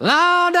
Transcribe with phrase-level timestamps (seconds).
[0.00, 0.54] Dog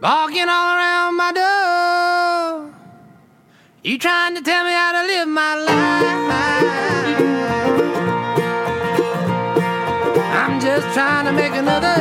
[0.00, 2.74] barking all around my door.
[3.82, 5.72] You trying to tell me how to live my life?
[10.34, 11.91] I'm just trying to make another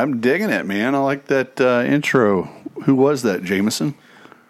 [0.00, 0.94] I'm digging it, man.
[0.94, 2.44] I like that uh, intro.
[2.84, 3.94] Who was that, Jameson?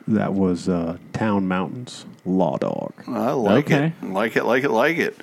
[0.07, 2.93] That was uh, Town Mountains Law Dog.
[3.07, 3.93] I like Okay.
[4.03, 4.07] it.
[4.11, 5.21] Like it, like it, like it.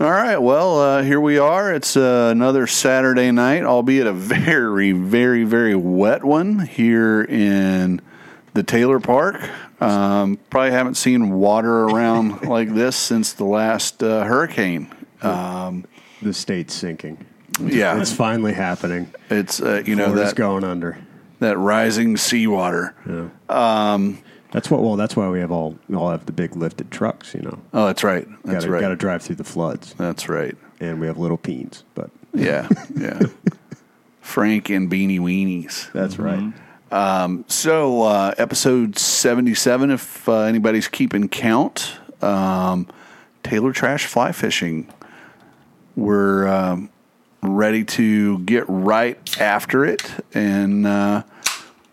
[0.00, 1.72] All right, well, uh, here we are.
[1.74, 8.00] It's uh, another Saturday night, albeit a very, very, very wet one here in
[8.54, 9.36] the Taylor Park.
[9.80, 14.92] Um, probably haven't seen water around like this since the last uh, hurricane.
[15.22, 15.86] Um,
[16.22, 17.24] The state's sinking.
[17.60, 19.12] Yeah, It's finally happening.
[19.30, 20.98] it's uh, you know Florida's that going under.
[21.40, 22.94] that rising seawater.
[24.50, 24.82] That's what.
[24.82, 27.34] Well, that's why we have all we all have the big lifted trucks.
[27.34, 28.26] You know, Oh, that's right.
[28.44, 28.88] That's got right.
[28.88, 30.56] to drive through the floods, That's right.
[30.80, 31.82] and we have little peens.
[31.94, 33.20] But Yeah, yeah.
[34.22, 35.90] Frank and Beanie Weenies.
[35.92, 36.52] that's right.
[37.48, 42.86] So, uh, episode 77, if uh, anybody's keeping count, um,
[43.42, 44.90] Taylor Trash Fly Fishing.
[45.96, 46.90] We're um,
[47.42, 50.02] ready to get right after it.
[50.34, 51.22] And uh,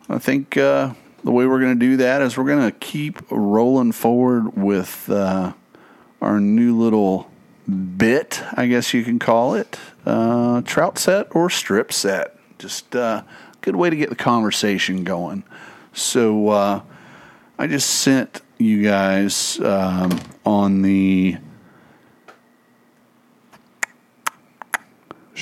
[0.09, 0.93] I think uh,
[1.23, 5.09] the way we're going to do that is we're going to keep rolling forward with
[5.09, 5.53] uh,
[6.21, 7.29] our new little
[7.97, 12.37] bit, I guess you can call it uh, trout set or strip set.
[12.59, 13.25] Just uh, a
[13.61, 15.43] good way to get the conversation going.
[15.93, 16.81] So uh,
[17.57, 21.37] I just sent you guys um, on the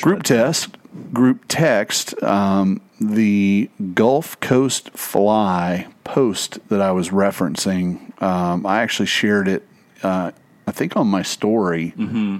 [0.01, 0.69] group test,
[1.13, 8.21] group text, um, the Gulf Coast Fly post that I was referencing.
[8.21, 9.67] Um, I actually shared it,
[10.03, 10.31] uh,
[10.67, 11.93] I think, on my story.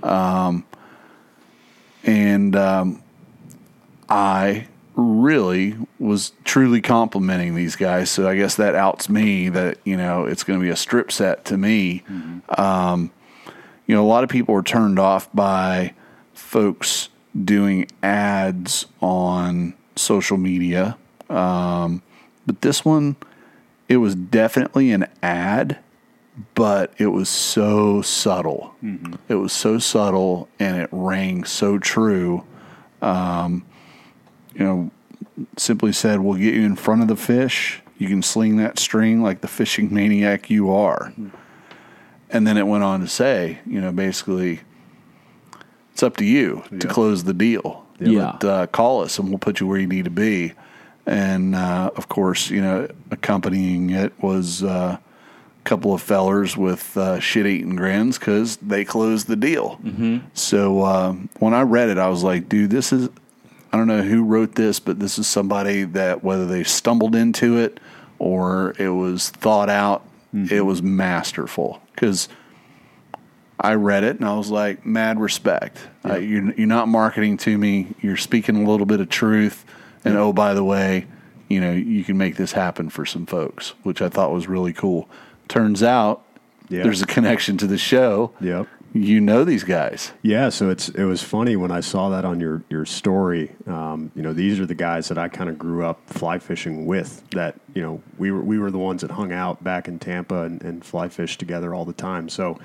[0.03, 0.65] Um,
[2.03, 3.03] and um,
[4.09, 8.09] I really was truly complimenting these guys.
[8.11, 11.11] So I guess that outs me that, you know, it's going to be a strip
[11.11, 12.03] set to me.
[12.57, 13.11] Um,
[13.87, 15.93] you know, a lot of people are turned off by
[16.33, 17.09] folks
[17.41, 20.97] doing ads on social media.
[21.29, 22.01] Um,
[22.45, 23.15] but this one,
[23.87, 25.79] it was definitely an ad,
[26.55, 28.75] but it was so subtle.
[29.27, 32.43] It was so subtle and it rang so true.
[33.01, 33.65] Um,
[34.53, 34.91] you know,
[35.57, 37.81] simply said, We'll get you in front of the fish.
[37.97, 41.13] You can sling that string like the fishing maniac you are.
[42.29, 44.61] And then it went on to say, you know, basically,
[45.93, 47.85] it's up to you to close the deal.
[47.99, 48.35] Yeah.
[48.39, 50.53] But, uh, call us and we'll put you where you need to be.
[51.05, 56.97] And uh, of course, you know, accompanying it was uh, a couple of fellers with
[56.97, 59.79] uh, shit eating grins because they closed the deal.
[59.83, 60.25] Mm-hmm.
[60.33, 63.09] So uh, when I read it, I was like, dude, this is,
[63.71, 67.57] I don't know who wrote this, but this is somebody that whether they stumbled into
[67.57, 67.79] it
[68.17, 70.03] or it was thought out,
[70.49, 71.79] it was masterful.
[71.93, 72.27] Because
[73.59, 75.79] I read it and I was like, mad respect.
[76.05, 77.93] Uh, you're, you're not marketing to me.
[78.01, 79.63] You're speaking a little bit of truth.
[80.03, 81.07] And oh, by the way,
[81.49, 84.73] you know, you can make this happen for some folks, which I thought was really
[84.73, 85.07] cool.
[85.47, 86.23] Turns out
[86.69, 86.83] Yeah.
[86.83, 88.31] there's a connection to the show.
[88.41, 88.67] Yep.
[88.95, 90.11] You know these guys.
[90.21, 93.51] Yeah, so it's it was funny when I saw that on your your story.
[93.65, 96.85] Um, you know, these are the guys that I kind of grew up fly fishing
[96.85, 97.27] with.
[97.31, 100.43] That you know, we were we were the ones that hung out back in Tampa
[100.43, 102.29] and, and fly fish together all the time.
[102.29, 102.59] So,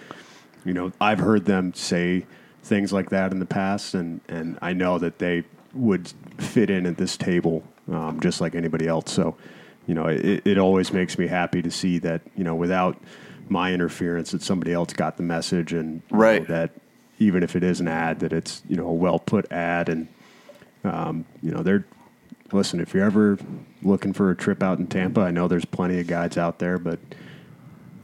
[0.64, 2.26] you know, I've heard them say
[2.62, 5.44] things like that in the past, and and I know that they
[5.74, 6.08] would
[6.38, 7.62] fit in at this table
[7.92, 9.12] um, just like anybody else.
[9.12, 9.36] So,
[9.86, 12.96] you know, it, it always makes me happy to see that you know without
[13.48, 16.48] my interference that somebody else got the message and you know, Right.
[16.48, 16.72] that
[17.18, 20.06] even if it is an ad that it's you know a well put ad and
[20.84, 21.84] um, you know they're
[22.52, 23.38] listen if you're ever
[23.82, 26.78] looking for a trip out in Tampa I know there's plenty of guides out there
[26.78, 26.98] but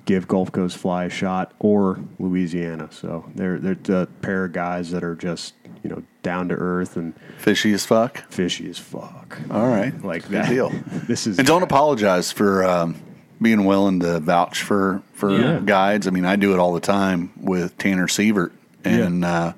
[0.05, 4.91] give Gulf Coast Fly a shot or Louisiana so they're they're a pair of guys
[4.91, 8.25] that are just you know, down to earth and Fishy as fuck.
[8.31, 9.39] fishy as fuck.
[9.51, 9.93] All right.
[10.03, 10.49] Like Good that.
[10.49, 10.71] deal.
[11.07, 12.97] This is And don't apologize for um,
[13.43, 15.61] being willing to vouch for for Yeah.
[15.63, 16.07] guides.
[16.07, 18.53] I mean, I do it all the time with Tanner Sievert,
[18.83, 19.53] and uh,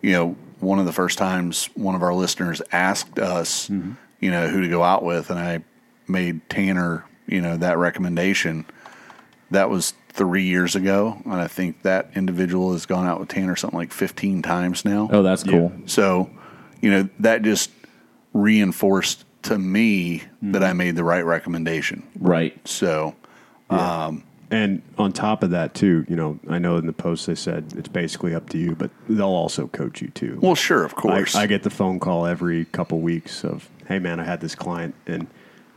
[0.00, 3.92] you know, one of the first times one of our listeners asked us, Mm-hmm.
[4.20, 5.64] you know, who to go out with, and I
[6.06, 8.64] made Tanner, you know, that recommendation.
[9.50, 13.56] That was three years ago, and I think that individual has gone out with Tanner
[13.56, 15.08] something like fifteen times now.
[15.12, 15.72] Oh, that's cool.
[15.86, 16.28] So,
[16.82, 17.70] you know, that just
[18.32, 20.52] reinforced to me Mm-hmm.
[20.52, 22.04] that I made the right recommendation.
[22.18, 22.56] Right.
[22.68, 23.16] So,
[24.50, 27.74] And on top of that, too, you know, I know in the post they said
[27.76, 30.38] it's basically up to you, but they'll also coach you too.
[30.40, 31.34] well, sure, of I, course.
[31.34, 34.94] I get the phone call every couple weeks of, "Hey, man, I had this client
[35.06, 35.26] and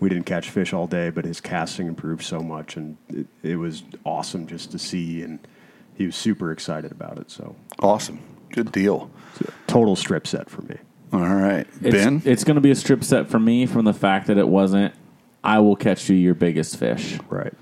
[0.01, 3.55] we didn't catch fish all day, but his casting improved so much, and it, it
[3.55, 5.39] was awesome just to see." And
[5.95, 7.31] he was super excited about it.
[7.31, 8.19] So, awesome.
[8.51, 9.09] Good deal.
[9.67, 10.75] total strip set for me.
[11.13, 11.67] All right.
[11.81, 12.21] It's, ben?
[12.25, 14.93] it's going to be a strip set for me from the fact that it wasn't.
[15.43, 17.17] I will catch you your biggest fish.
[17.29, 17.53] Right.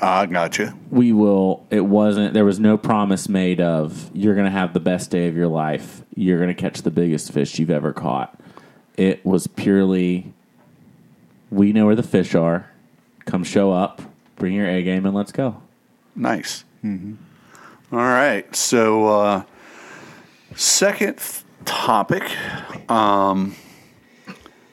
[0.00, 0.78] I got you.
[0.90, 4.80] we will it wasn't there was no promise made of you're going to have the
[4.80, 8.38] best day of your life you're going to catch the biggest fish you've ever caught
[8.98, 10.34] it was purely
[11.56, 12.70] we know where the fish are
[13.24, 14.02] come show up
[14.36, 15.60] bring your a game and let's go
[16.14, 16.64] Nice.
[17.92, 18.54] All right.
[18.56, 19.42] So, uh,
[20.54, 22.22] second th- topic.
[22.90, 23.54] Um,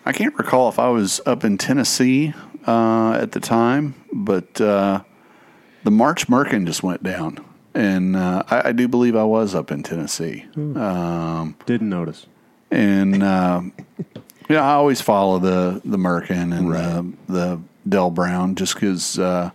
[0.06, 2.34] I can't recall if I was up in Tennessee
[2.66, 5.02] uh, at the time, but uh,
[5.84, 7.44] the March Merkin just went down.
[7.74, 10.46] And uh, I, I do believe I was up in Tennessee.
[11.66, 12.26] Didn't notice.
[12.72, 13.22] and
[14.50, 19.18] um, yeah, I always follow the the Merkin and the, the Del Brown just because
[19.20, 19.52] uh,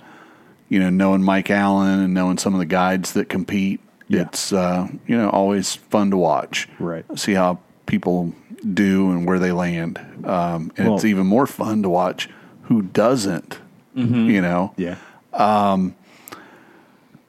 [0.69, 4.23] you know knowing Mike Allen and knowing some of the guides that compete, Yeah.
[4.23, 6.69] it's uh, you know always fun to watch.
[6.79, 7.05] Right.
[7.19, 8.33] see how people
[8.75, 12.29] do and where they land, um, and it's even more fun to watch
[12.65, 13.59] who doesn't.
[13.95, 14.95] You know, Yeah.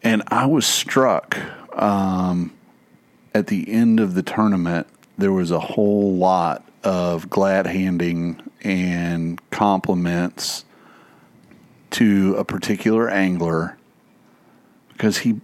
[0.04, 1.36] and I was struck
[1.74, 2.54] um,
[3.34, 4.86] at the end of the tournament.
[5.18, 10.66] There was a whole lot of glad handing and compliments
[11.92, 13.78] to a particular angler
[14.94, 15.40] because he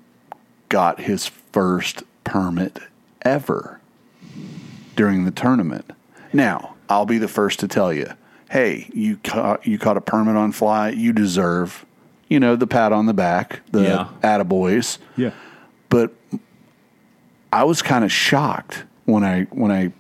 [0.70, 2.80] got his first permit
[3.22, 3.80] ever
[4.96, 5.86] during the tournament.
[6.34, 8.08] Now, I'll be the first to tell you,
[8.50, 11.86] hey, you caught you caught a permit on fly, you deserve,
[12.28, 14.08] you know, the pat on the back, the Yeah.
[14.24, 14.98] attaboys.
[15.16, 15.30] Yeah.
[15.90, 16.12] But
[17.54, 19.94] I was kind of shocked when I when I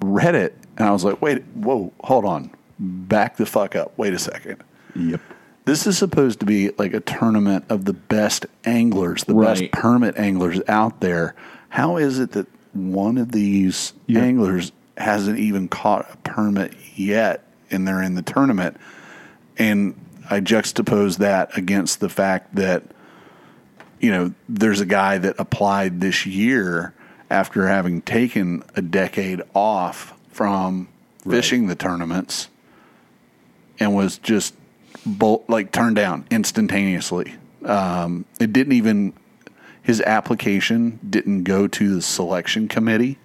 [0.00, 2.50] read it and I was like, wait, whoa, hold on.
[2.78, 3.92] Back the fuck up.
[3.96, 4.62] Wait a second.
[4.96, 5.20] Yep.
[5.64, 9.58] This is supposed to be like a tournament of the best anglers, the Right.
[9.60, 11.34] best permit anglers out there.
[11.70, 14.20] How is it that one of these Yeah.
[14.22, 18.76] anglers hasn't even caught a permit yet and they're in the tournament?
[19.56, 19.94] And
[20.28, 22.82] I juxtapose that against the fact that,
[24.00, 26.92] you know, there's a guy that applied this year
[27.30, 30.88] after having taken a decade off from
[31.28, 32.48] fishing the tournaments
[33.78, 34.52] and was just
[35.06, 37.36] bolt like turned down instantaneously.
[37.64, 39.12] Um, it didn't even
[39.80, 43.18] his application didn't go to the selection committee.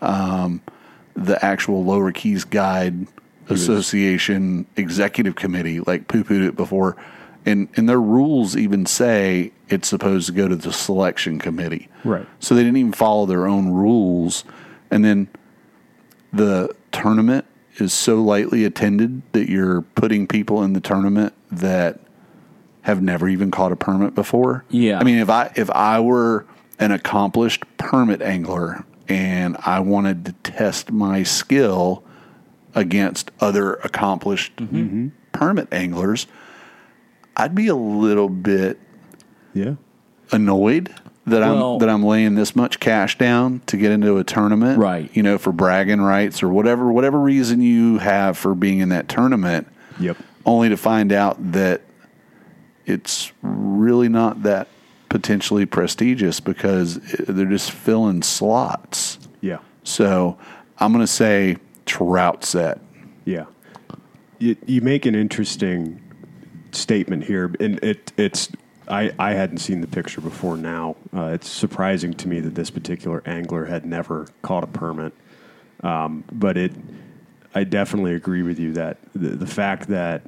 [0.00, 0.62] Um,
[1.14, 3.06] the actual Lower Keys Guide
[3.50, 6.96] Association executive committee like poo pooed it before,
[7.44, 11.88] and and their rules even say it's supposed to go to the selection committee.
[12.04, 12.26] Right.
[12.40, 14.44] So they didn't even follow their own rules,
[14.90, 15.28] and then
[16.34, 17.44] the tournament
[17.76, 22.00] is so lightly attended that you're putting people in the tournament that
[22.82, 24.64] have never even caught a permit before.
[24.68, 24.98] Yeah.
[24.98, 26.46] I mean, if I if I were
[26.78, 32.02] an accomplished permit angler and I wanted to test my skill
[32.74, 34.76] against other accomplished mm-hmm.
[34.76, 35.08] Mm-hmm.
[35.32, 36.26] permit anglers,
[37.36, 38.78] I'd be a little bit
[39.54, 39.74] Yeah.
[40.32, 40.92] annoyed
[41.26, 44.78] that Well- I'm that I'm laying this much cash down to get into a tournament,
[44.78, 45.10] Right.
[45.14, 49.08] You know, for bragging rights or whatever whatever reason you have for being in that
[49.08, 49.66] tournament,
[49.98, 50.16] Yep.
[50.44, 51.80] only to find out that
[52.86, 54.68] it's really not that
[55.08, 56.96] potentially prestigious because
[57.28, 59.18] they're just filling slots.
[59.40, 59.58] Yeah.
[59.84, 60.36] So
[60.78, 62.80] I'm going to say trout set.
[63.24, 63.44] Yeah.
[64.38, 66.00] You, you make an interesting
[66.72, 68.50] statement here, and it, it's
[68.88, 70.96] I, I hadn't seen the picture before now.
[71.14, 75.12] Uh, it's surprising to me that this particular angler had never caught a permit.
[75.82, 76.72] Um, but it,
[77.54, 80.22] I definitely agree with you that the, the fact that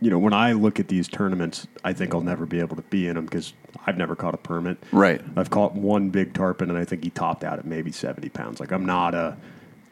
[0.00, 2.82] you know, when I look at these tournaments, I think I'll never be able to
[2.82, 3.52] be in them because
[3.86, 4.78] I've never caught a permit.
[4.90, 5.20] Right.
[5.36, 8.58] I've caught one big tarpon, and I think he topped out at maybe seventy pounds.
[8.58, 9.36] Like I'm not a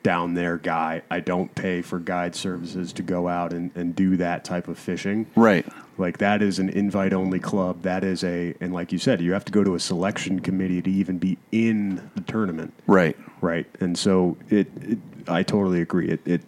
[0.03, 1.03] down there guy.
[1.11, 4.79] I don't pay for guide services to go out and, and do that type of
[4.79, 5.27] fishing.
[5.37, 5.67] Right.
[5.99, 7.83] Like that is an invite only club.
[7.83, 10.81] That is a and like you said, you have to go to a selection committee
[10.81, 12.73] to even be in the tournament.
[12.87, 13.17] Right.
[13.41, 13.67] Right.
[13.81, 16.09] And so it, it I totally agree.
[16.09, 16.43] It, it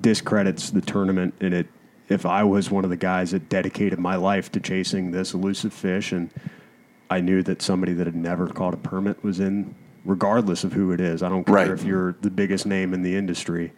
[0.00, 1.66] discredits the tournament and it
[2.08, 5.72] if I was one of the guys that dedicated my life to chasing this elusive
[5.72, 6.30] fish and
[7.10, 9.74] I knew that somebody that had never caught a permit was in
[10.06, 11.22] regardless of who it is.
[11.22, 11.68] I don't care Right.
[11.70, 13.72] if you're the biggest name in the industry.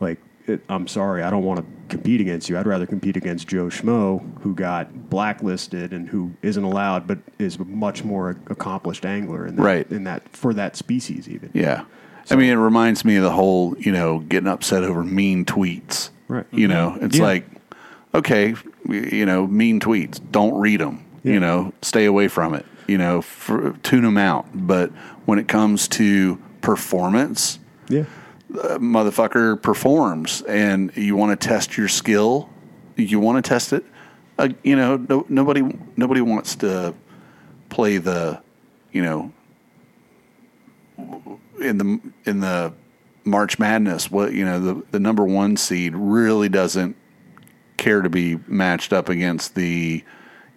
[0.00, 2.58] Like it, I'm sorry, I don't want to compete against you.
[2.58, 7.56] I'd rather compete against Joe Schmo, who got blacklisted and who isn't allowed, but is
[7.56, 9.90] a much more accomplished angler in that, Right.
[9.92, 11.50] in that for that species even.
[11.52, 11.82] Yeah.
[12.30, 16.10] I mean, it reminds me of the whole, you know, getting upset over mean tweets.
[16.28, 16.46] Right.
[16.52, 17.06] You know, mm-hmm.
[17.06, 17.24] it's Yeah.
[17.24, 17.46] like,
[18.14, 18.54] okay,
[18.88, 20.20] you know, mean tweets.
[20.30, 21.04] Don't read them.
[21.22, 21.34] Yeah.
[21.34, 22.64] You know, stay away from it.
[22.86, 24.46] You know, for, tune them out.
[24.54, 24.90] But
[25.30, 28.02] when it comes to performance, Yeah.
[28.50, 32.50] motherfucker performs and you want to test your skill,
[32.96, 33.84] you want to test it.
[34.40, 35.62] Uh, you know, no, nobody
[35.96, 36.94] nobody wants to
[37.68, 38.40] play the,
[38.90, 39.32] you know,
[41.60, 42.72] in the in the
[43.22, 44.10] March Madness.
[44.10, 46.96] What you know, the the number one seed really doesn't
[47.76, 50.02] care to be matched up against the,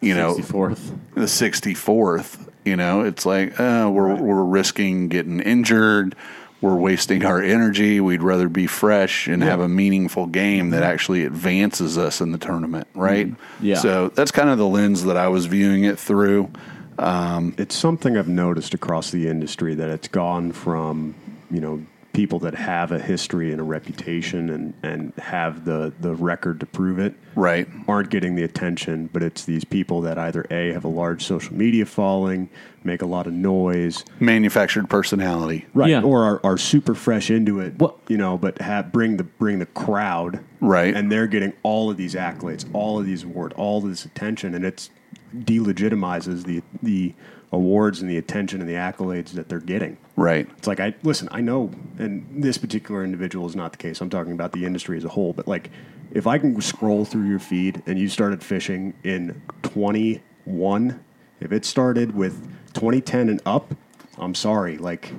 [0.02, 0.98] you know, 64th.
[1.14, 2.48] the 64th.
[2.66, 6.16] You know, it's like uh, we're we're risking getting injured.
[6.62, 8.00] We're wasting our energy.
[8.00, 12.38] We'd rather be fresh and have a meaningful game that actually advances us in the
[12.38, 13.34] tournament, right?
[13.60, 13.76] Yeah.
[13.76, 16.50] So that's kind of the lens that I was viewing it through.
[16.98, 21.16] it's something I've noticed across the industry that it's gone from
[21.52, 26.14] you know people that have a history and a reputation and, and have the, the
[26.14, 27.68] record to prove it Right.
[27.88, 31.56] aren't getting the attention, but it's these people that either a have a large social
[31.56, 32.50] media following,
[32.84, 35.66] make a lot of noise, Manufactured personality.
[35.74, 36.04] right, Yeah.
[36.04, 39.58] or are, are super fresh into it, Well- you know, but have bring the bring
[39.58, 40.96] the crowd, Right.
[40.96, 44.54] and they're getting all of these accolades, all of these awards, all of this attention,
[44.54, 44.92] and it's
[45.36, 47.14] delegitimizes the the
[47.54, 49.96] awards and the attention and the accolades that they're getting.
[50.18, 50.50] Right.
[50.58, 54.02] It's like I listen, I know, and this particular individual is not the case.
[54.02, 55.32] I'm talking about the industry as a whole.
[55.34, 55.70] But like,
[56.12, 61.00] if I can scroll through your feed and you started fishing in 21,
[61.40, 62.42] if it started with
[62.74, 63.74] 2010 and up,
[64.18, 65.14] I'm sorry, like,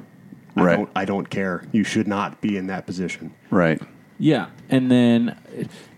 [0.56, 0.76] I Right.
[0.76, 1.64] don't, I don't care.
[1.72, 3.32] You should not be in that position.
[3.50, 3.80] Right.
[4.18, 5.36] Yeah, and then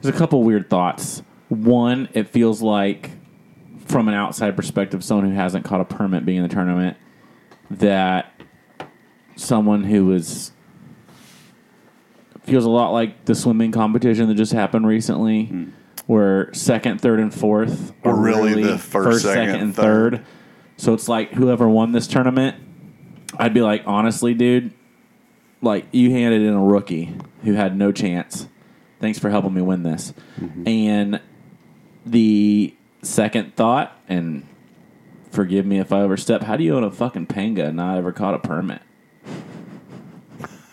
[0.01, 1.23] there's a couple weird thoughts.
[1.49, 3.11] One, it feels like,
[3.87, 6.97] from an outside perspective, someone who hasn't caught a permit being in the tournament,
[7.71, 8.33] that
[9.37, 10.53] someone who was
[12.45, 15.65] feels a lot like the swimming competition that just happened recently, hmm.
[16.07, 20.19] where second, third, and fourth Were really the first, second, and third.
[20.19, 20.27] third.
[20.77, 22.57] So it's like whoever won this tournament,
[23.39, 24.73] I'd be like, honestly, dude,
[25.61, 28.47] like you handed in a rookie who had no chance.
[29.01, 30.15] Thanks for helping me win this.
[30.41, 30.69] Mm-hmm.
[30.69, 31.21] And
[32.05, 32.76] the
[33.07, 34.47] second thought, and
[35.31, 38.13] forgive me if I overstep, how do you own a fucking panga and not ever
[38.13, 38.83] caught a permit?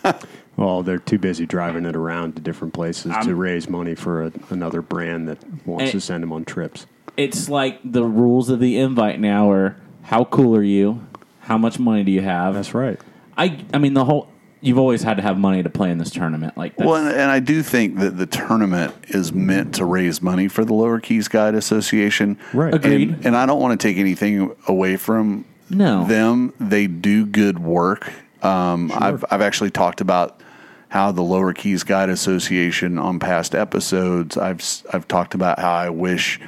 [0.55, 4.25] Well, they're too busy driving it around to different places to I'm- raise money for
[4.25, 6.85] a, another brand that wants to send them on trips.
[7.17, 11.05] It's like the rules of the invite now are how cool are you?
[11.41, 12.53] How much money do you have?
[12.53, 12.99] That's right.
[13.37, 14.29] I I mean the whole
[14.63, 16.58] you've always had to have money to play in this tournament.
[16.58, 20.22] Like that's, Well, and, and I do think that the tournament is meant to raise
[20.22, 22.38] money for the Lower Keys Guide Association.
[22.53, 22.74] Right.
[22.74, 23.10] Agreed.
[23.10, 26.05] And, and I don't want to take anything away from No.
[26.05, 26.53] them.
[26.60, 28.12] They do good work.
[28.41, 30.41] Um, I've I've actually talked about
[30.89, 34.38] how the Lower Keys Guide Association on past episodes.
[34.38, 36.39] I've s- I've talked about how I wish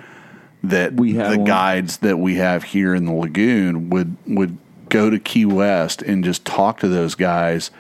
[0.64, 1.46] that We had the one.
[1.46, 4.58] guides that we have here in the lagoon would would
[4.90, 7.72] go to Key West and just talk to those guys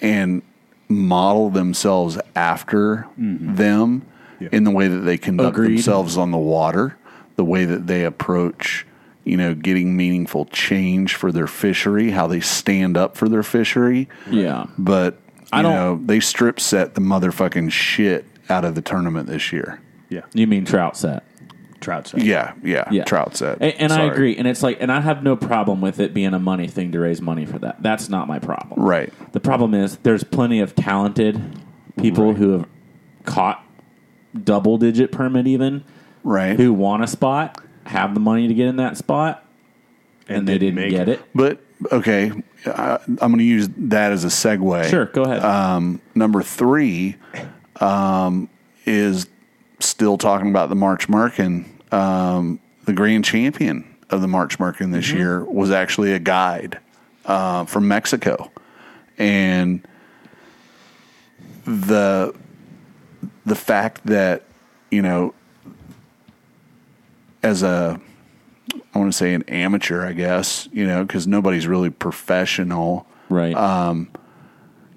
[0.00, 0.42] and
[0.88, 3.54] model themselves after mm-hmm.
[3.54, 4.06] them
[4.52, 5.76] in the way that they conduct Agreed.
[5.76, 6.96] themselves on the water,
[7.36, 8.86] the way that they approach,
[9.24, 14.08] you know, getting meaningful change for their fishery, how they stand up for their fishery.
[14.30, 14.66] yeah.
[14.78, 19.28] But you I don't- know, they strip set the motherfucking shit out of the tournament
[19.28, 19.80] this year.
[20.08, 20.22] Yeah.
[20.32, 21.22] You mean trout set.
[21.80, 22.22] Trout set.
[22.22, 23.04] Yeah, yeah, Yeah.
[23.04, 23.58] trout set.
[23.60, 24.36] And, and I agree.
[24.36, 27.00] And it's like, and I have no problem with it being a money thing to
[27.00, 27.82] raise money for that.
[27.82, 28.82] That's not my problem.
[28.82, 29.12] Right.
[29.32, 31.40] The problem is there's plenty of talented
[31.96, 32.66] people who have
[33.24, 33.64] caught
[34.44, 35.84] double digit permit even
[36.22, 36.58] Right.
[36.60, 39.42] who want a spot, have the money to get in that spot,
[40.28, 41.18] and, they didn't didn't get it.
[41.20, 41.24] it.
[41.34, 41.60] But
[41.90, 42.30] okay,
[42.66, 44.90] I, I'm going to use that as a segue.
[44.90, 45.42] Sure, go ahead.
[45.42, 47.16] Um, number three
[47.80, 48.50] um,
[48.84, 49.26] is
[49.80, 55.10] still talking about the March Merkin, um, the grand champion of the March Merkin this
[55.10, 56.78] year was actually a guide
[57.26, 58.50] uh, from Mexico,
[59.18, 59.86] and
[61.64, 62.34] the
[63.46, 64.44] the fact that
[64.90, 65.34] you know
[67.42, 68.00] as a
[68.94, 73.06] I want to say an amateur, I guess, you know, because nobody's really professional.
[73.28, 73.54] Right.
[73.54, 74.08] Um,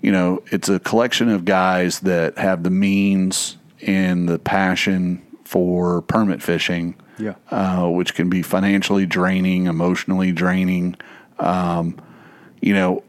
[0.01, 5.21] You know, it's a collection of guys that have the means and the passion
[5.53, 7.35] for permit fishing, Yeah.
[7.51, 10.95] uh, which can be financially draining, emotionally draining.
[11.37, 11.95] Um,
[12.59, 13.03] you know,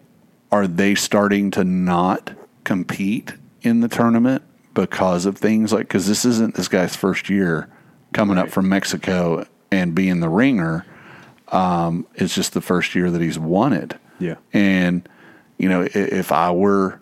[0.52, 2.32] are they starting to not
[2.64, 3.32] compete
[3.62, 4.42] in the tournament
[4.74, 7.66] because of things like, because this isn't this guy's first year
[8.12, 10.84] coming up from Mexico and being the ringer.
[11.48, 13.94] Um, it's just the first year that he's won it.
[14.18, 14.34] Yeah.
[14.52, 15.08] And,
[15.56, 17.00] you know, if I were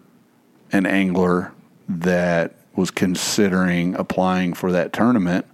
[0.70, 1.50] an angler
[1.88, 5.46] that was considering applying for that tournament,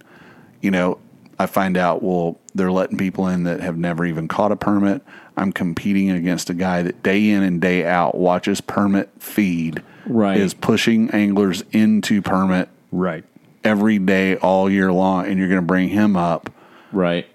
[0.61, 0.97] you know,
[1.37, 5.01] I find out, well, they're letting people in that have never even caught a permit.
[5.37, 10.37] I'm competing against a guy that day in and day out watches permit feed, Right.
[10.37, 13.23] is pushing anglers into permit Right.
[13.63, 16.49] every day, all year long, and you're going to bring him up.
[16.91, 17.25] right.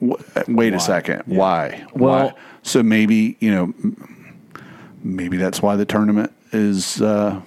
[0.00, 0.64] Wait Why?
[0.76, 1.22] a second.
[1.26, 1.38] Yeah.
[1.38, 1.84] Why?
[1.92, 2.34] Well- Why?
[2.62, 3.74] so maybe you know,
[5.02, 7.40] maybe that's why the tournament is, uh,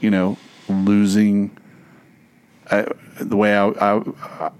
[0.00, 0.36] you know,
[0.68, 1.56] losing.
[2.70, 2.86] I,
[3.20, 4.50] the way I, I,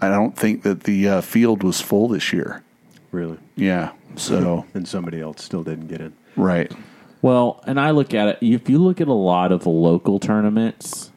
[0.00, 2.62] I don't think that the uh, field was full this year.
[3.10, 3.38] Really.
[3.56, 3.92] Yeah.
[4.16, 6.14] So And somebody else still didn't get in.
[6.36, 6.72] right.
[7.20, 8.38] Well, and I look at it.
[8.40, 11.10] If you look at a lot of local tournaments,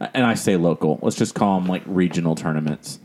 [0.00, 2.98] and I say local, let's just call them like regional tournaments.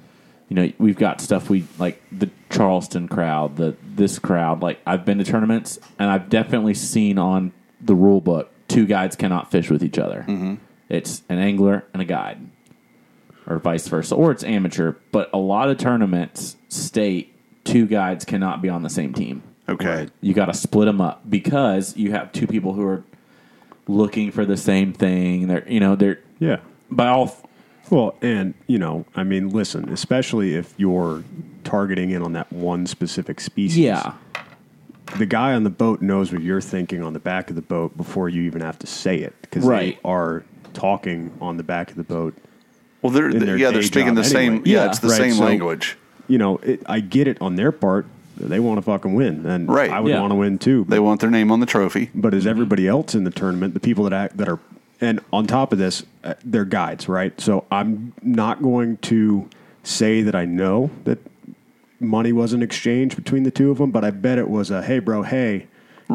[0.48, 4.63] You know, we've got stuff we like the Charleston crowd, the this crowd.
[4.63, 9.15] Like I've been to tournaments, and I've definitely seen on the rule book two guides
[9.15, 10.25] cannot fish with each other.
[10.89, 12.39] It's an angler and a guide,
[13.48, 14.96] or vice versa, or it's amateur.
[15.12, 20.08] But a lot of tournaments state two guides cannot be on the same team Okay.
[20.22, 23.03] you got to split them up because you have two people who are
[23.88, 25.48] looking for the same thing.
[25.48, 26.58] They're you know they're Yeah.
[26.89, 27.36] by all
[27.91, 31.24] Well, and you know, I mean, listen, especially if you're
[31.64, 33.77] targeting in on that one specific species.
[33.77, 34.14] yeah
[35.18, 37.96] The guy on the boat knows what you're thinking on the back of the boat
[37.98, 39.96] before you even have to say it because Right.
[39.96, 40.44] they are
[40.83, 42.33] talking on the back of the boat.
[43.01, 44.55] Well, they're, In their yeah, they're speaking job the same.
[44.65, 44.85] Yeah, Yeah.
[44.87, 45.98] it's the Right, same so- language.
[46.27, 48.05] You know, it, I get it on their part.
[48.37, 49.89] They want to fucking win, and Right.
[49.92, 50.22] I would Yeah.
[50.22, 50.85] want to win too.
[50.87, 52.09] They want their name on the trophy.
[52.15, 54.59] but as everybody else in the tournament, the people that act, that are,
[55.01, 57.39] and on top of this, uh, they're guides, right?
[57.42, 59.48] So I'm not going to
[59.83, 61.20] say that I know that
[62.00, 65.00] money wasn't exchanged between the two of them, but I bet it was a hey,
[65.00, 65.65] bro, hey,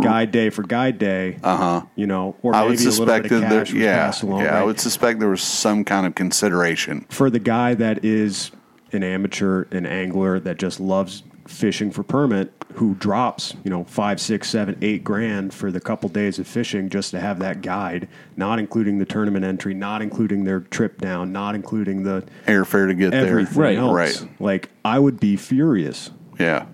[0.02, 2.92] guide day for guide day, uh huh, you know, or I maybe would a little
[3.06, 3.66] suspect bit of that.
[3.68, 4.60] there- Yeah, along, yeah.
[4.60, 7.06] I would suspect there was some kind of consideration.
[7.10, 8.50] for the guy that is
[8.92, 14.18] an amateur, an angler that just loves fishing for permit, who drops, you know, five,
[14.20, 18.08] six, seven, eight grand for the couple days of fishing just to have that guide,
[18.36, 22.94] not including the tournament entry, not including their trip down, not including the Airfare to
[22.94, 23.76] get everything Right.
[23.78, 23.92] else.
[23.94, 24.28] Right.
[24.40, 26.10] Like I would be furious.
[26.40, 26.66] Yeah.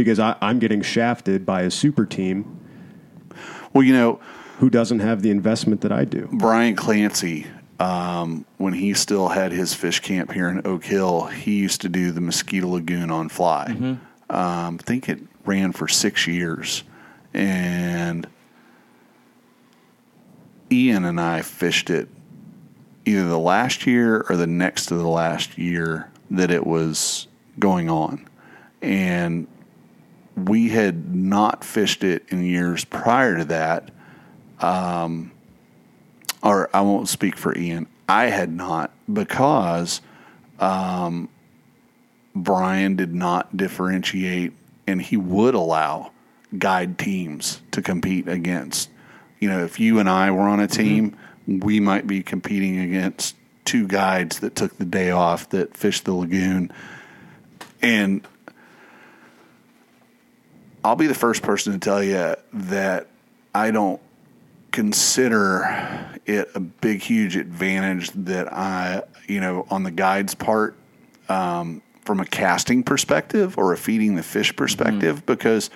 [0.00, 2.60] Because I, I'm getting shafted by a super team
[3.72, 4.20] Well, you know,
[4.58, 6.28] who doesn't have the investment that I do.
[6.32, 7.46] Brian Clancy,
[7.78, 11.88] um, when he still had his fish camp here in Oak Hill, he used to
[11.88, 13.66] do the Mosquito Lagoon on fly.
[14.28, 16.84] Um, I think it ran for six years.
[17.32, 18.26] And
[20.70, 22.08] Ian and I fished it
[23.06, 27.88] either the last year or the next to the last year that it was going
[27.88, 28.28] on.
[28.82, 29.46] And
[30.48, 33.90] we had not fished it in years prior to that
[36.42, 37.86] or I won't speak for Ian.
[38.08, 40.00] I had not because
[40.58, 41.28] um,
[42.34, 44.52] Brian did not differentiate,
[44.86, 46.12] and he would allow
[46.58, 48.90] guide teams to compete against.
[49.38, 53.36] You know, if you and I were on a team, we might be competing against
[53.64, 56.72] two guides that took the day off that fished the lagoon,
[57.80, 58.26] and
[60.84, 63.06] I'll be the first person to tell you that
[63.54, 64.00] I don't
[64.72, 70.76] consider it a big, huge advantage that I, you know, on the guide's part,
[71.28, 75.70] um, from a casting perspective or a feeding the fish perspective, because,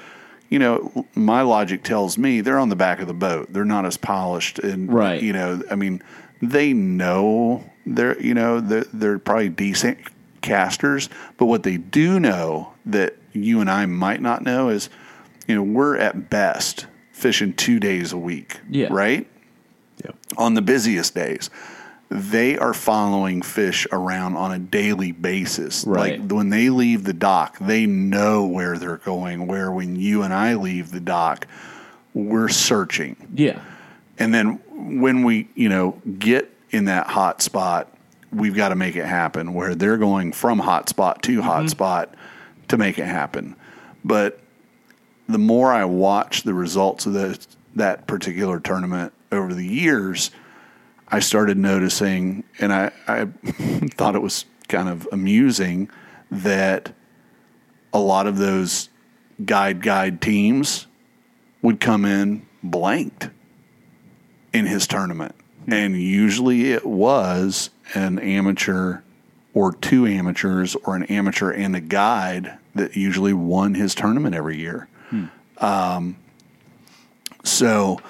[0.49, 3.53] you know, my logic tells me they're on the back of the boat.
[3.53, 5.23] They're not as polished and, Right.
[5.23, 6.03] you know, I mean,
[6.41, 9.99] they know they're, you know, they're, they're probably decent
[10.41, 14.89] casters, but what they do know that you and I might not know is,
[15.47, 18.89] you know, we're at best fishing two days a week, Yeah.
[18.91, 19.27] right?
[20.05, 20.17] Yep.
[20.37, 21.51] On the busiest days.
[22.11, 25.85] they are following fish around on a daily basis.
[25.85, 26.21] Right.
[26.21, 29.47] Like when they leave the dock, they know where they're going.
[29.49, 31.49] Where when you and I leave the dock,
[32.13, 33.17] we're searching.
[33.35, 33.61] Yeah.
[34.19, 37.93] And then when we, you know, get in that hot spot,
[38.33, 41.69] we've got to make it happen where they're going from hot spot to hot mm-hmm.
[41.69, 42.15] spot
[42.69, 43.57] to make it happen.
[44.05, 44.41] But
[45.29, 50.31] the more I watch the results of the, that particular tournament over the years,
[51.09, 53.27] I started noticing, and I, I
[53.95, 55.91] thought it was kind of amusing
[56.31, 56.93] that
[57.93, 58.89] a lot of those
[59.45, 60.87] guide guide teams
[61.63, 63.31] would come in blanked
[64.53, 65.35] in his tournament.
[65.67, 65.73] Hmm.
[65.73, 69.01] And usually it was an amateur
[69.55, 74.59] or two amateurs or an amateur and a guide that usually won his tournament every
[74.59, 74.89] year.
[75.59, 76.17] Um,
[77.45, 78.01] so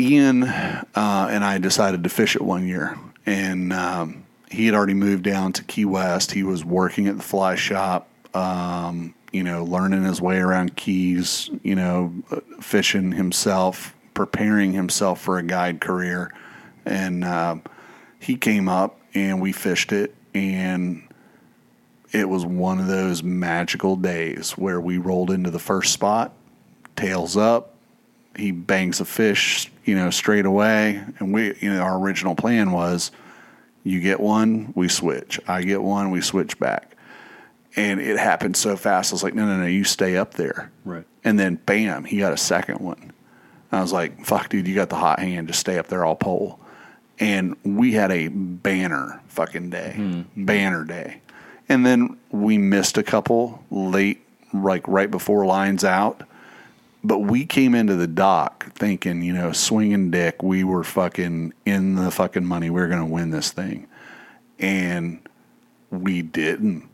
[0.00, 0.82] Ian uh,
[1.30, 5.52] and I decided to fish it one year, and um, he had already moved down
[5.52, 6.32] to Key West.
[6.32, 11.50] He was working at the fly shop, um, you know, learning his way around keys,
[11.62, 16.32] you know, uh, fishing himself, preparing himself for a guide career,
[16.86, 17.62] and um
[18.18, 21.02] he came up and we fished it, and
[22.12, 26.32] it was one of those magical days where we rolled into the first spot,
[26.96, 27.74] tails up,
[28.36, 31.02] he bangs a fish, you know, straight away.
[31.18, 33.10] And we, you know, our original plan was
[33.82, 35.40] you get one, we switch.
[35.48, 36.94] I get one, we switch back.
[37.74, 39.12] And it happened so fast.
[39.12, 40.70] I was like, no, no, no, you stay up there.
[40.84, 41.06] Right.
[41.24, 43.12] And then bam, he got a second one.
[43.72, 45.48] I was like, fuck, dude, you got the hot hand.
[45.48, 46.60] Just stay up there, I'll pole.
[47.18, 51.22] And we had a banner fucking day, banner day.
[51.68, 56.22] And then we missed a couple late, like right before lines out
[57.06, 61.94] but we came into the dock thinking, you know, swinging dick, we were fucking in
[61.94, 62.68] the fucking money.
[62.68, 63.86] We were going to win this thing.
[64.58, 65.20] And
[65.88, 66.88] we didn't.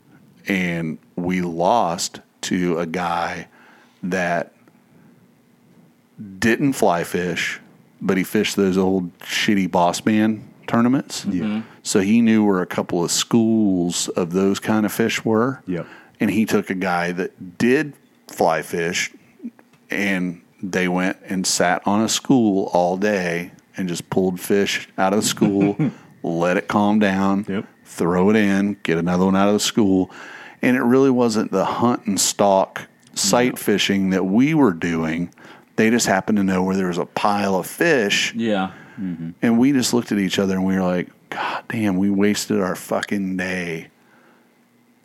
[0.47, 3.47] And we lost to a guy
[4.03, 4.53] that
[6.37, 7.59] didn't fly fish,
[8.03, 11.25] but he fished those old shitty boss man tournaments.
[11.25, 11.43] Yeah.
[11.43, 11.67] Mm-hmm.
[11.81, 15.63] So he knew where a couple of schools of those kind of fish were.
[15.65, 15.87] Yep.
[16.19, 17.93] And he took a guy that did
[18.27, 19.11] fly fish
[19.89, 25.13] and they went and sat on a school all day and just pulled fish out
[25.13, 25.75] of the school,
[26.23, 27.65] let it calm down, Yep.
[27.85, 30.09] throw it in, get another one out of the school.
[30.61, 35.33] And it really wasn't the hunt and stalk sight fishing that we were doing.
[35.75, 38.33] They just happened to know where there was a pile of fish.
[38.35, 38.71] Yeah.
[38.97, 42.59] And we just looked at each other and we were like, God damn, we wasted
[42.61, 43.87] our fucking day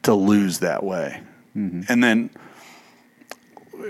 [0.03, 1.23] to lose that way.
[1.55, 2.31] And then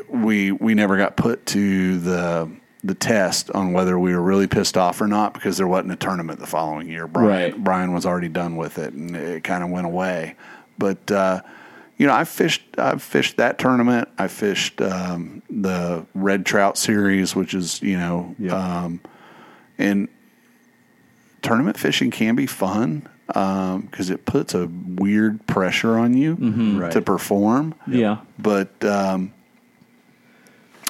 [0.08, 2.50] we we never got put to the
[2.84, 5.96] the test on whether we were really pissed off or not because there wasn't a
[5.96, 7.06] tournament the following year.
[7.08, 7.64] Brian Right.
[7.64, 10.36] Brian was already done with it and it kind of went away.
[10.78, 11.42] But uh,
[11.98, 12.62] you know, I fished.
[12.78, 14.08] I've fished that tournament.
[14.18, 18.54] I fished um, the red trout series, which is you know, Yeah.
[18.54, 19.00] um,
[19.78, 20.08] and
[21.42, 26.34] tournament fishing can be fun because it puts a weird pressure on you
[26.80, 26.92] Right.
[26.92, 27.74] to perform.
[27.86, 28.18] Yeah.
[28.38, 29.32] But um,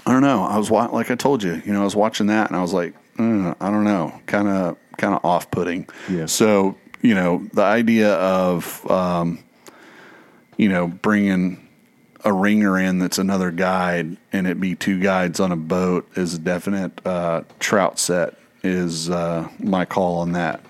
[0.07, 0.45] I don't know.
[0.45, 2.63] I was wa- like I told you, you know, I was watching that and I
[2.63, 5.87] was like, mm, I don't know, kind of kind of off putting.
[6.09, 6.27] Yeah.
[6.27, 9.39] So you know, the idea of um,
[10.59, 11.67] you know bringing
[12.25, 16.35] a ringer in that's another guide and it be two guides on a boat is
[16.35, 20.61] a definite uh, trout set is uh, my call on that.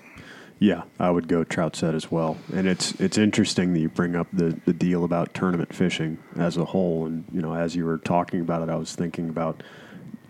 [0.59, 2.37] Yeah, I would go trout set as well.
[2.53, 6.57] And it's it's interesting that you bring up the, the deal about tournament fishing as
[6.57, 7.05] a whole.
[7.05, 9.63] And you know, as you were talking about it, I was thinking about.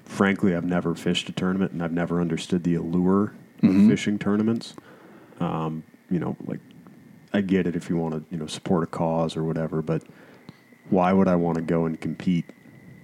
[0.05, 4.73] Frankly, I've never fished a tournament, and I've never understood the allure of fishing tournaments.
[5.39, 6.59] Um, you know, like
[7.33, 10.03] I get it if you want to, you know, support a cause or whatever, but
[10.89, 12.45] why would I want to go and compete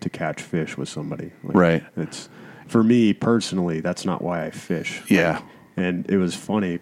[0.02, 1.32] to catch fish with somebody?
[1.44, 1.84] Like, Right.
[1.96, 2.30] It's
[2.68, 3.82] for me personally.
[3.82, 5.02] That's not why I fish.
[5.10, 5.42] Yeah.
[5.78, 6.80] And it was funny.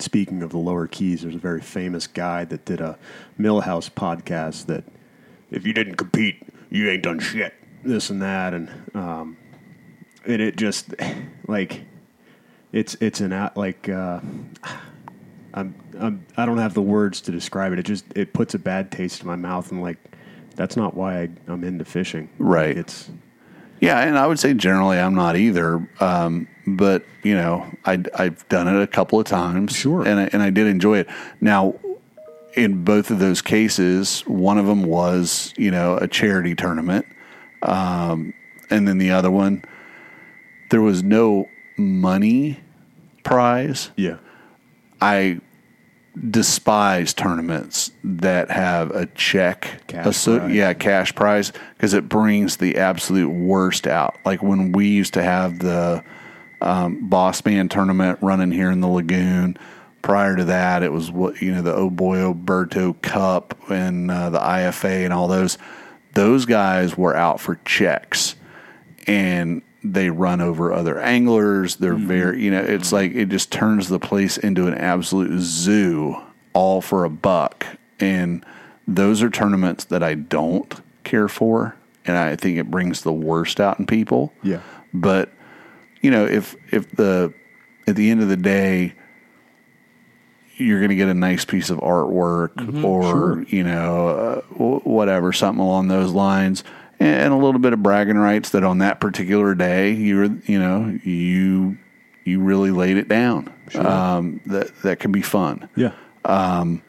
[0.00, 2.98] Speaking of the lower keys, there's a very famous guy that did a
[3.38, 4.84] Millhouse podcast that
[5.50, 7.54] if you didn't compete, you ain't done shit.
[7.84, 9.36] This and that, and um,
[10.24, 10.94] and it just
[11.48, 11.82] like
[12.72, 14.20] it's it's an like uh,
[15.54, 17.78] I'm, I'm I don't have the words to describe it.
[17.78, 19.98] It just it puts a bad taste in my mouth, and like
[20.56, 22.28] that's not why I, I'm into fishing.
[22.38, 22.76] Right.
[22.76, 23.10] It's
[23.80, 25.88] Yeah, and I would say generally I'm not either.
[26.00, 30.06] Um, but you know, I I've done it a couple of times, Sure.
[30.06, 31.08] and I, and I did enjoy it.
[31.40, 31.74] Now,
[32.54, 37.06] in both of those cases, one of them was you know a charity tournament,
[37.62, 38.34] um,
[38.68, 39.64] and then the other one
[40.70, 42.60] there was no money
[43.24, 43.90] prize.
[43.96, 44.18] Yeah.
[45.00, 45.40] I
[46.30, 52.78] despise tournaments that have a check, Cash asso- yeah, cash prize, because it brings the
[52.78, 54.16] absolute worst out.
[54.24, 56.02] Like when we used to have the
[56.60, 59.56] um, Boss Man tournament running here in the lagoon.
[60.02, 64.30] Prior to that, it was what you know the Oh Boy Oberto Cup and uh,
[64.30, 65.58] the IFA and all those.
[66.14, 68.34] Those guys were out for checks,
[69.06, 71.76] and they run over other anglers.
[71.76, 72.06] They're hmm.
[72.06, 72.96] very, you know, it's hmm.
[72.96, 76.16] like it just turns the place into an absolute zoo,
[76.52, 77.66] all for a buck.
[78.00, 78.44] And
[78.86, 83.60] those are tournaments that I don't care for, and I think it brings the worst
[83.60, 84.32] out in people.
[84.42, 84.60] Yeah.
[84.94, 85.32] But
[86.00, 87.32] you know, if if the
[87.86, 88.94] at the end of the day,
[90.56, 92.84] you're going to get a nice piece of artwork mm-hmm.
[92.84, 94.40] or you know uh,
[94.88, 96.64] whatever something along those lines
[97.00, 100.58] and a little bit of bragging rights that on that particular day you were you
[100.58, 101.78] know you
[102.24, 105.92] you really laid it down um, that that can be fun Yeah.
[106.24, 106.82] Um,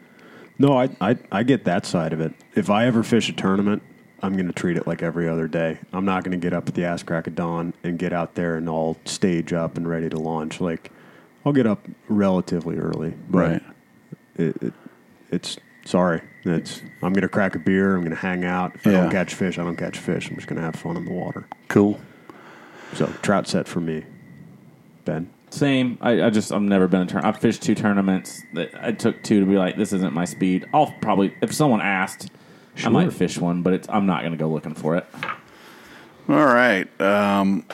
[0.59, 2.33] no, I, I I get that side of it.
[2.53, 3.81] If I ever fish a tournament,
[4.21, 5.79] I'm going to treat it like every other day.
[5.93, 8.35] I'm not going to get up at the ass crack of dawn and get out
[8.35, 10.59] there and all stage up and ready to launch.
[10.59, 10.91] Like,
[11.45, 13.13] I'll get up relatively early.
[13.29, 13.63] But right
[14.35, 14.73] It, it,
[15.31, 16.21] it's sorry.
[16.45, 17.95] It's I'm going to crack a beer.
[17.95, 18.75] I'm going to hang out.
[18.75, 19.01] If I Yeah.
[19.01, 20.29] don't catch fish, I don't catch fish.
[20.29, 21.45] I'm just going to have fun in the water.
[21.67, 21.99] cool
[22.93, 24.03] So trout set for me.
[25.05, 25.29] Ben.
[25.51, 25.97] Same.
[26.01, 27.23] I, I just I've never been a turn.
[27.25, 28.41] I've fished two tournaments.
[28.53, 30.65] That I took two to be like, this isn't my speed.
[30.73, 32.29] I'll probably if someone asked,
[32.75, 32.91] I Sure.
[32.91, 35.05] might fish one, but it's I'm not going to go looking for it.
[36.29, 37.65] all right um,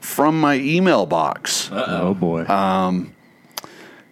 [0.00, 2.44] from my email box Oh boy.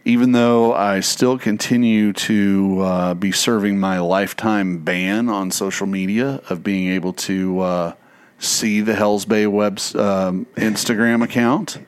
[0.04, 6.42] Even though I still continue to uh, be serving my lifetime ban on social media
[6.50, 7.92] of being able to uh,
[8.38, 11.78] see the Hells Bay web's um, Instagram account,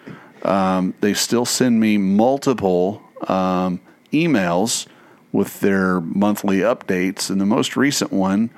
[0.42, 3.80] um, they still send me multiple um,
[4.12, 4.86] emails
[5.32, 8.48] with their monthly updates, and the most recent one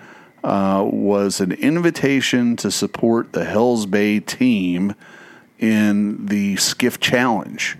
[0.44, 4.94] uh, was an invitation to support the Hells Bay team
[5.58, 7.76] in the Skiff Challenge.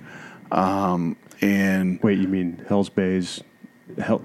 [0.51, 3.43] Um, and Wait, you mean Hell's Bay's
[4.03, 4.23] Hell,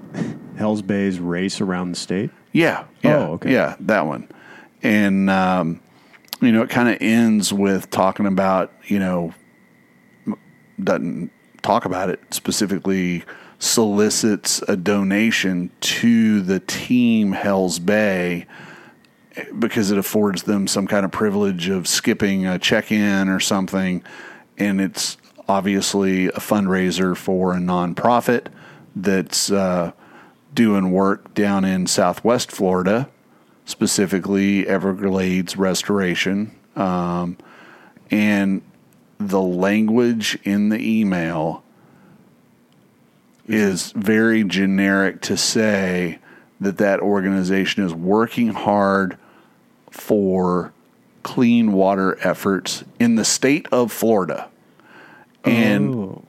[0.56, 2.30] Hell's Bay's race around the state?
[2.52, 3.52] Yeah, yeah, Oh, okay.
[3.52, 4.28] yeah, that one.
[4.82, 5.80] And um,
[6.40, 9.34] you know, it kind of ends with talking about you know
[10.82, 11.30] doesn't
[11.62, 13.24] talk about it specifically
[13.58, 18.46] solicits a donation to the team Hell's Bay
[19.58, 24.02] because it affords them some kind of privilege of skipping a check-in or something
[24.58, 25.16] and it's
[25.48, 28.46] obviously a fundraiser for a nonprofit
[28.96, 29.92] that's uh,
[30.54, 33.08] doing work down in southwest Florida,
[33.64, 36.54] specifically Everglades restoration.
[36.76, 37.36] Um,
[38.10, 38.62] and
[39.18, 41.62] the language in the email
[43.46, 46.18] is very generic to say
[46.60, 49.18] that that organization is working hard
[49.90, 50.72] for
[51.22, 54.48] clean water efforts in the state of Florida.
[55.44, 56.22] And Oh.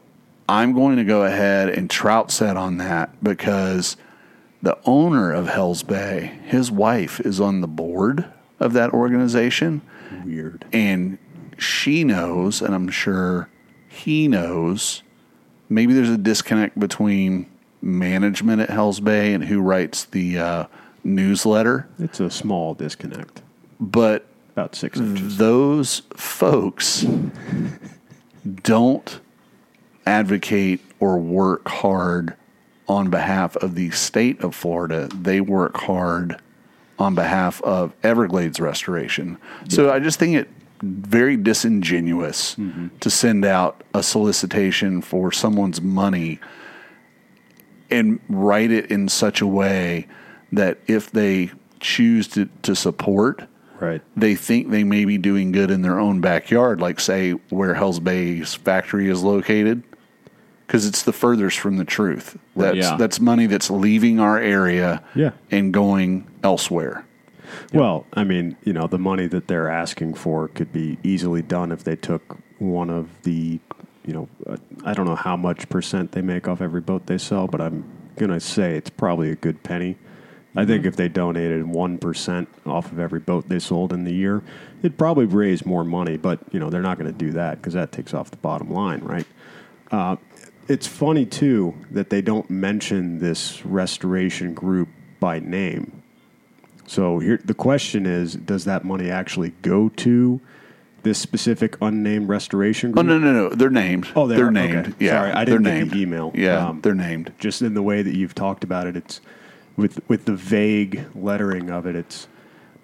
[0.48, 3.98] I'm going to go ahead and trout set on that because
[4.62, 8.26] the owner of Hells Bay, his wife is on the board
[8.60, 9.82] of that organization
[10.24, 10.66] Weird.
[10.72, 11.18] and
[11.58, 13.50] she knows, and I'm sure
[13.88, 15.02] he knows,
[15.70, 17.48] maybe there's a disconnect between
[17.82, 20.66] management at Hells Bay and who writes the uh,
[21.04, 23.42] newsletter, It's a small disconnect,
[23.80, 25.38] but about six inches.
[25.38, 27.06] those folks
[28.46, 29.20] don't
[30.06, 32.36] advocate or work hard
[32.88, 35.10] on behalf of the state of Florida.
[35.14, 36.40] They work hard
[37.00, 39.38] on behalf of Everglades restoration.
[39.70, 40.50] So I just think it
[40.82, 42.88] very disingenuous mm-hmm.
[43.00, 46.40] to send out a solicitation for someone's money
[47.90, 50.08] and write it in such a way
[50.52, 53.48] that if they choose to, to support,
[53.80, 54.02] Right.
[54.16, 58.00] they think they may be doing good in their own backyard, like say where Hell's
[58.00, 59.84] Bay's factory is located,
[60.66, 62.38] because it's the furthest from the truth.
[62.56, 62.96] That's Yeah.
[62.98, 65.32] that's money that's leaving our area Yeah.
[65.52, 67.06] and going elsewhere.
[67.74, 71.72] Well, I mean, you know, the money that they're asking for could be easily done
[71.72, 73.60] if they took one of the,
[74.06, 77.18] you know, uh, I don't know how much percent they make off every boat they
[77.18, 77.84] sell, but I'm
[78.18, 79.98] going to say it's probably a good penny.
[80.56, 84.42] I think if they donated 1% off of every boat they sold in the year,
[84.80, 87.74] it'd probably raise more money, but, you know, they're not going to do that because
[87.74, 89.26] that takes off the bottom line, right?
[89.92, 90.16] Uh,
[90.68, 94.88] it's funny, too, that they don't mention this restoration group
[95.20, 96.02] by name.
[96.88, 100.40] So here, the question is: Does that money actually go to
[101.04, 103.08] this specific unnamed restoration Oh group.
[103.08, 103.50] no, no, no.
[103.50, 104.08] They're named.
[104.16, 104.52] Oh, they they're are?
[104.52, 104.88] named.
[104.88, 105.06] Okay.
[105.06, 105.92] Yeah, Sorry, I didn't get named.
[105.92, 106.32] the email.
[106.36, 107.32] Yeah, Um, they're named.
[107.40, 109.20] Just in the way that you've talked about it, it's
[109.78, 111.96] with with the vague lettering of it.
[111.96, 112.28] It's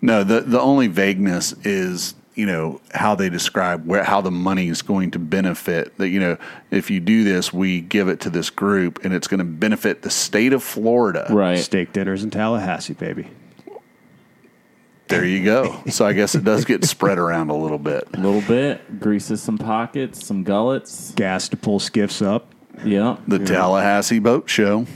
[0.01, 4.67] No, the the only vagueness is you know how they describe where how the money
[4.67, 5.97] is going to benefit.
[5.97, 6.37] That you know,
[6.69, 10.01] if you do this, we give it to this group, and it's going to benefit
[10.01, 11.27] the state of Florida.
[11.29, 11.59] Right.
[11.59, 13.27] steak dinners in Tallahassee, baby.
[15.07, 15.83] There you go.
[15.89, 18.07] So I guess it does get spread around a little bit.
[18.13, 19.01] A little bit.
[19.01, 21.11] Greases some pockets, some gullets.
[21.11, 22.55] Gas to pull skiffs up.
[22.85, 23.17] Yeah.
[23.27, 24.87] The Tallahassee Boat Show.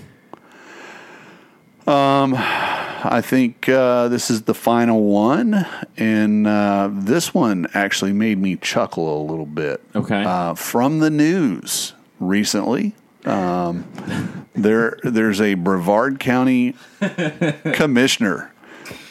[1.87, 5.67] Um, I think uh, this is the final one,
[5.97, 9.81] and uh, this one actually made me chuckle a little bit.
[9.93, 10.23] Okay.
[10.23, 12.95] Uh, from the news recently,
[13.25, 16.75] um, there there's a Brevard County
[17.73, 18.51] commissioner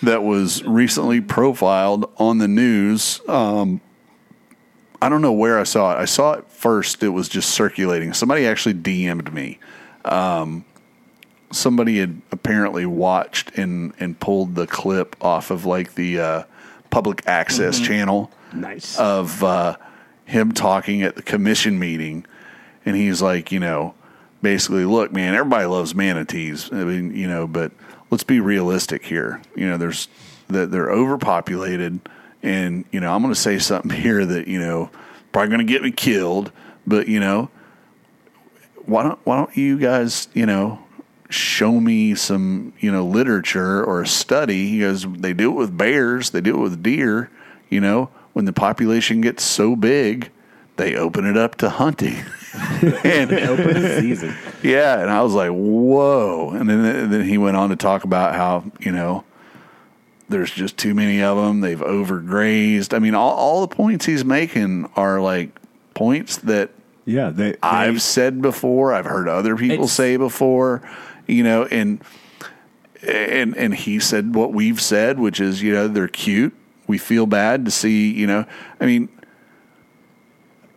[0.03, 3.21] that was recently profiled on the news.
[3.29, 3.81] Um,
[5.01, 6.01] I don't know where I saw it.
[6.01, 7.03] I saw it first.
[7.03, 8.13] It was just circulating.
[8.15, 9.59] Somebody actually DM'd me.
[10.05, 10.65] Um,
[11.55, 16.43] somebody had apparently watched and and pulled the clip off of like the uh,
[16.91, 18.99] public access channel Nice.
[18.99, 19.77] of uh,
[20.27, 22.25] him talking at the commission meeting,
[22.85, 23.95] and he's like, you know,
[24.43, 26.73] basically, look, man, everybody loves manatees.
[26.73, 27.73] I mean, you know, but
[28.11, 29.43] let's be realistic here.
[29.57, 30.09] You know, there's
[30.49, 32.01] that they're overpopulated,
[32.43, 34.91] and you know, I'm going to say something here that you know
[35.33, 36.53] probably going to get me killed,
[36.87, 37.51] but you know,
[38.87, 40.79] why don't why don't you guys, you know.
[41.31, 44.69] Show me some, you know, literature or a study.
[44.69, 47.31] He goes, they do it with bears, they do it with deer.
[47.71, 50.31] You know, when the population gets so big,
[50.77, 52.17] they open it up to hunting.
[53.03, 54.35] and Open season.
[54.63, 56.51] yeah, and I was like, whoa.
[56.51, 59.25] And then and then he went on to talk about how you know
[60.29, 61.61] there's just too many of them.
[61.61, 62.95] They've overgrazed.
[62.95, 65.51] I mean, all all the points he's making are like
[65.95, 66.71] points that
[67.07, 68.93] yeah, they, they I've said before.
[68.93, 70.83] I've heard other people say before.
[71.27, 72.01] You know, and
[73.07, 76.55] and and he said what we've said, which is you know they're cute.
[76.87, 78.13] We feel bad to see.
[78.13, 78.45] You know,
[78.81, 79.09] I mean,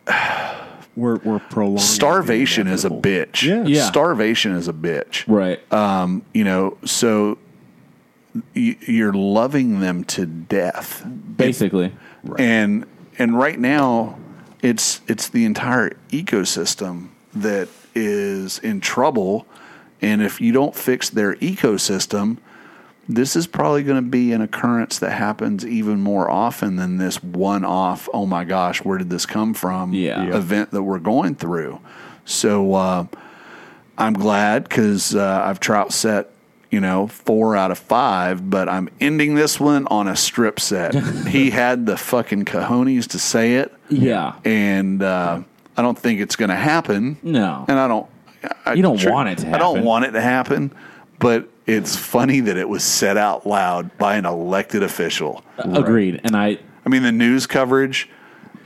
[0.95, 3.43] we're we're prolonging starvation is a bitch.
[3.43, 3.63] Yeah.
[3.65, 3.86] Yeah.
[3.88, 5.25] starvation is a bitch.
[5.27, 5.60] Right.
[5.73, 7.38] Um, you know, so
[8.55, 11.05] y- you're loving them to death,
[11.36, 11.93] Basically.
[12.38, 12.86] and
[13.19, 14.17] and right now,
[14.62, 19.45] it's it's the entire ecosystem that is in trouble,
[20.01, 22.38] and if you don't fix their ecosystem.
[23.10, 27.23] This is probably going to be an occurrence that happens even more often than this
[27.23, 30.25] one off, oh my gosh, where did this come from Yeah.
[30.25, 30.36] Yeah.
[30.38, 31.79] event that we're going through.
[32.25, 33.05] So, uh,
[33.97, 36.31] I'm glad because uh, I've trout set,
[36.69, 40.93] you know, four out of five, but I'm ending this one on a strip set.
[41.27, 44.33] he had the fucking cojones to say it, Yeah.
[44.43, 45.39] and uh,
[45.77, 47.15] I don't think it's going to happen.
[47.23, 47.63] No.
[47.69, 48.07] And I don't.
[48.65, 49.86] I, You don't want it to I don't happen.
[49.86, 50.71] want it to happen,
[51.19, 55.43] but it's funny that it was said out loud by an elected official.
[55.58, 56.21] Agreed.
[56.23, 58.10] And I I mean, the news coverage.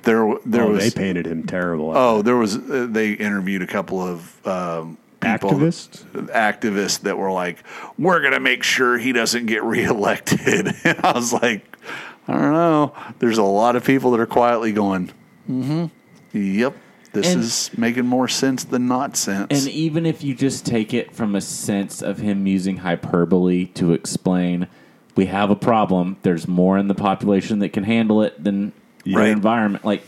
[0.03, 1.95] There, there Oh, was they painted him terrible.
[1.95, 2.57] Oh, there was.
[2.57, 6.03] Uh, they interviewed a couple of um, people, Activists?
[6.31, 7.63] activists that were like,
[7.99, 11.77] "We're going to make sure he doesn't get reelected." and I was like,
[12.27, 15.11] "I don't know." There's a lot of people that are quietly going,
[15.47, 15.85] "Mm-hmm,
[16.35, 16.75] yep,
[17.13, 20.93] this And- is making more sense than not sense." And even if you just take
[20.93, 24.67] it from a sense of him using hyperbole to explain,
[25.15, 26.17] we have a problem.
[26.23, 28.71] There's more in the population that can handle it than
[29.03, 29.27] the Right.
[29.29, 29.83] environment.
[29.85, 30.03] Like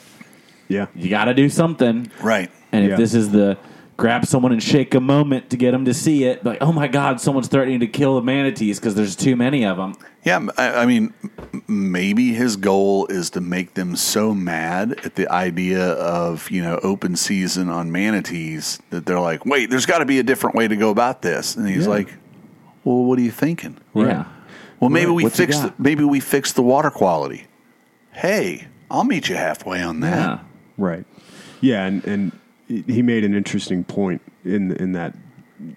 [0.70, 2.10] yeah, you got to do something.
[2.22, 2.50] right.
[2.72, 3.58] And if this is the
[3.98, 6.88] grab someone and shake a moment to get them to see it, like oh my
[6.88, 9.96] god, someone's threatening to kill the manatees because there's too many of them.
[10.24, 11.14] Yeah, I mean,
[11.68, 16.80] maybe his goal is to make them so mad at the idea of you know
[16.82, 20.68] open season on manatees that they're like, wait, there's got to be a different way
[20.68, 21.90] to go about this, and he's Yeah.
[21.90, 22.14] like,
[22.84, 23.78] well, what are you thinking?
[23.94, 24.26] Yeah.
[24.80, 27.48] Well, maybe we What fix the, maybe we fix the water quality.
[28.12, 30.18] Hey, I'll meet you halfway on that.
[30.18, 30.40] Yeah.
[30.78, 31.06] right.
[31.62, 32.32] Yeah, and and
[32.68, 35.16] he made an interesting point in in that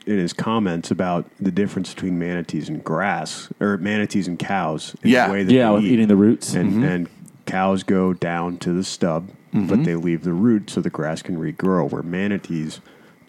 [0.07, 4.97] in his comments about the difference between manatees and grass or manatees and cows.
[5.03, 5.27] In Yeah.
[5.27, 5.93] the way that Yeah, they with eat.
[5.93, 6.55] eating the roots.
[6.55, 6.85] and mm-hmm.
[6.85, 7.09] and
[7.47, 9.67] cows go down to the stub, mm-hmm.
[9.67, 11.89] but they leave the root so the grass can regrow.
[11.91, 12.81] Where manatees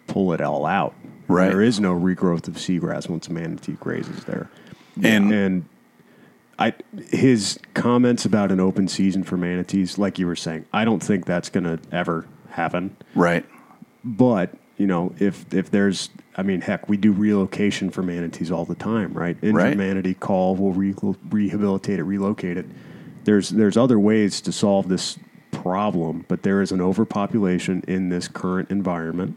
[0.08, 0.94] pull it all out.
[1.28, 1.48] Right.
[1.48, 4.48] There is no regrowth of seagrass once a manatee grazes there.
[5.02, 5.64] And- and
[6.58, 6.72] I
[7.10, 11.24] his comments about an open season for manatees, like you were saying, I don't think
[11.24, 12.24] that's going to ever
[12.58, 12.96] happen.
[13.14, 13.44] Right.
[14.04, 18.64] But you know, if if there's, I mean, heck, we do relocation for manatees all
[18.64, 19.36] the time, right?
[19.42, 19.76] Injured Right.
[19.76, 20.94] manatee call, we'll re-
[21.30, 22.66] rehabilitate it, relocate it.
[23.24, 25.18] There's there's other ways to solve this
[25.50, 29.36] problem, but there is an overpopulation in this current environment,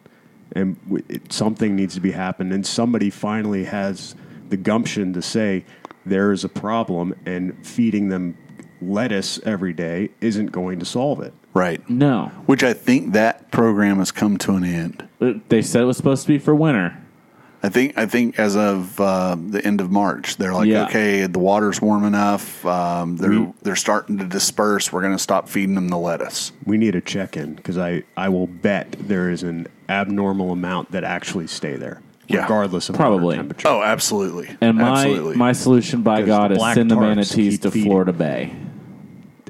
[0.51, 2.53] and w- it, something needs to be happened.
[2.53, 4.15] And somebody finally has
[4.49, 5.65] the gumption to say
[6.05, 8.37] there is a problem, and feeding them
[8.81, 11.33] lettuce every day isn't going to solve it.
[11.53, 11.87] Right.
[11.89, 15.07] No, Which I think that program has come to an end.
[15.49, 16.97] They said it was supposed to be for winter.
[17.63, 20.85] I think I think as of uh, the end of March, they're like, Yeah.
[20.85, 22.65] okay, the water's warm enough.
[22.65, 24.91] Um, they're We- they're starting to disperse.
[24.91, 26.53] We're going to stop feeding them the lettuce.
[26.65, 30.91] We need a check in because I, I will bet there is an abnormal amount
[30.93, 32.41] that actually stay there, Yeah.
[32.43, 33.25] regardless of Probably.
[33.35, 33.67] water temperature.
[33.67, 34.57] Oh, absolutely.
[34.59, 35.35] And my absolutely.
[35.35, 37.89] my solution, by God, the is black send the tarps manatees keep to feeding.
[37.91, 38.55] Florida Bay.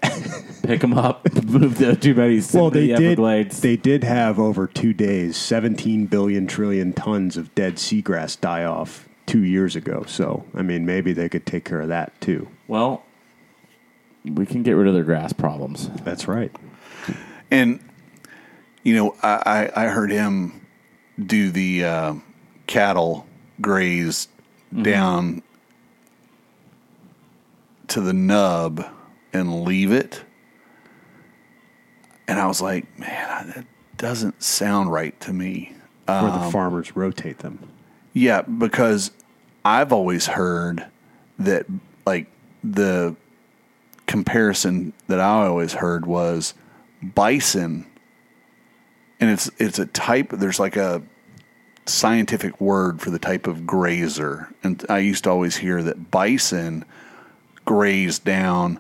[0.64, 2.42] Pick them up, move the too many.
[2.54, 3.04] Well, they the did.
[3.04, 3.62] Everglades.
[3.62, 9.08] They did have over two days, 17 billion trillion tons of dead seagrass die off
[9.26, 10.04] two years ago.
[10.08, 12.48] So, I mean, maybe they could take care of that too.
[12.68, 13.04] well,
[14.24, 15.90] we can get rid of their grass problems.
[16.04, 16.56] That's right.
[17.50, 17.80] And
[18.84, 20.66] you know, I, I I heard him
[21.24, 22.14] do the uh,
[22.68, 23.26] cattle
[23.60, 24.28] graze
[24.82, 25.42] down
[27.88, 28.86] to the nub
[29.34, 30.24] and leave it,
[32.28, 33.66] and I was like, man, that
[33.98, 35.74] doesn't sound right to me.
[36.06, 37.60] Where Um, the farmers rotate them.
[38.14, 39.12] Yeah, because
[39.64, 40.86] I've always heard
[41.40, 41.66] that
[42.06, 42.28] like
[42.64, 43.16] the
[44.08, 46.54] comparison that I always heard was
[47.02, 47.86] bison
[49.20, 51.02] and it's it's a type there's like a
[51.86, 56.84] scientific word for the type of grazer and I used to always hear that bison
[57.66, 58.80] graze down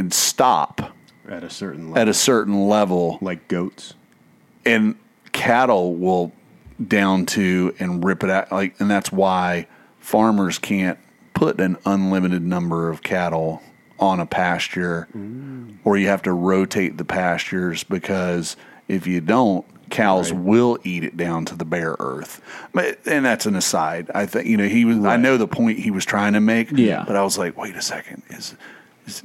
[0.00, 0.92] and stop
[1.28, 1.98] At a certain level.
[2.02, 3.18] at a certain level.
[3.20, 3.94] Like goats.
[4.64, 4.96] and
[5.32, 6.32] cattle will
[6.88, 9.66] down to and rip it out like and that's why
[10.00, 10.98] farmers can't
[11.34, 13.62] put an unlimited number of cattle
[13.98, 15.76] on a pasture mm.
[15.84, 18.56] or you have to rotate the pastures because
[18.88, 22.40] if you don't cows will eat it down to the bare earth.
[22.72, 24.08] But, and that's an aside.
[24.14, 26.70] I think you know he was i know the point he was trying to make
[26.72, 27.04] Yeah.
[27.06, 28.22] but i was like wait a second.
[28.30, 28.54] Is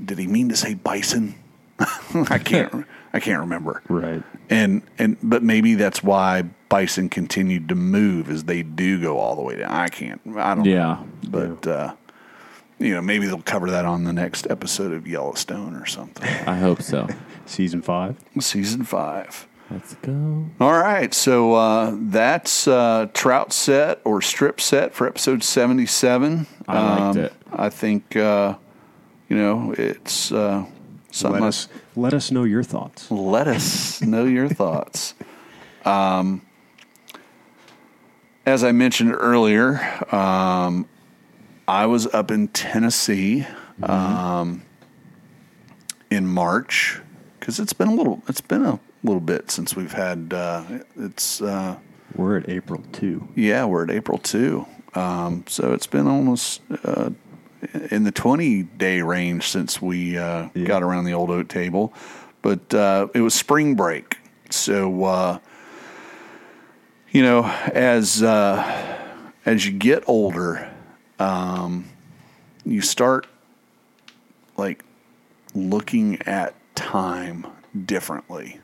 [0.03, 1.35] did he mean to say bison
[2.29, 4.23] i can't i can't remember Right.
[4.49, 9.35] and and but maybe that's why bison continued to move as they do go all
[9.35, 9.71] the way down.
[9.71, 10.19] I can't.
[10.35, 10.65] I don't.
[10.65, 10.77] Yeah.
[10.81, 11.07] know.
[11.29, 11.93] But uh,
[12.79, 16.27] you know, maybe they'll cover that on the next episode of Yellowstone or something.
[16.47, 17.07] I hope so.
[17.45, 18.17] Season five.
[18.39, 19.47] Season five.
[19.71, 20.47] Let's go.
[20.59, 26.33] All right, so uh, that's uh, trout set or strip set for episode seventy-seven.
[26.33, 27.33] Um, I liked it.
[27.53, 28.55] I think uh,
[29.29, 30.65] you know it's uh,
[31.11, 31.41] something.
[31.41, 33.09] Let I- us let us know your thoughts.
[33.11, 35.13] let us know your thoughts.
[35.85, 36.41] Um,
[38.45, 39.79] as I mentioned earlier,
[40.13, 40.87] um,
[41.67, 43.45] I was up in Tennessee
[43.81, 44.61] um,
[46.11, 47.01] in March
[47.39, 48.21] because it's been a little.
[48.27, 50.31] It's been a little bit since we've had.
[50.33, 50.63] Uh,
[50.95, 51.77] it's uh,
[52.15, 53.27] We're at April two.
[53.35, 57.09] yeah, we're at April two, um, so it's been almost uh,
[57.91, 60.65] in the twenty day range since we uh, Yeah.
[60.65, 61.93] got around the old oak table.
[62.41, 64.17] But uh, it was spring break,
[64.49, 65.39] so uh,
[67.11, 67.43] you know,
[67.73, 68.97] as uh,
[69.45, 70.71] as you get older,
[71.19, 71.85] um,
[72.65, 73.25] you start
[74.57, 74.83] like
[75.55, 77.45] looking at time
[77.85, 78.59] differently.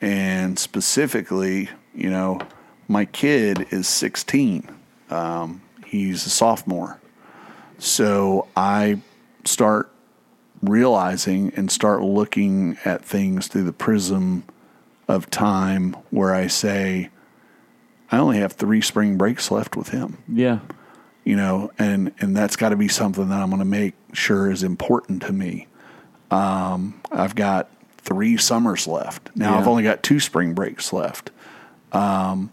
[0.00, 2.40] And specifically, you know,
[2.86, 4.68] my kid is 16.
[5.10, 7.00] Um, he's a sophomore.
[7.78, 9.00] So I
[9.44, 9.90] start
[10.62, 14.44] realizing and start looking at things through the prism
[15.08, 17.10] of time where I say,
[18.10, 20.60] I only have three spring breaks left with him Yeah.
[21.24, 24.50] you know, and and that's got to be something that I'm going to make sure
[24.50, 25.66] is important to me.
[26.30, 27.68] Um, I've got
[27.98, 29.58] three summers left now.
[29.58, 31.30] I've only got two spring breaks left.
[31.92, 32.50] Um,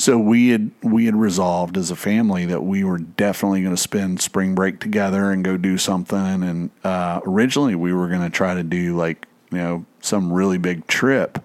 [0.00, 3.80] so we had we had resolved as a family that we were definitely going to
[3.80, 6.42] spend spring break together and go do something.
[6.42, 10.56] And uh, originally we were going to try to do like you know some really
[10.56, 11.44] big trip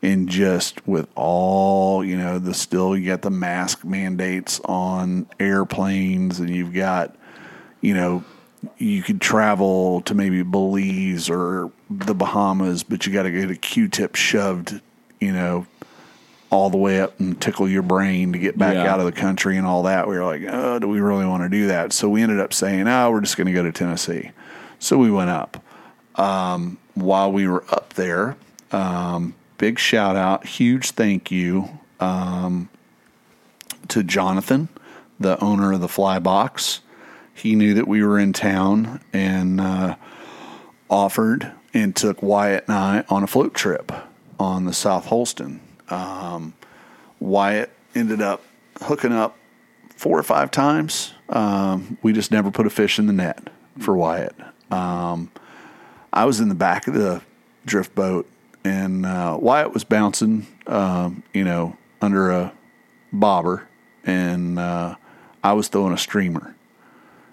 [0.00, 6.40] and just with all you know the still you got the mask mandates on airplanes
[6.40, 7.14] and you've got
[7.82, 8.24] you know
[8.78, 13.56] you could travel to maybe Belize or the Bahamas but you got to get a
[13.56, 14.80] Q-tip shoved
[15.20, 15.66] you know
[16.50, 18.92] all the way up and tickle your brain to get back Yeah.
[18.92, 21.42] out of the country and all that we were like oh do we really want
[21.42, 23.72] to do that so we ended up saying oh we're just going to go to
[23.72, 24.30] Tennessee
[24.78, 25.62] so we went up
[26.16, 28.36] um, while we were up there
[28.70, 32.68] um, big shout out, huge thank you um,
[33.88, 34.68] to Jonathan,
[35.20, 36.80] the owner of the Fly Box.
[37.34, 39.94] He knew that we were in town and uh,
[40.90, 43.92] offered and took Wyatt and I on a float trip
[44.40, 45.60] on the South Holston.
[45.90, 46.54] Um,
[47.20, 48.42] Wyatt ended up
[48.82, 49.36] hooking up
[49.96, 51.14] four or five times.
[51.28, 54.34] Um, we just never put a fish in the net for Wyatt.
[54.70, 55.30] Um,
[56.12, 57.22] I was in the back of the
[57.64, 58.28] drift boat,
[58.64, 62.52] and uh, Wyatt was bouncing, um, you know, under a
[63.12, 63.66] bobber,
[64.04, 64.96] and uh,
[65.42, 66.54] I was throwing a streamer.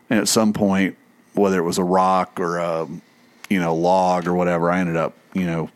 [0.09, 0.97] And at some point,
[1.33, 2.87] whether it was a rock or a
[3.49, 5.69] you know log or whatever, I ended up you know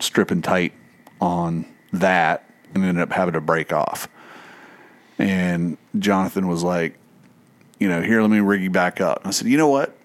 [0.00, 0.72] stripping tight
[1.20, 4.08] on that and ended up having to break off.
[5.18, 6.96] And Jonathan was like,
[7.78, 9.22] you know, here, let me rig you back up.
[9.24, 9.96] I said, you know what?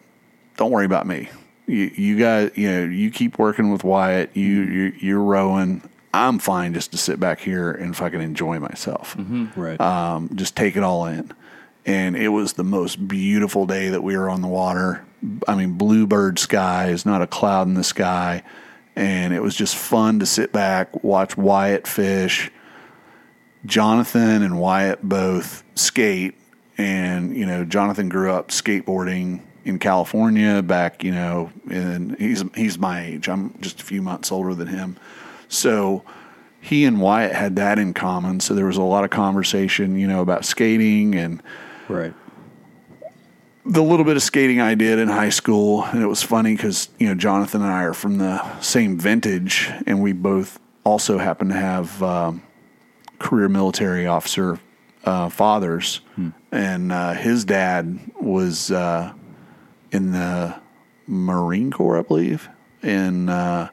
[0.57, 1.29] Don't worry about me.
[1.65, 4.35] You, you guys, you know, you keep working with Wyatt.
[4.35, 5.81] You, you you're rowing.
[6.13, 9.15] I'm fine just to sit back here and fucking enjoy myself.
[9.55, 9.79] Right.
[9.81, 11.31] Um, just take it all in.
[11.85, 15.05] And it was the most beautiful day that we were on the water.
[15.47, 18.43] I mean, bluebird skies, not a cloud in the sky.
[18.95, 22.51] And it was just fun to sit back, watch Wyatt fish.
[23.65, 26.35] Jonathan and Wyatt both skate.
[26.77, 32.77] And, you know, Jonathan grew up skateboarding in California back, you know, and he's he's
[32.77, 33.29] my age.
[33.29, 34.97] I'm just a few months older than him.
[35.47, 36.03] So
[36.59, 38.39] he and Wyatt had that in common.
[38.39, 41.41] So there was a lot of conversation, you know, about skating and
[41.87, 42.13] right.
[43.65, 46.89] The little bit of skating I did in high school, and it was funny because
[46.99, 51.47] you know Jonathan and I are from the same vintage, and we both also happen
[51.49, 52.43] to have um,
[53.19, 54.59] career military officer
[55.05, 56.01] uh, fathers,
[56.51, 59.13] and uh, his dad was uh,
[59.91, 60.55] in the
[61.07, 62.49] Marine Corps, I believe,
[62.81, 63.69] and uh,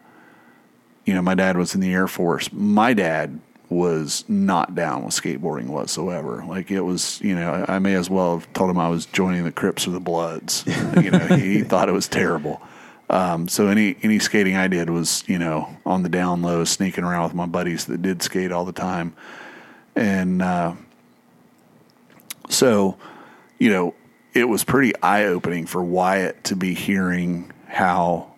[1.05, 2.53] you know my dad was in the Air Force.
[2.53, 3.41] My dad
[3.71, 6.45] was not down with skateboarding whatsoever.
[6.47, 9.45] Like it was, you know, I may as well have told him I was joining
[9.45, 10.64] the Crips or the Bloods.
[11.01, 12.61] you know, he, he thought it was terrible.
[13.09, 17.05] Um, so any any skating I did was, you know, on the down low, sneaking
[17.05, 19.14] around with my buddies that did skate all the time,
[19.97, 20.75] and uh,
[22.49, 22.97] so,
[23.59, 23.95] you know,
[24.33, 28.33] it was pretty eye opening for Wyatt to be hearing how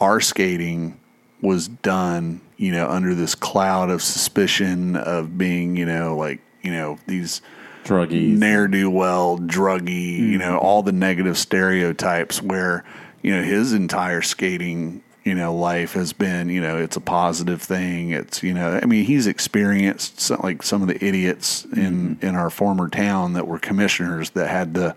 [0.00, 0.98] our skating
[1.40, 6.70] was done, you know, under this cloud of suspicion of being, you know, like, you
[6.70, 7.42] know, these
[7.84, 8.38] Druggies.
[8.38, 12.84] ne'er do well, druggy, you know, all the negative stereotypes where,
[13.22, 17.60] you know, his entire skating, you know, life has been, you know, it's a positive
[17.60, 18.10] thing.
[18.10, 22.34] It's, you know, I mean, he's experienced some, like some of the idiots in, in
[22.34, 24.94] our former town that were commissioners that had the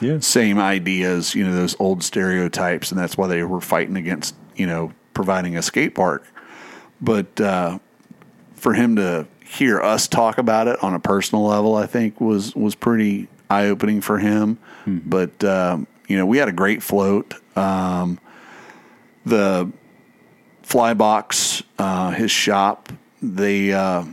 [0.00, 0.18] Yeah.
[0.20, 2.90] same ideas, you know, those old stereotypes.
[2.90, 6.24] And that's why they were fighting against, you know, providing a skate park.
[7.00, 7.78] But, uh,
[8.54, 12.54] for him to hear us talk about it on a personal level, I think was
[12.56, 14.58] was pretty eye opening for him.
[15.08, 17.34] But um, you know, we had a great float.
[17.56, 18.18] Um,
[19.24, 19.70] the
[20.62, 22.92] fly box, uh, his shop,
[23.22, 24.04] they uh,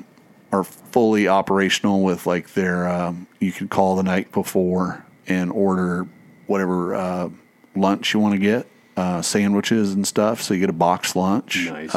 [0.52, 2.88] are fully operational with like their.
[2.88, 6.08] Um, you can call the night before and order
[6.48, 7.30] whatever uh,
[7.76, 8.68] lunch you want to get,
[8.98, 10.42] uh, sandwiches and stuff.
[10.42, 11.68] So you get a box lunch.
[11.70, 11.96] Nice.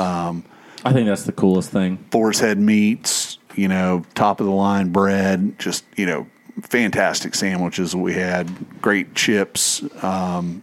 [0.87, 1.97] I think that's the coolest thing.
[2.11, 6.28] Boar's Head meats, you know, top of the line bread, just, you know,
[6.62, 8.49] fantastic sandwiches we had,
[8.80, 10.62] great chips, um,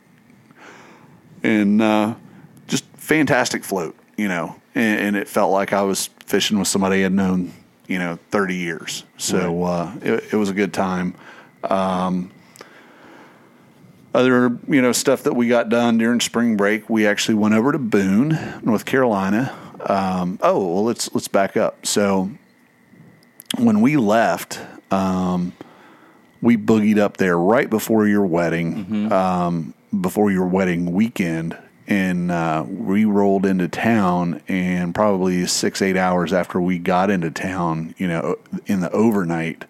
[1.43, 2.15] and uh,
[2.67, 4.55] just fantastic float, you know.
[4.75, 7.51] And, and it felt like I was fishing with somebody I'd known,
[7.87, 9.03] you know, 30 years.
[9.17, 11.15] So uh, it, it was a good time.
[14.15, 17.71] other you know stuff that we got done during spring break we actually went over
[17.71, 19.51] to boone north carolina
[19.89, 22.29] um, oh well let's let's back up so
[23.57, 24.59] when we left
[24.91, 25.53] um,
[26.41, 31.57] we boogied up there right before your wedding um, before your wedding weekend
[31.87, 37.29] and uh, we rolled into town and probably six eight hours after we got into
[37.29, 39.65] town you know in the overnight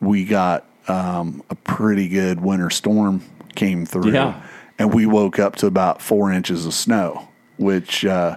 [0.00, 3.22] we got um, a pretty good winter storm
[3.56, 4.40] came through, Yeah.
[4.78, 7.26] and we woke up to about four inches of snow.
[7.58, 8.36] Which uh,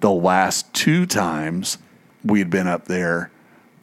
[0.00, 1.78] the last two times
[2.24, 3.30] we had been up there,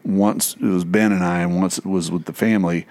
[0.03, 2.87] once it was Ben and I, and once it was with the family.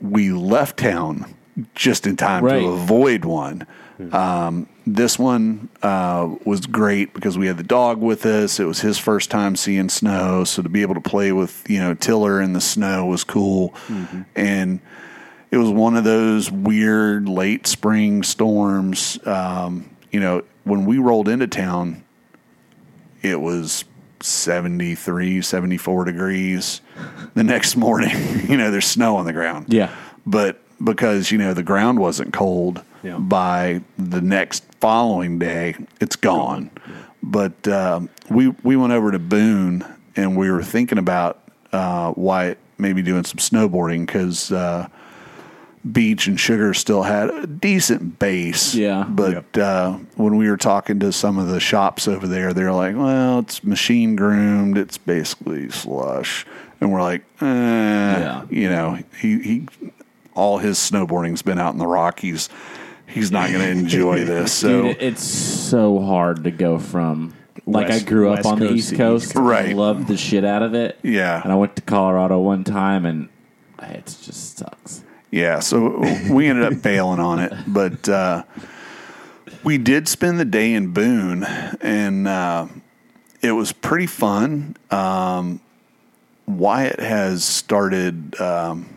[0.00, 1.32] We left town
[1.76, 2.60] just in time Right.
[2.60, 3.66] to avoid one.
[4.10, 8.58] Um, this one uh, was great because we had the dog with us.
[8.58, 11.78] It was his first time seeing snow, so to be able to play with you
[11.78, 13.72] know Tiller in the snow was cool,
[14.34, 14.80] and
[15.52, 19.24] it was one of those weird late spring storms.
[19.24, 22.04] Um, you know, when we rolled into town,
[23.22, 23.84] it was
[24.20, 26.80] 73, 74 degrees.
[27.34, 28.14] The next morning,
[28.48, 29.90] you know, there's snow on the ground Yeah.
[30.26, 33.16] but because you know the ground wasn't cold Yeah.
[33.18, 36.70] by the next following day, it's gone.
[37.22, 39.84] But um, we we went over to Boone
[40.16, 41.40] and we were thinking about
[41.72, 44.88] uh, Wyatt maybe doing some snowboarding because uh,
[45.90, 48.74] Beech and Sugar still had a decent base.
[48.74, 49.04] Yeah.
[49.08, 52.96] But uh, when we were talking to some of the shops over there, they're like,
[52.96, 54.78] "Well, it's machine groomed.
[54.78, 56.46] It's basically slush."
[56.80, 58.42] And we're like, eh, Yeah.
[58.50, 59.68] you know, he he
[60.34, 62.48] all his snowboarding's been out in the Rockies.
[63.06, 64.52] He's not going to enjoy this.
[64.52, 67.34] So Dude, it's so hard to go from
[67.66, 69.44] like West- I grew up West on the Coast East Coast, East Coast.
[69.48, 69.76] Right.
[69.76, 70.98] Loved the shit out of it.
[71.02, 71.40] Yeah.
[71.42, 73.28] and I went to Colorado one time, and
[73.82, 75.02] it just sucks.
[75.32, 75.98] Yeah, so
[76.30, 78.44] we ended up bailing on it, but uh,
[79.64, 82.66] we did spend the day in Boone, and uh,
[83.40, 84.76] it was pretty fun.
[84.90, 85.60] Um,
[86.46, 88.88] Wyatt has started um,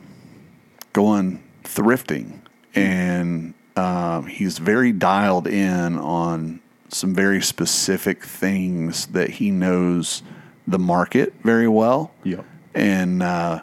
[0.91, 2.41] going thrifting,
[2.75, 6.59] and um, he's very dialed in on
[6.89, 10.21] some very specific things that he knows
[10.67, 12.43] the market very well Yep.
[12.73, 13.61] and uh,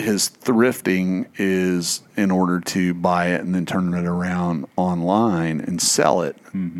[0.00, 5.80] his thrifting is in order to buy it and then turn it around online and
[5.80, 6.36] sell it.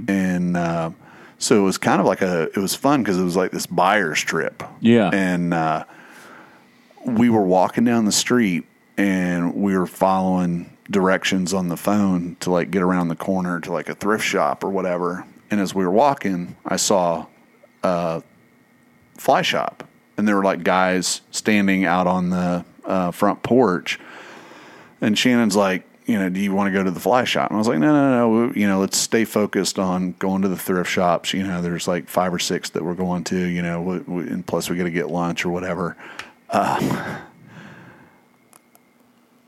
[0.09, 0.91] And uh,
[1.39, 3.67] so it was kind of like a it was fun because it was like this
[3.67, 4.63] buyer's trip.
[4.81, 5.11] Yeah.
[5.13, 5.85] and uh,
[7.05, 8.65] we were walking down the street
[8.97, 13.73] and we were following directions on the phone to like get around the corner to
[13.73, 15.25] like a thrift shop or whatever.
[15.51, 17.27] And as we were walking, I saw
[17.83, 18.23] a
[19.17, 19.85] fly shop,
[20.17, 23.99] and there were like guys standing out on the uh, front porch.
[25.01, 27.51] And Shannon's like, you know, do you want to go to the fly shop?
[27.51, 28.53] And I was like, no, no, no.
[28.55, 31.33] You know, let's stay focused on going to the thrift shops.
[31.33, 33.39] You know, there's like five or six that we're going to.
[33.39, 35.97] You know, we, we, and plus we got to get lunch or whatever.
[36.49, 37.21] Uh,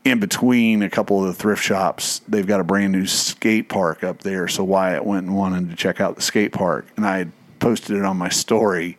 [0.05, 4.03] in between a couple of the thrift shops, they've got a brand new skate park
[4.03, 4.47] up there.
[4.47, 7.27] So Wyatt went and wanted to check out the skate park, and I
[7.59, 8.97] posted it on my story,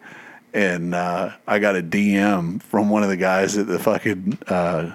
[0.54, 4.94] and uh, I got a DM from one of the guys at the fucking uh,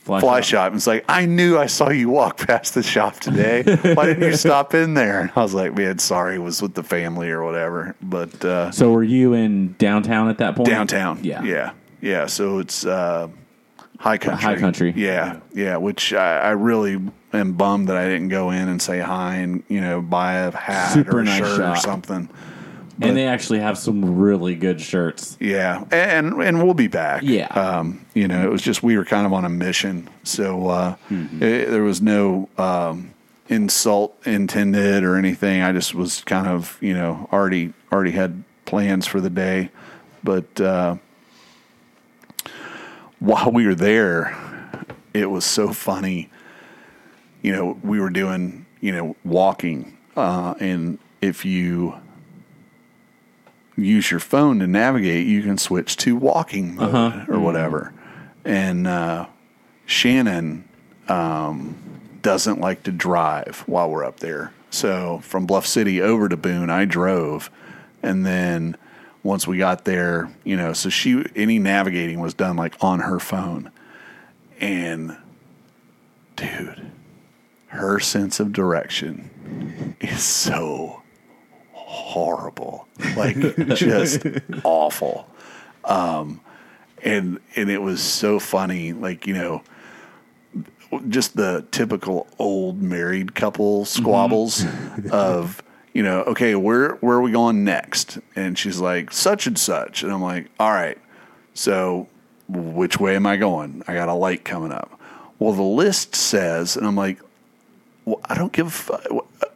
[0.00, 0.68] Fly, fly shop.
[0.68, 3.62] And it's like, I knew I saw you walk past the shop today.
[3.64, 5.22] Why didn't you stop in there?
[5.22, 7.96] And I was like, man, sorry, it was with the family or whatever.
[8.00, 10.68] But uh, So were you in downtown at that point?
[10.68, 11.42] downtown, Yeah.
[11.42, 12.26] yeah, yeah.
[12.26, 13.26] So it's uh,
[13.98, 14.92] high country, High country.
[14.96, 15.76] yeah, yeah.
[15.76, 17.00] Which I, I really
[17.32, 20.56] am bummed that I didn't go in and say hi and you know buy a
[20.56, 21.82] hat Super or a nice shirt or shop.
[22.96, 23.08] Something.
[23.10, 25.36] And they actually have some really good shirts.
[25.38, 27.22] Yeah, and and we'll be back.
[27.22, 27.46] Yeah.
[27.48, 30.96] um, you know, it was just we were kind of on a mission, so uh,
[31.10, 33.12] it, there was no um,
[33.48, 35.60] insult intended or anything.
[35.60, 39.70] I just was kind of you know already already had plans for the day,
[40.24, 40.96] but uh,
[43.18, 44.36] while we were there,
[45.12, 46.30] it was so funny.
[47.42, 51.94] You know, we were doing you know walking, uh, and if you
[53.76, 57.92] use your phone to navigate, you can switch to walking mode or whatever.
[58.44, 59.26] And uh,
[59.84, 60.68] Shannon
[61.08, 61.76] um,
[62.22, 64.52] doesn't like to drive while we're up there.
[64.70, 67.50] So from Bluff City over to Boone, I drove,
[68.02, 68.76] and then
[69.22, 73.18] once we got there, you know, so she any navigating was done like on her
[73.18, 73.70] phone,
[74.60, 75.16] and
[76.36, 76.90] dude,
[77.68, 81.02] her sense of direction is so
[81.96, 82.86] horrible,
[83.16, 83.36] like
[83.74, 84.26] just
[84.64, 85.28] awful.
[85.84, 86.40] Um,
[87.02, 89.62] and and it was so funny, like you know,
[91.08, 94.64] just the typical old married couple squabbles
[95.10, 95.62] of
[95.94, 98.18] you know, okay, where where are we going next?
[98.34, 100.98] And she's like, such and such, and I'm like, all right,
[101.54, 102.08] so
[102.48, 103.82] which way am I going?
[103.88, 105.00] I got a light coming up.
[105.38, 107.18] Well, the list says, and I'm like,
[108.06, 108.90] well, I don't give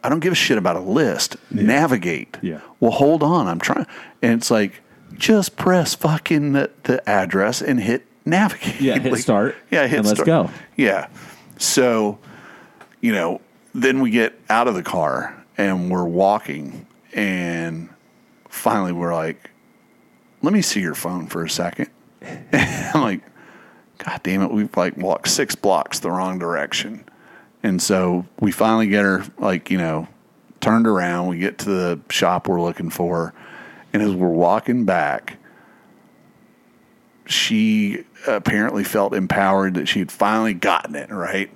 [0.03, 1.37] I don't give a shit about a list.
[1.49, 2.37] Navigate.
[2.41, 2.59] Yeah.
[2.79, 3.47] Well, hold on.
[3.47, 3.87] I'm trying,
[4.21, 4.81] and it's like
[5.13, 8.79] just press fucking the, the address and hit navigate.
[8.81, 10.49] Yeah, hit Like, start, Yeah, hit and let's go.
[10.75, 11.07] Yeah.
[11.57, 12.19] So,
[12.99, 13.41] you know,
[13.73, 17.89] then we get out of the car and we're walking, and
[18.49, 19.49] finally we're like,
[20.41, 21.89] "Let me see your phone for a second.
[22.53, 23.21] I'm like,
[23.99, 27.05] God damn it, we've like walked six blocks the wrong direction.
[27.63, 30.07] And so we finally get her like, you know,
[30.59, 31.27] turned around.
[31.27, 33.33] We get to the shop we're looking for.
[33.93, 35.37] And as we're walking back,
[37.25, 41.49] she apparently felt empowered that she had finally gotten it, right?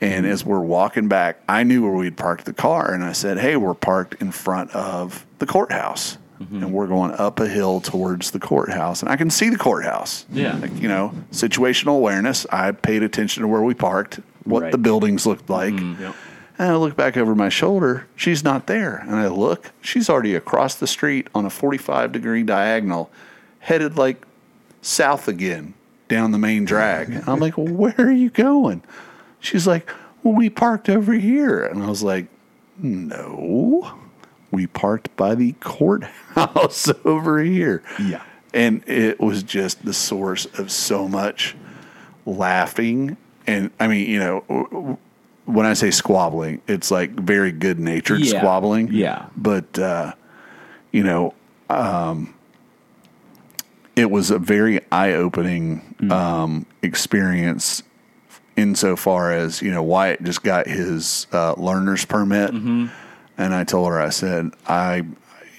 [0.00, 0.32] And mm-hmm.
[0.32, 2.92] as we're walking back, I knew where we'd parked the car.
[2.92, 6.18] And I said, Hey, we're parked in front of the courthouse.
[6.40, 6.62] Mm-hmm.
[6.64, 10.26] and we're going up a hill towards the courthouse, and I can see the courthouse.
[10.30, 10.56] Yeah.
[10.58, 12.46] like, you know, situational awareness.
[12.52, 14.72] I paid attention to where we parked, what Right.
[14.72, 15.74] the buildings looked like.
[15.74, 16.02] Mm-hmm.
[16.02, 16.14] Yep.
[16.58, 18.06] And I look back over my shoulder.
[18.16, 18.96] She's not there.
[18.96, 23.10] And I look, she's already across the street on a 45 degree diagonal,
[23.60, 24.24] headed like
[24.82, 25.74] south again
[26.08, 27.10] down the main drag.
[27.10, 28.82] And I'm like, well, where are you going?
[29.40, 29.90] She's like,
[30.22, 31.64] well, we parked over here.
[31.64, 32.26] And I was like,
[32.78, 33.92] no,
[34.50, 37.82] we parked by the courthouse over here.
[38.00, 38.22] Yeah.
[38.54, 41.54] And it was just the source of so much
[42.24, 43.16] laughing.
[43.46, 44.98] And I mean, you know,
[45.44, 48.38] when I say squabbling, it's like very good natured Yeah.
[48.38, 48.88] squabbling.
[48.92, 49.26] Yeah.
[49.36, 50.12] But, uh,
[50.92, 51.34] you know,
[51.68, 52.34] um,
[53.94, 57.82] it was a very eye opening um, experience
[58.56, 62.52] insofar as, you know, Wyatt just got his uh, learner's permit.
[63.38, 65.04] And I told her, I said, I.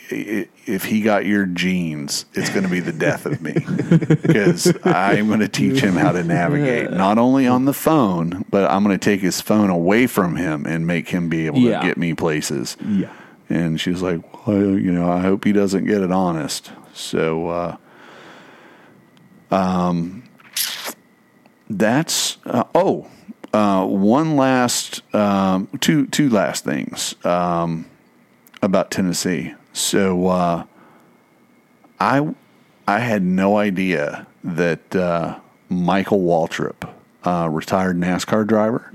[0.09, 3.51] If he got your genes, it's going to be the death of me
[4.21, 8.71] because I'm going to teach him how to navigate, not only on the phone, but
[8.71, 11.82] I'm going to take his phone away from him and make him be able Yeah.
[11.82, 12.78] to get me places.
[12.88, 13.11] Yeah.
[13.49, 16.71] And she was like, well, you know, I hope he doesn't get it honest.
[16.93, 17.78] So, uh,
[19.51, 20.23] um,
[21.69, 23.07] that's, uh, oh,
[23.58, 27.86] uh, one last, um, two, two last things, um,
[28.62, 29.53] about Tennessee.
[29.74, 30.64] So, uh,
[31.99, 32.34] I,
[32.88, 35.39] I had no idea that, uh,
[35.70, 36.88] Michael Waltrip,
[37.24, 38.91] uh, retired NASCAR driver,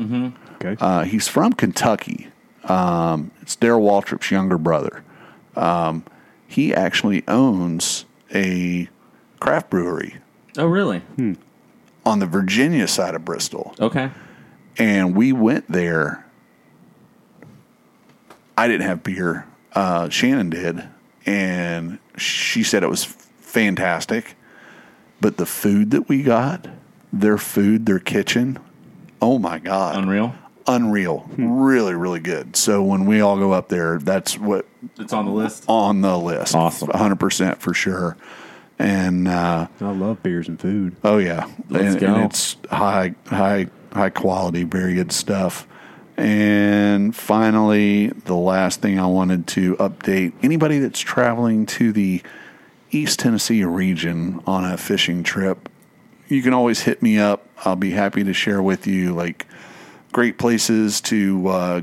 [0.60, 0.76] Okay.
[0.80, 2.28] uh, he's from Kentucky.
[2.64, 5.02] Um, it's Darrell Waltrip's younger brother.
[5.56, 6.04] Um,
[6.46, 8.04] he actually owns
[8.34, 8.88] a
[9.40, 10.16] craft brewery
[10.56, 11.00] Oh, really?
[11.16, 11.32] Hmm.
[12.06, 13.74] on the Virginia side of Bristol.
[13.80, 14.10] Okay.
[14.78, 16.24] And we went there.
[18.56, 19.46] I didn't have beer.
[19.72, 20.82] Uh, Shannon did.
[21.26, 24.34] And she said it was fantastic.
[25.20, 26.66] But the food that we got,
[27.12, 28.58] their food, their kitchen,
[29.20, 30.34] oh my God Unreal.
[30.66, 32.56] unreal, really, really good.
[32.56, 34.66] So when we all go up there, that's what
[34.98, 35.64] It's on the list.
[35.68, 36.54] on the list.
[36.56, 36.90] Awesome.
[36.92, 38.16] hundred percent for sure.
[38.80, 40.96] And uh, I love beers and food.
[41.04, 42.14] oh yeah, Let's and, go.
[42.16, 45.66] and it's high, high, high quality, very good stuff.
[46.16, 52.22] And finally, the last thing I wanted to update anybody that's traveling to the
[52.90, 55.68] East Tennessee region on a fishing trip,
[56.28, 57.46] you can always hit me up.
[57.64, 59.46] I'll be happy to share with you like
[60.12, 61.80] great places to uh,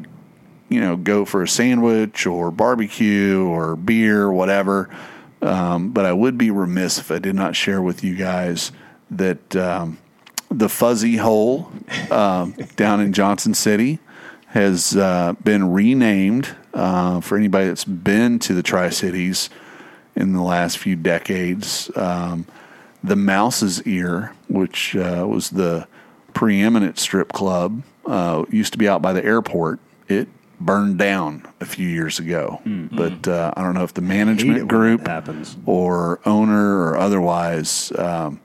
[0.70, 4.90] you know go for a sandwich or barbecue or beer, whatever.
[5.42, 8.72] Um, but I would be remiss if I did not share with you guys
[9.10, 9.98] that um,
[10.50, 11.72] the Fuzzy Hole
[12.12, 14.00] um, down in Johnson City
[14.48, 19.50] has uh, been renamed uh, for anybody that's been to the Tri Cities
[20.16, 21.92] in the last few decades.
[21.96, 22.46] Um,
[23.04, 25.88] the Mouse's Ear, which uh, was the
[26.34, 29.80] preeminent strip club, uh, used to be out by the airport.
[30.08, 30.28] It
[30.60, 32.60] burned down a few years ago,
[32.92, 35.06] but uh, I don't know if the management group
[35.66, 38.42] or owner or otherwise um,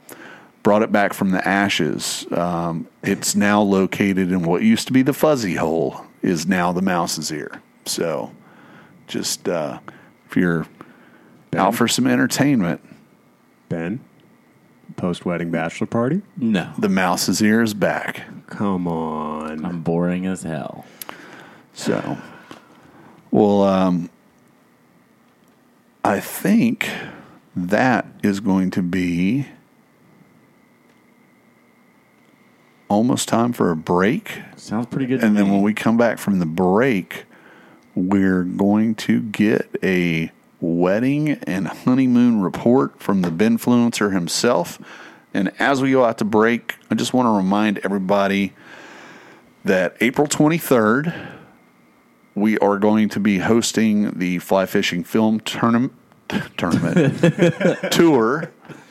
[0.65, 2.27] brought it back from the ashes.
[2.33, 6.83] Um, it's now located in what used to be the fuzzy hole, is now the
[6.83, 7.63] mouse's ear.
[7.85, 8.33] So
[9.07, 9.79] just uh,
[10.27, 10.67] if you're
[11.55, 12.81] out for some entertainment,
[13.69, 14.01] Ben,
[14.97, 16.23] post wedding bachelor party?
[16.37, 16.73] No.
[16.79, 18.23] the mouse's ear is back.
[18.47, 19.65] Come on.
[19.65, 20.87] I'm boring as hell.
[21.75, 22.19] So,
[23.31, 24.09] well, um,
[26.05, 26.89] I think
[27.55, 29.47] that is going to be
[32.89, 34.39] almost time for a break.
[34.57, 35.21] Sounds pretty good.
[35.21, 35.53] to And then me.
[35.53, 37.25] when we come back from the break,
[37.95, 40.31] we're going to get a
[40.61, 44.79] wedding and honeymoon report from the Benfluencer himself.
[45.33, 48.53] And as we go out to break, I just want to remind everybody
[49.65, 51.33] that April 23rd,
[52.35, 55.93] we are going to be hosting the fly fishing film tournament
[56.57, 57.21] tournament
[57.93, 58.51] tour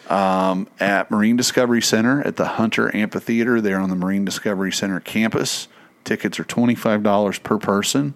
[0.10, 5.00] um, at Marine Discovery Center at the Hunter Amphitheater there on the Marine Discovery Center
[5.00, 5.68] campus.
[6.04, 8.14] Tickets are $25 per person.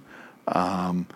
[0.47, 1.07] Um,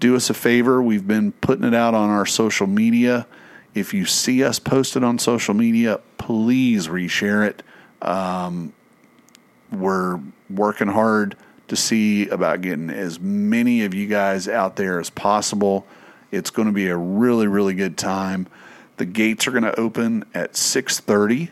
[0.00, 0.82] do us a favor.
[0.82, 3.26] We've been putting it out on our social media.
[3.74, 7.62] If you see us posted on social media, please reshare it.
[8.02, 8.72] Um,
[9.70, 10.20] we're
[10.50, 11.36] working hard
[11.68, 15.86] to see about getting as many of you guys out there as possible.
[16.30, 18.46] It's going to be a really, really good time.
[18.96, 21.50] The gates are going to open at 6:30.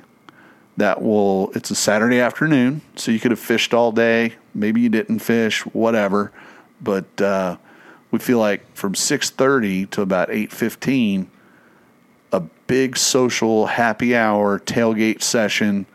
[0.76, 4.34] That will it's a Saturday afternoon, so you could have fished all day.
[4.54, 6.32] Maybe you didn't fish, whatever.
[6.80, 7.56] But uh,
[8.10, 11.26] we feel like from 6:30 to about 8:15
[12.32, 15.86] a big social happy hour tailgate session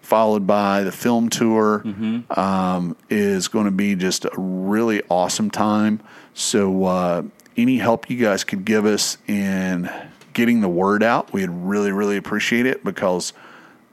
[0.00, 1.82] followed by the film tour
[2.30, 6.00] um, is going to be just a really awesome time
[6.34, 7.22] so uh,
[7.56, 9.90] any help you guys could give us in
[10.38, 13.32] getting the word out we'd really really appreciate it because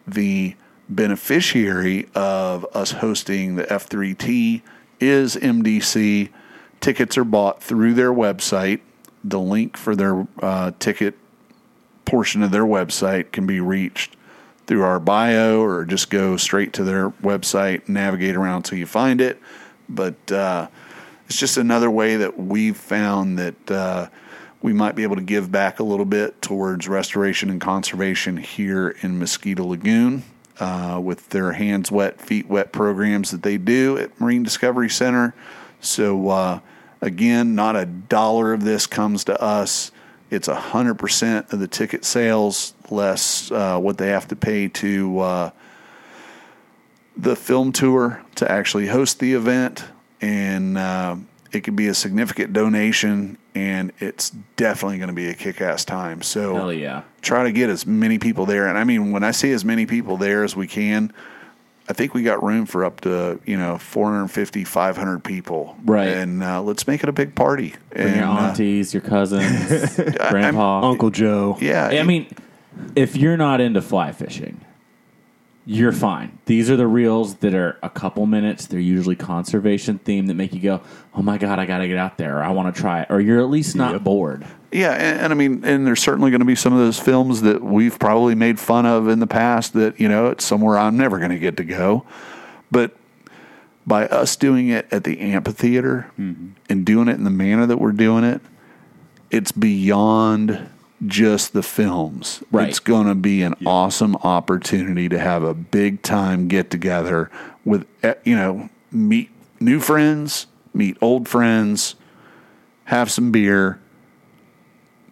[0.07, 0.55] the
[0.89, 4.61] beneficiary of us hosting the F3T
[4.99, 6.29] is MDC.
[6.79, 8.81] Tickets are bought through their website.
[9.23, 11.15] The link for their uh, ticket
[12.05, 14.15] portion of their website can be reached
[14.67, 19.21] through our bio or just go straight to their website, navigate around until you find
[19.21, 19.39] it.
[19.89, 20.67] But uh,
[21.27, 24.07] it's just another way that we've found that uh,
[24.65, 28.95] we might be able to give back a little bit towards restoration and conservation here
[29.01, 30.23] in Mosquito Lagoon
[30.59, 35.35] uh, with their hands wet, feet wet programs that they do at Marine Discovery Center.
[35.81, 36.59] So, uh,
[36.99, 39.91] again, not a dollar of this comes to us.
[40.31, 45.49] It's 100% of the ticket sales less uh, what they have to pay to uh,
[47.15, 49.85] the film tour to actually host the event,
[50.21, 51.17] and uh,
[51.51, 56.21] it could be a significant donation, and it's definitely going to be a kick-ass time.
[56.21, 57.03] So Hell yeah.
[57.21, 59.85] try to get as many people there, and I mean when I say as many
[59.85, 61.11] people there as we can.
[61.87, 66.07] I think we got room for up to you know 450, 500 people, Right.
[66.07, 67.75] And uh, let's make it a big party.
[67.91, 69.95] Bring and, your uh, aunties, your cousins,
[70.29, 70.81] grandpa.
[70.81, 71.57] Uncle Joe.
[71.61, 72.25] yeah, I mean,
[72.95, 74.61] if you're not into fly fishing,
[75.65, 76.37] you're fine.
[76.45, 78.67] These are the reels that are a couple minutes.
[78.67, 80.81] They're usually conservation themed that make you go,
[81.13, 82.37] "Oh my god, I got to get out there!
[82.37, 84.45] Or, I want to try it." Or you're at least not bored.
[84.71, 87.41] Yeah, and, and I mean, and there's certainly going to be some of those films
[87.41, 90.97] that we've probably made fun of in the past that, you know, it's somewhere I'm
[90.97, 92.05] never going to get to go.
[92.69, 92.95] But
[93.87, 96.49] by us doing it at the amphitheater mm-hmm.
[96.69, 98.41] and doing it in the manner that we're doing it,
[99.31, 100.69] it's beyond
[101.05, 102.43] just the films.
[102.51, 102.69] Right.
[102.69, 107.29] It's going to be an awesome opportunity to have a big time get together
[107.63, 109.29] with, eh, you know, meet
[109.59, 111.95] new friends, meet old friends,
[112.85, 113.79] have some beer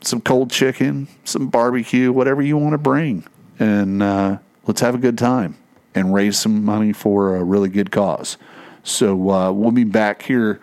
[0.05, 3.25] some cold chicken, some barbecue, whatever you want to bring,
[3.59, 5.55] and uh, let's have a good time
[5.95, 8.37] and raise some money for a really good cause.
[8.83, 10.59] So uh, we'll be back here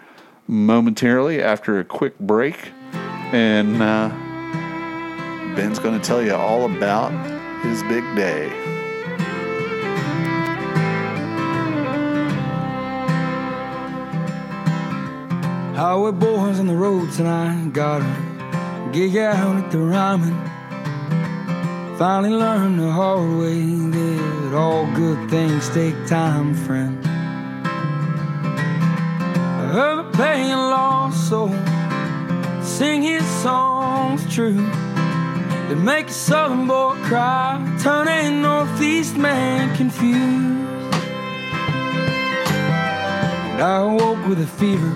[0.47, 2.73] momentarily after a quick break,
[3.33, 4.11] and uh,
[5.57, 7.13] Ben's going to tell you all about
[7.63, 8.49] his big day.
[15.75, 17.73] Highway boys on the road tonight.
[17.73, 20.37] Got a gig out at the Ryman.
[21.97, 27.05] Finally learned the hard way that all good things take time, friend.
[29.63, 31.55] I heard a paying lost soul
[32.63, 34.90] sing his songs true.
[35.71, 40.19] That make a southern boy cry, turn a northeast man confused.
[43.53, 44.93] And I woke with a fever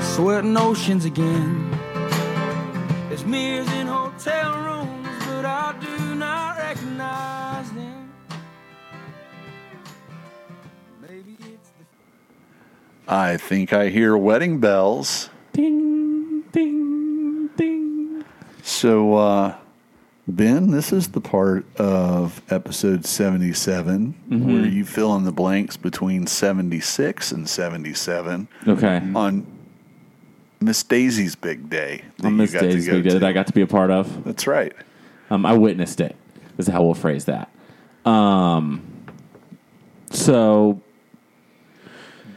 [0.00, 1.70] sweating oceans again.
[3.10, 8.10] There's mirrors in hotel rooms, but I do not recognize them.
[11.02, 11.84] Maybe it's the
[13.06, 15.28] I think I hear wedding bells.
[15.52, 16.89] Ding, ding.
[18.74, 19.56] So, uh,
[20.28, 26.28] Ben, this is the part of episode 77 where you fill in the blanks between
[26.28, 29.02] 76 and 77 Okay.
[29.16, 29.44] on
[30.60, 32.04] Miss Daisy's big day.
[32.18, 33.18] that On Miss Daisy's big day to.
[33.18, 34.22] that I got to be a part of.
[34.22, 34.72] That's right.
[35.30, 36.14] Um, I witnessed it.
[36.56, 37.50] Is how we'll phrase that.
[38.04, 38.82] Um,
[40.12, 40.80] so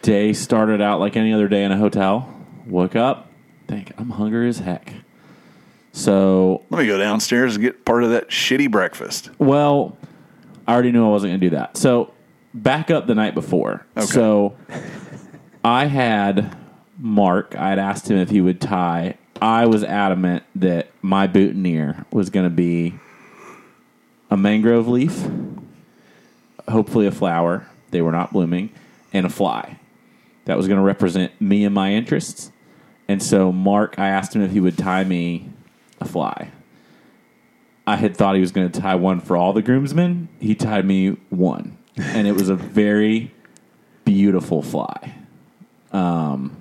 [0.02, 2.28] day started out like any other day in a hotel.
[2.66, 3.30] Woke up,
[3.68, 4.94] think I'm hungry as heck.
[5.94, 9.30] So Let me go downstairs and get part of that shitty breakfast.
[9.40, 9.96] well,
[10.68, 11.78] I already knew I wasn't going to do that.
[11.78, 12.14] So
[12.54, 13.86] back up the night before.
[13.98, 14.06] Okay.
[14.06, 14.56] So
[15.64, 16.56] I had
[16.98, 17.56] Mark.
[17.58, 19.18] I had asked him if he would tie.
[19.42, 22.94] I was adamant that my boutonniere was going to be
[24.32, 25.28] a mangrove leaf,
[26.70, 27.68] hopefully a flower.
[27.92, 28.70] They were not blooming,
[29.12, 29.80] and a fly.
[30.46, 32.52] That was going to represent me and my interests.
[33.08, 35.50] And so Mark, I asked him if he would tie me
[36.06, 36.50] fly.
[37.86, 40.30] I had thought he was going to tie one for all the groomsmen.
[40.40, 43.32] He tied me one, and it was a very
[44.06, 45.16] beautiful fly.
[45.92, 46.56] Um,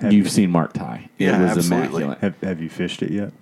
[0.00, 1.08] Have you've you- seen Mark tie.
[1.18, 1.86] It Yeah, was absolutely.
[2.04, 2.18] immaculate.
[2.18, 3.32] Have, have you fished it yet?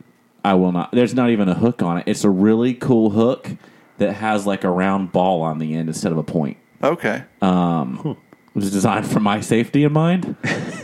[0.44, 0.92] I will not.
[0.92, 2.04] There's not even a hook on it.
[2.06, 3.50] It's a really cool hook
[3.98, 6.56] that has like a round ball on the end instead of a point.
[6.82, 7.24] Okay.
[7.42, 8.16] It
[8.54, 10.36] was designed for my safety in mind.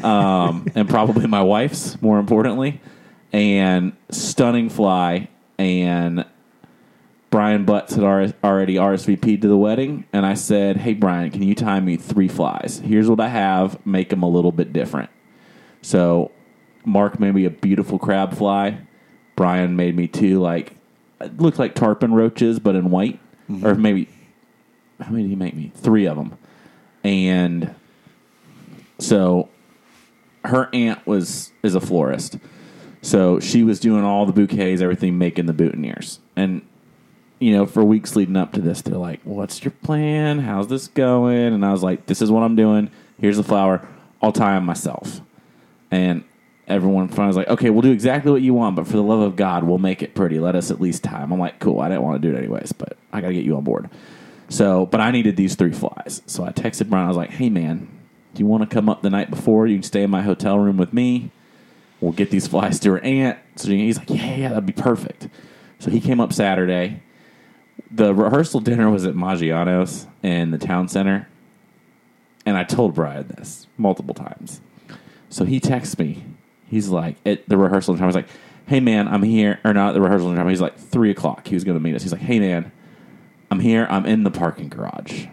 [0.05, 2.80] um, and probably my wife's more importantly.
[3.33, 5.28] And stunning fly,
[5.59, 6.26] and
[7.30, 11.55] Brian Butts had already RSVP'd to the wedding, and I said, "Hey Brian, can you
[11.55, 12.83] time me three flies?
[12.85, 13.85] Here's what I have.
[13.87, 15.09] Make them a little bit different."
[15.80, 16.30] So
[16.85, 18.80] Mark made me a beautiful crab fly.
[19.35, 20.76] Brian made me two like
[21.20, 23.18] it looked like tarpon roaches, but in white,
[23.51, 23.66] mm-hmm.
[23.66, 24.09] or maybe
[25.01, 25.72] how many did he make me?
[25.74, 26.37] Three of them,
[27.03, 27.74] and
[28.99, 29.49] so
[30.45, 32.39] her aunt was is a florist,
[33.03, 36.63] so she was doing all the bouquets, everything, making the boutonnieres, and
[37.43, 40.39] you know, for weeks leading up to this, they're like, "What's your plan?
[40.39, 42.89] How's this going?" And I was like, "This is what I'm doing.
[43.21, 43.87] Here's the flower.
[44.23, 45.21] I'll tie them myself."
[45.91, 46.23] And
[46.69, 49.03] everyone in front was like, "Okay, we'll do exactly what you want, but for the
[49.03, 50.39] love of God, we'll make it pretty.
[50.39, 51.33] Let us at least tie them.
[51.33, 51.81] I'm like, "Cool.
[51.81, 53.91] I didn't want to do it anyways, but I got to get you on board."
[54.49, 56.23] So, but I needed these three flies.
[56.27, 57.07] So I texted Brian.
[57.07, 57.89] I was like, "Hey, man,
[58.35, 59.67] do you want to come up the night before?
[59.67, 61.33] You can stay in my hotel room with me.
[62.03, 65.29] We'll get these flies to her aunt." So he's like, "Yeah, yeah, that'd be perfect."
[65.79, 67.01] So he came up Saturday.
[67.91, 71.29] The rehearsal dinner was at Maggiano's in the town center,
[72.45, 74.61] and I told Brian this multiple times.
[75.29, 76.25] So he texts me.
[76.67, 78.05] He's like at the rehearsal time.
[78.05, 78.29] I was like,
[78.67, 80.49] "Hey man, I'm here." Or not the rehearsal time.
[80.49, 81.47] He's like three o'clock.
[81.47, 82.03] He was going to meet us.
[82.03, 82.73] He's like, "Hey man,
[83.51, 83.87] I'm here.
[83.89, 85.27] I'm in the parking garage."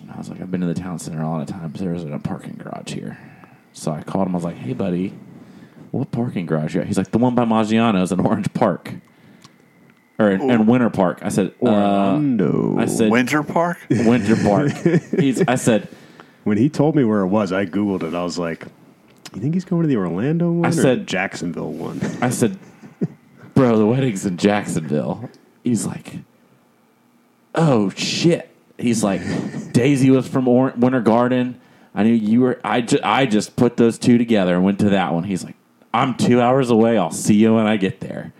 [0.00, 1.78] And I was like, "I've been to the town center a lot of times.
[1.78, 3.18] There isn't a parking garage here."
[3.72, 4.34] So I called him.
[4.34, 5.12] I was like, "Hey buddy,
[5.90, 8.92] what parking garage you at?" He's like, "The one by Maggiano's in Orange Park."
[10.18, 11.20] Or in, in Winter Park.
[11.22, 12.76] I said, uh, Orlando.
[12.78, 13.78] I said Winter Park.
[13.90, 14.70] Winter Park.
[15.18, 15.88] He's, I said,
[16.44, 18.14] when he told me where it was, I googled it.
[18.14, 18.66] I was like,
[19.34, 22.58] "You think he's going to the Orlando one I or said- Jacksonville one?" I said,
[23.54, 25.28] "Bro, the wedding's in Jacksonville."
[25.64, 26.16] He's like,
[27.54, 29.22] "Oh shit." He's like,
[29.72, 31.58] "Daisy was from or- Winter Garden.
[31.94, 32.60] I knew you were.
[32.64, 35.56] I ju- I just put those two together and went to that one." He's like,
[35.92, 36.96] "I'm two hours away.
[36.96, 38.32] I'll see you when I get there."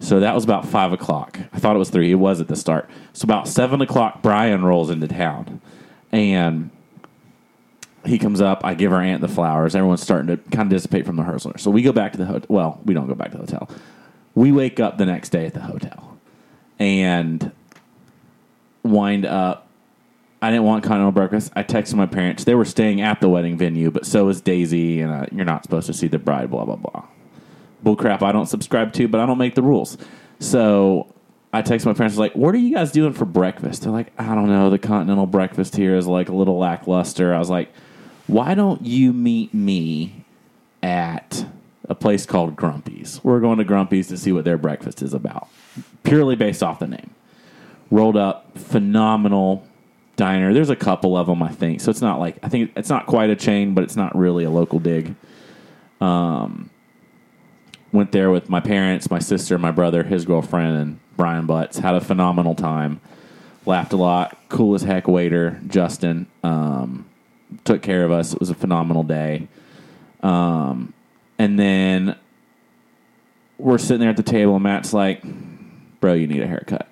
[0.00, 1.38] So that was about five o'clock.
[1.52, 2.10] I thought it was three.
[2.10, 2.88] It was at the start.
[3.12, 5.60] So about seven o'clock, Brian rolls into town,
[6.12, 6.70] and
[8.04, 8.64] he comes up.
[8.64, 9.74] I give our aunt the flowers.
[9.74, 11.52] Everyone's starting to kind of dissipate from the rehearsal.
[11.56, 12.46] So we go back to the hotel.
[12.48, 13.68] Well, we don't go back to the hotel.
[14.34, 16.16] We wake up the next day at the hotel
[16.78, 17.50] and
[18.84, 19.67] wind up.
[20.40, 21.52] I didn't want continental breakfast.
[21.56, 22.44] I texted my parents.
[22.44, 25.64] They were staying at the wedding venue, but so is Daisy, and uh, you're not
[25.64, 26.50] supposed to see the bride.
[26.50, 27.06] Blah blah blah.
[27.82, 28.22] Bull crap.
[28.22, 29.98] I don't subscribe to, but I don't make the rules.
[30.38, 31.12] So
[31.52, 34.34] I text my parents like, "What are you guys doing for breakfast?" They're like, "I
[34.34, 34.70] don't know.
[34.70, 37.72] The continental breakfast here is like a little lackluster." I was like,
[38.28, 40.24] "Why don't you meet me
[40.84, 41.46] at
[41.88, 43.20] a place called Grumpy's?
[43.24, 45.48] We're going to Grumpy's to see what their breakfast is about,
[46.04, 47.10] purely based off the name."
[47.90, 49.66] Rolled up, phenomenal
[50.18, 50.52] diner.
[50.52, 51.80] There's a couple of them, I think.
[51.80, 54.44] So it's not like I think it's not quite a chain, but it's not really
[54.44, 55.14] a local dig
[56.02, 56.68] Um,
[57.92, 61.78] went there with my parents, my sister, my brother, his girlfriend, and Brian Butts.
[61.78, 63.00] Had a phenomenal time.
[63.64, 64.36] Laughed a lot.
[64.50, 66.26] Cool as heck waiter, Justin.
[66.42, 67.06] Um,
[67.64, 68.34] took care of us.
[68.34, 69.48] It was a phenomenal day.
[70.22, 70.92] Um,
[71.38, 72.16] and then
[73.56, 75.22] we're sitting there at the table, and Matt's like,
[76.00, 76.87] "Bro, you need a haircut."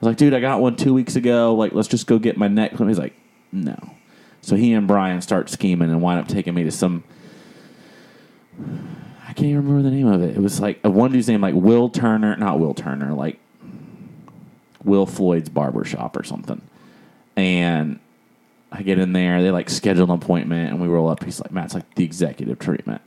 [0.00, 1.54] I was like, "Dude, I got one two weeks ago.
[1.54, 3.14] Like, let's just go get my neck." clipped." He's like,
[3.52, 3.76] "No."
[4.40, 7.02] So he and Brian start scheming and wind up taking me to some
[9.28, 10.36] I can't even remember the name of it.
[10.36, 13.38] It was like a one dude's name, like Will Turner, not Will Turner, like
[14.84, 16.60] Will Floyd's barber shop or something.
[17.36, 18.00] And
[18.72, 21.22] I get in there, they like schedule an appointment, and we roll up.
[21.22, 23.02] He's like, Matt's like the executive treatment.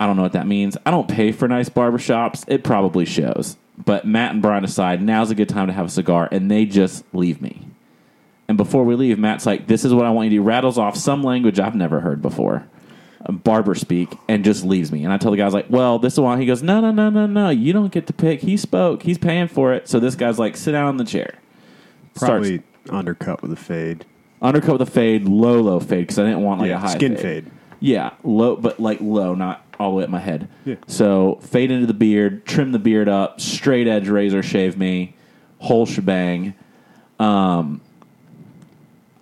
[0.00, 0.76] I don't know what that means.
[0.86, 2.44] I don't pay for nice barbershops.
[2.46, 3.56] It probably shows.
[3.84, 6.64] But Matt and Brian decide now's a good time to have a cigar, and they
[6.66, 7.68] just leave me.
[8.48, 10.78] And before we leave, Matt's like, "This is what I want you to do." Rattles
[10.78, 12.64] off some language I've never heard before,
[13.28, 15.04] barber speak, and just leaves me.
[15.04, 17.10] And I tell the guys like, "Well, this is why." He goes, "No, no, no,
[17.10, 17.50] no, no.
[17.50, 18.40] You don't get to pick.
[18.40, 19.02] He spoke.
[19.02, 21.34] He's paying for it." So this guy's like, "Sit down in the chair."
[22.16, 24.04] Starts Probably undercut with a fade.
[24.42, 26.94] undercut with a fade, low, low fade because I didn't want like yeah, a high
[26.94, 27.50] skin fade.
[27.80, 30.48] Yeah, low, but like low, not all the way up my head.
[30.64, 30.76] Yeah.
[30.86, 35.14] So fade into the beard, trim the beard up, straight edge razor shave me,
[35.58, 36.54] whole shebang.
[37.18, 37.80] Um,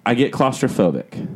[0.04, 1.28] I get claustrophobic.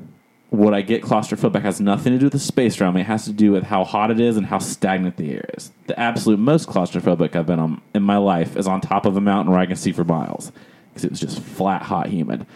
[0.51, 3.03] What I get claustrophobic has nothing to do with the space around me.
[3.03, 5.71] It has to do with how hot it is and how stagnant the air is.
[5.87, 9.21] The absolute most claustrophobic I've been on in my life is on top of a
[9.21, 10.51] mountain where I can see for miles
[10.89, 12.47] because it was just flat, hot, humid.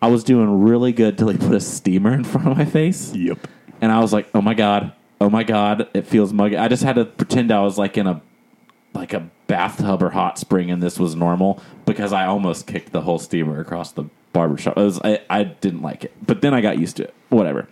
[0.00, 3.14] I was doing really good till he put a steamer in front of my face
[3.14, 3.46] Yep.
[3.80, 4.92] and I was like, "Oh my god,
[5.22, 8.06] oh my god, it feels muggy." I just had to pretend I was like in
[8.06, 8.20] a
[8.94, 13.02] like a bathtub or hot spring, and this was normal because I almost kicked the
[13.02, 14.74] whole steamer across the barbershop.
[14.76, 17.14] I, I didn't like it, but then I got used to it.
[17.28, 17.68] Whatever.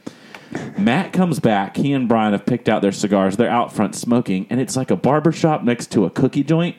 [0.77, 1.77] Matt comes back.
[1.77, 3.37] He and Brian have picked out their cigars.
[3.37, 6.77] They're out front smoking, and it's like a barber shop next to a cookie joint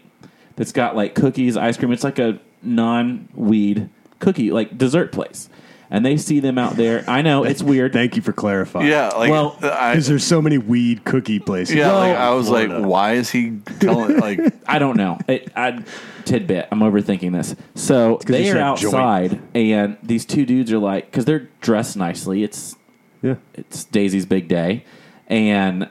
[0.56, 1.92] that's got like cookies, ice cream.
[1.92, 5.50] It's like a non weed cookie, like dessert place.
[5.94, 7.04] And they see them out there.
[7.06, 7.92] I know it's weird.
[7.92, 8.88] Thank you for clarifying.
[8.88, 11.76] Yeah, like Well, because there's so many weed cookie places.
[11.76, 12.80] yeah, like I was Florida.
[12.80, 14.18] like, why is he telling?
[14.18, 15.20] Like, I don't know.
[15.28, 15.84] It, I,
[16.24, 16.70] tidbit.
[16.72, 17.56] I'm overthinking this.
[17.76, 18.96] So they are said joint.
[18.96, 22.44] outside, and these two dudes are like, because they're dressed nicely.
[22.44, 22.78] It's
[23.22, 24.86] yeah, it's Daisy's big day,
[25.28, 25.90] and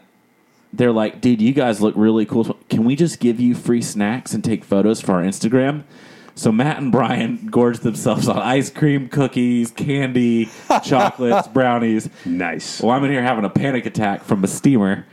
[0.72, 2.56] they're like, "Dude, you guys look really cool.
[2.70, 5.82] Can we just give you free snacks and take photos for our Instagram?"
[6.40, 10.48] So Matt and Brian gorged themselves on ice cream, cookies, candy,
[10.82, 12.08] chocolates, brownies.
[12.24, 12.80] nice.
[12.80, 15.04] Well, I'm in here having a panic attack from a steamer,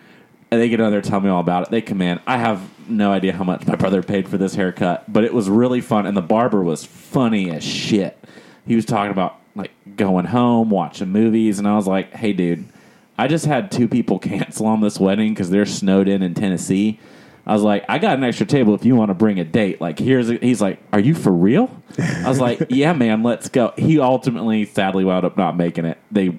[0.50, 1.70] and they get on there tell me all about it.
[1.70, 2.22] They come in.
[2.26, 5.50] I have no idea how much my brother paid for this haircut, but it was
[5.50, 8.18] really fun, and the barber was funny as shit.
[8.66, 12.70] He was talking about like going home, watching movies, and I was like, "Hey, dude,
[13.18, 17.02] I just had two people cancel on this wedding because they're snowed in in Tennessee."
[17.48, 19.80] I was like, I got an extra table if you want to bring a date.
[19.80, 21.72] Like, here's, a, he's like, Are you for real?
[21.98, 23.74] I was like, Yeah, man, let's go.
[23.78, 25.98] He ultimately, sadly, wound up not making it.
[26.12, 26.38] They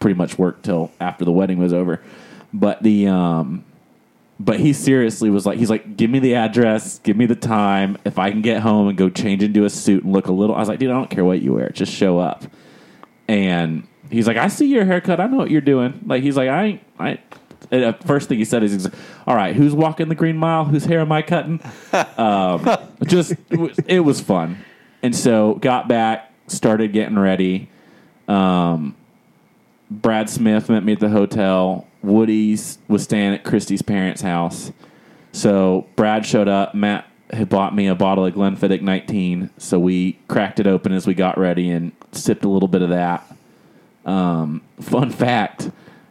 [0.00, 2.02] pretty much worked till after the wedding was over.
[2.52, 3.64] But the, um,
[4.40, 7.96] but he seriously was like, he's like, give me the address, give me the time.
[8.04, 10.56] If I can get home and go change into a suit and look a little,
[10.56, 12.42] I was like, dude, I don't care what you wear, just show up.
[13.28, 16.00] And he's like, I see your haircut, I know what you're doing.
[16.06, 17.18] Like, he's like, I, ain't- I.
[17.70, 18.88] And the first thing he said is,
[19.26, 20.64] "All right, who's walking the green mile?
[20.64, 21.60] Whose hair am I cutting?"
[22.16, 22.68] Um,
[23.06, 24.64] just it was, it was fun,
[25.02, 27.68] and so got back, started getting ready.
[28.28, 28.96] Um,
[29.90, 31.86] Brad Smith met me at the hotel.
[32.02, 34.72] Woody's was staying at Christy's parents' house.
[35.32, 36.74] So Brad showed up.
[36.74, 39.50] Matt had bought me a bottle of Glenfiddich 19.
[39.58, 42.90] So we cracked it open as we got ready and sipped a little bit of
[42.90, 43.24] that.
[44.04, 45.70] Um, fun fact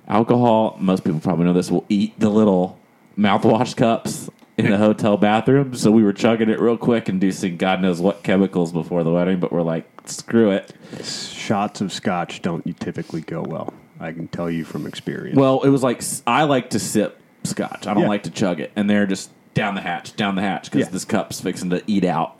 [0.09, 2.77] alcohol, most people probably know this, will eat the little
[3.17, 5.73] mouthwash cups in the hotel bathroom.
[5.75, 9.39] So we were chugging it real quick, inducing God knows what chemicals before the wedding,
[9.39, 10.73] but we're like, screw it.
[11.03, 13.73] Shots of scotch don't typically go well.
[13.99, 15.37] I can tell you from experience.
[15.37, 17.85] Well, it was like I like to sip scotch.
[17.87, 18.09] I don't Yeah.
[18.09, 20.91] like to chug it, and they're just down the hatch, down the hatch because Yeah.
[20.91, 22.35] this cup's fixing to eat out.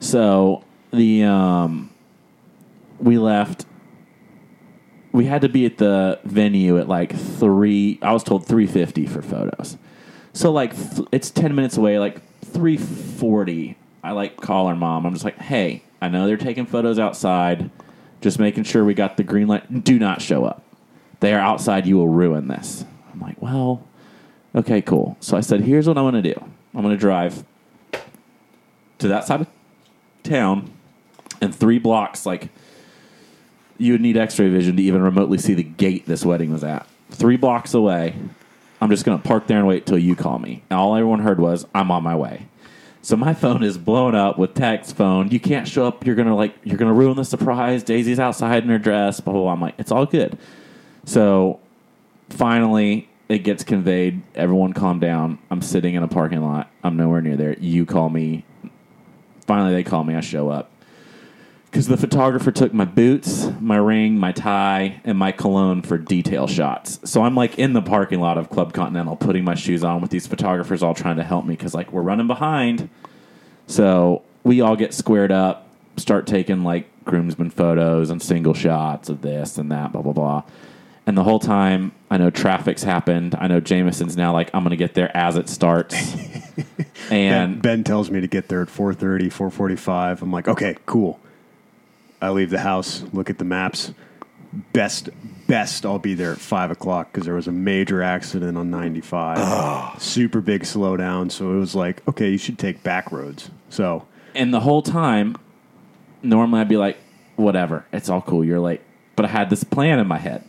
[0.00, 1.90] So the um,
[2.98, 3.66] we left.
[5.14, 8.00] We had to be at the venue at like three.
[8.02, 9.76] I was told three fifty for photos.
[10.32, 12.00] So like th- it's ten minutes away.
[12.00, 13.78] Like three forty.
[14.02, 15.06] I like call her mom.
[15.06, 17.70] I'm just like, hey, I know they're taking photos outside.
[18.22, 19.84] Just making sure we got the green light.
[19.84, 20.64] Do not show up.
[21.20, 21.86] They are outside.
[21.86, 22.84] You will ruin this.
[23.12, 23.86] I'm like, well,
[24.52, 25.16] okay, cool.
[25.20, 26.44] So I said, here's what I'm going to do.
[26.74, 27.44] I'm going to drive
[28.98, 29.48] to that side of
[30.24, 30.72] town
[31.40, 32.26] and three blocks.
[32.26, 32.48] Like
[33.78, 36.86] you would need X-ray vision to even remotely see the gate this wedding was at.
[37.10, 38.14] Three blocks away.
[38.80, 40.62] I'm just going to park there and wait till you call me.
[40.70, 42.46] And all everyone heard was, I'm on my way.
[43.02, 45.30] So my phone is blown up with text phone.
[45.30, 46.06] You can't show up.
[46.06, 47.82] You're gonna like you're gonna ruin the surprise.
[47.82, 49.20] Daisy's outside in her dress.
[49.20, 49.42] Blah blah.
[49.42, 49.52] blah.
[49.52, 50.38] I'm like, it's all good.
[51.04, 51.60] So
[52.30, 54.22] finally, it gets conveyed.
[54.34, 55.38] Everyone calm down.
[55.50, 56.70] I'm sitting in a parking lot.
[56.82, 57.58] I'm nowhere near there.
[57.58, 58.44] You call me.
[59.46, 60.14] Finally, they call me.
[60.14, 60.70] I show up
[61.74, 66.46] because the photographer took my boots, my ring, my tie, and my cologne for detail
[66.46, 67.00] shots.
[67.02, 70.12] So I'm like in the parking lot of Club Continental, putting my shoes on with
[70.12, 72.88] these photographers all trying to help me because like we're running behind.
[73.66, 79.22] So we all get squared up, start taking like groomsmen photos and single shots of
[79.22, 80.42] this and that, blah blah blah.
[81.08, 83.34] And the whole time, I know traffic's happened.
[83.36, 86.14] I know Jameson's now like I'm going to get there as it starts.
[87.08, 90.22] ben, and ben tells me to get there at 4.30, 4.45.
[90.22, 91.18] I'm like, okay, cool.
[92.24, 93.92] I leave the house, look at the maps.
[94.72, 95.10] Best,
[95.46, 100.00] best, I'll be there at 5 o'clock because there was a major accident on 95.
[100.00, 101.30] Super big slowdown.
[101.30, 103.50] So it was like, okay, you should take back roads.
[103.68, 105.36] So And the whole time,
[106.22, 106.96] normally I'd be like,
[107.36, 108.80] whatever, it's all cool, you're late.
[109.16, 110.48] But I had this plan in my head.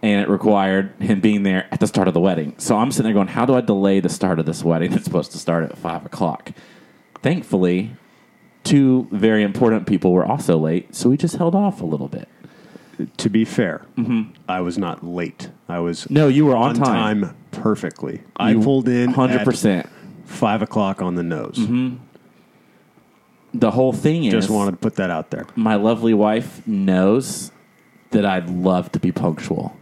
[0.00, 2.54] And it required him being there at the start of the wedding.
[2.58, 5.04] So I'm sitting there going, how do I delay the start of this wedding that's
[5.04, 6.52] supposed to start at 5 o'clock?
[7.22, 7.96] Thankfully,
[8.64, 10.94] two very important people were also late.
[10.94, 12.28] So we just held off a little bit.
[13.18, 13.86] to be fair,
[14.48, 15.50] I was not late.
[15.68, 16.14] I was Mm-hmm.
[16.14, 17.20] No, you were on, on time.
[17.22, 18.22] time perfectly.
[18.36, 19.88] I You- pulled in 100%.
[20.24, 21.56] 5 o'clock on the nose.
[21.58, 21.96] Mm-hmm.
[23.54, 24.32] The whole thing is.
[24.32, 25.46] Just wanted to put that out there.
[25.56, 27.50] my lovely wife knows
[28.10, 29.74] that I'd love to be punctual,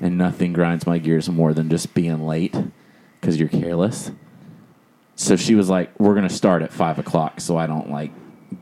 [0.00, 2.54] and nothing grinds my gears more than just being late
[3.20, 4.10] because you're careless.
[5.20, 8.10] So she was like, "We're gonna start at five o'clock, so I don't like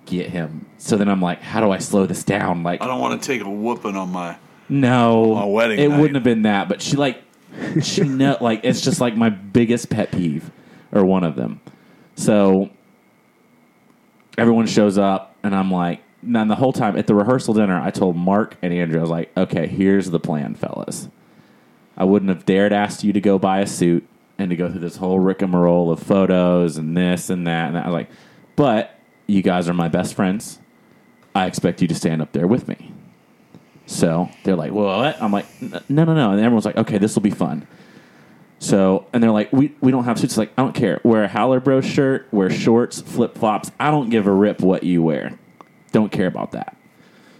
[0.06, 2.98] get him." So then I'm like, "How do I slow this down?" Like, I don't
[3.00, 4.36] want to take a whooping on my
[4.68, 6.00] No, On a wedding It night.
[6.00, 7.22] wouldn't have been that, but she like
[7.80, 10.50] she know like it's just like my biggest pet peeve
[10.90, 11.60] or one of them.
[12.16, 12.70] So
[14.36, 17.92] everyone shows up, and I'm like, and the whole time at the rehearsal dinner, I
[17.92, 21.08] told Mark and Andrew, I was like, okay, here's the plan, fellas.
[21.96, 24.04] I wouldn't have dared ask you to go buy a suit
[24.38, 27.84] and to go through this whole rigmarole of photos and this and that and that.
[27.84, 28.10] I was like,
[28.56, 30.60] but you guys are my best friends.
[31.34, 32.92] I expect you to stand up there with me.
[33.86, 35.20] So they're like, well, what?
[35.20, 36.32] I'm like, no, no, no.
[36.32, 37.66] And everyone's like, okay, this will be fun.
[38.58, 40.36] So, and they're like, we, we don't have suits.
[40.36, 41.00] Like, I don't care.
[41.04, 43.70] Wear a Howler Bro shirt, wear shorts, flip flops.
[43.78, 45.38] I don't give a rip what you wear.
[45.92, 46.76] Don't care about that.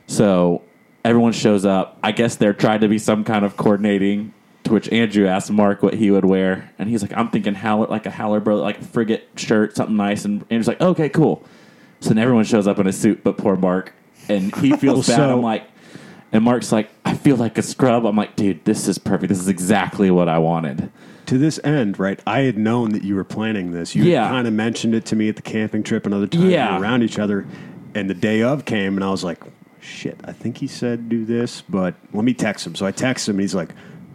[0.07, 0.63] So
[1.05, 1.99] everyone shows up.
[2.03, 4.33] I guess there tried to be some kind of coordinating.
[4.69, 8.05] To which Andrew asked Mark what he would wear, and he's like, "I'm thinking like
[8.05, 11.43] a Howler bro, like a frigate shirt, something nice." And Andrew's like, "Okay, cool."
[12.01, 13.95] So then everyone shows up in a suit, but poor Mark,
[14.29, 15.31] and he feels oh, bad.
[15.31, 15.65] I'm like,
[16.33, 19.31] and Mark's like, "I feel like a scrub." I'm like, "Dude, this is perfect.
[19.31, 20.91] This is exactly what I wanted."
[21.27, 22.21] To this end, right?
[22.27, 23.95] I had known that you were planning this.
[23.95, 24.29] You Yeah.
[24.29, 26.51] kind of mentioned it to me at the camping trip another time.
[26.51, 26.79] Yeah.
[26.79, 27.47] Around each other,
[27.95, 29.43] and the day of came, and I was like,
[29.81, 33.29] "Shit, I think he said do this, but let me text him." So I text
[33.29, 33.71] him, and he's like,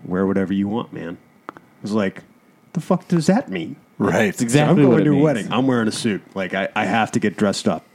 [0.06, 1.18] "Wear whatever you want, man."
[1.50, 2.24] I was like,
[2.74, 4.26] "The fuck does that mean?" Right.
[4.26, 5.24] It's exactly So I'm what going it to a means.
[5.24, 5.52] wedding.
[5.54, 6.22] I'm wearing a suit.
[6.36, 7.86] Like I, I have to get dressed up.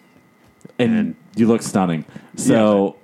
[0.78, 2.04] and, And- you look stunning.
[2.36, 2.96] So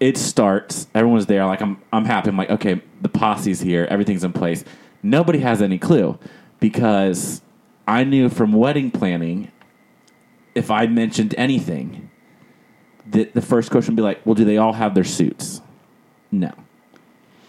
[0.00, 0.86] it starts.
[0.94, 1.44] Everyone's there.
[1.46, 2.28] Like I'm, I'm happy.
[2.28, 3.86] I'm like, okay, the posse's here.
[3.90, 4.64] Everything's in place.
[5.02, 6.18] Nobody has any clue
[6.60, 7.42] because
[7.86, 9.50] I knew from wedding planning,
[10.54, 12.10] if I mentioned anything,
[13.10, 15.60] that the first question would be like, well, do they all have their suits?
[16.32, 16.52] No.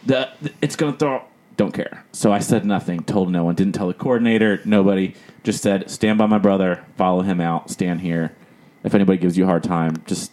[0.08, 0.30] The,
[0.62, 1.24] it's going to throw.
[1.58, 2.06] Don't care.
[2.14, 3.04] So I said nothing.
[3.04, 3.56] Told no one.
[3.56, 4.62] Didn't tell the coordinator.
[4.64, 5.16] Nobody.
[5.44, 6.86] Just said, stand by my brother.
[6.96, 7.70] Follow him out.
[7.70, 8.36] Stand here.
[8.84, 10.32] If anybody gives you a hard time, just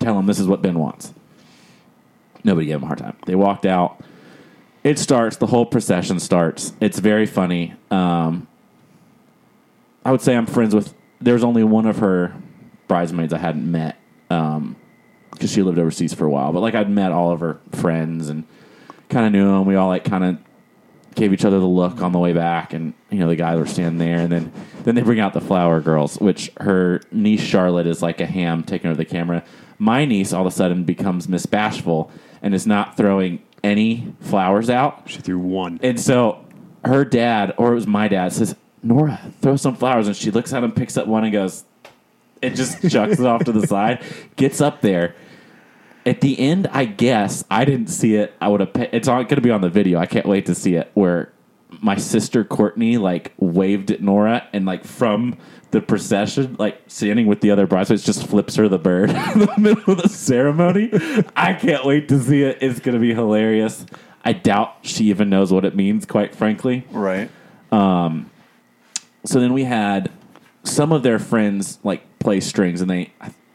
[0.00, 1.12] tell him this is what Ben wants.
[2.42, 3.16] Nobody gave him a hard time.
[3.26, 4.02] They walked out.
[4.82, 5.36] It starts.
[5.36, 6.72] The whole procession starts.
[6.80, 7.74] It's very funny.
[7.90, 8.48] Um,
[10.04, 10.94] I would say I'm friends with.
[11.20, 12.34] There's only one of her
[12.88, 13.98] bridesmaids I hadn't met
[14.28, 16.52] because she lived overseas for a while.
[16.52, 18.44] But like I'd met all of her friends and
[19.08, 19.66] kind of knew them.
[19.66, 20.38] We all like kind of
[21.14, 23.66] gave each other the look on the way back, and you know the guys were
[23.66, 24.52] standing there, and then
[24.84, 28.62] then they bring out the flower girls, which her niece Charlotte is like a ham
[28.62, 29.44] taking over the camera.
[29.78, 32.10] My niece all of a sudden becomes Miss Bashful
[32.42, 35.02] and is not throwing any flowers out.
[35.06, 35.80] She threw one.
[35.82, 36.44] And so
[36.84, 40.06] her dad, or it was my dad, says, Nora, throw some flowers.
[40.06, 41.64] And she looks at him, picks up one, and goes,
[42.42, 44.04] it just chucks it off to the side,
[44.36, 45.16] gets up there.
[46.06, 48.34] At the end, I guess, I didn't see it.
[48.40, 49.98] I would have, it's going to be on the video.
[49.98, 51.32] I can't wait to see it where
[51.80, 55.36] my sister Courtney like waved at Nora and like from
[55.70, 59.54] the procession, like standing with the other bridesmaids, just flips her the bird in the
[59.58, 60.90] middle of the ceremony.
[61.34, 62.58] I can't wait to see it.
[62.60, 63.84] It's going to be hilarious.
[64.24, 66.86] I doubt she even knows what it means, quite frankly.
[66.90, 67.30] Right.
[67.72, 68.30] Um,
[69.24, 70.10] So then we had
[70.62, 73.12] some of their friends like play strings, and they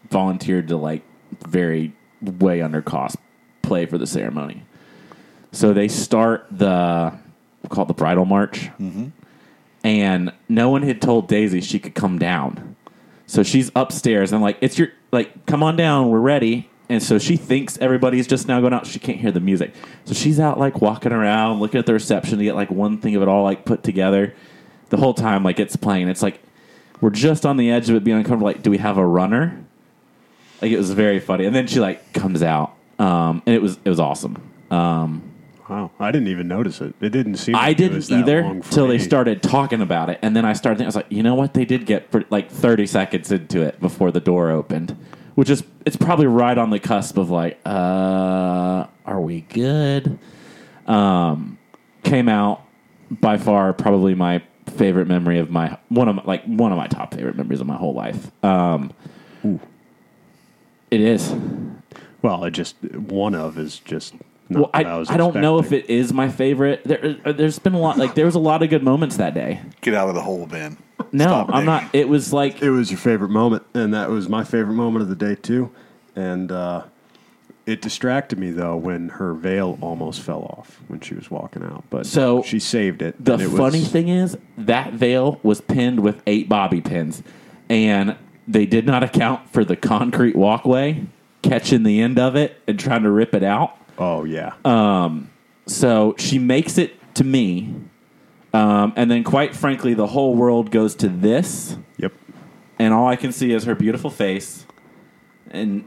[0.10, 1.04] volunteered to like
[1.48, 3.18] very way under cost
[3.62, 4.64] play for the ceremony.
[5.52, 7.18] So they start the
[7.64, 9.08] we'll call it the bridal march, mm-hmm.
[9.84, 12.76] and no one had told Daisy she could come down.
[13.28, 14.32] So she's upstairs.
[14.32, 16.70] And I'm like, it's your like, come on down, we're ready.
[16.88, 18.88] And so she thinks everybody's just now going out.
[18.88, 19.74] She can't hear the music,
[20.06, 23.16] so she's out like walking around, looking at the reception to get like one thing
[23.16, 24.36] of it all like put together.
[24.90, 26.10] The whole time, like it's playing.
[26.10, 26.42] It's like
[27.00, 28.48] we're just on the edge of it being uncomfortable.
[28.48, 29.64] Like, do we have a runner?
[30.62, 31.46] Like it was very funny.
[31.46, 34.42] And then she like comes out, um, and it was it was awesome.
[34.72, 35.24] Um,
[35.70, 36.96] Wow, I didn't even notice it.
[37.00, 37.56] It didn't seem.
[37.56, 40.44] I like it was didn't either for till they started talking about it, and then
[40.44, 40.80] I started.
[40.80, 41.54] Thinking, I was like, you know what?
[41.54, 44.98] They did get pretty, like thirty seconds into it before the door opened,
[45.36, 50.18] which is it's probably right on the cusp of like, uh, are we good?
[50.88, 51.60] Um,
[52.02, 52.64] came out
[53.12, 56.88] by far probably my favorite memory of my one of my, like one of my
[56.88, 58.32] top favorite memories of my whole life.
[58.44, 58.92] Um,
[60.92, 61.34] it is.
[62.22, 64.14] Well, it just one of is just.
[64.52, 66.84] Not Well, I, what I, was I don't know if it is my favorite.
[66.84, 67.98] There, uh, there's been a lot.
[67.98, 69.62] Like there was a lot of good moments that day.
[69.82, 70.78] Get out of the hole, Ben.
[71.12, 71.66] No, Stop I'm digging.
[71.66, 71.90] not.
[71.96, 75.10] It was like It was your favorite moment, and that was my favorite moment of
[75.10, 75.72] the day too.
[76.16, 76.84] And uh,
[77.68, 81.84] it distracted me though when her veil almost fell off when she was walking out.
[81.92, 83.24] But So, she saved it.
[83.24, 87.22] the and it funny was, thing is that veil was pinned with eight bobby pins,
[87.70, 88.16] and
[88.50, 91.06] they did not account for the concrete walkway
[91.44, 93.78] catching the end of it and trying to rip it out.
[93.98, 95.30] Oh yeah, Um,
[95.68, 97.74] So she makes it to me,
[98.54, 101.78] um, and then quite frankly, the whole world goes to this.
[101.98, 102.12] yep.
[102.80, 104.66] and all I can see is her beautiful face
[105.52, 105.84] and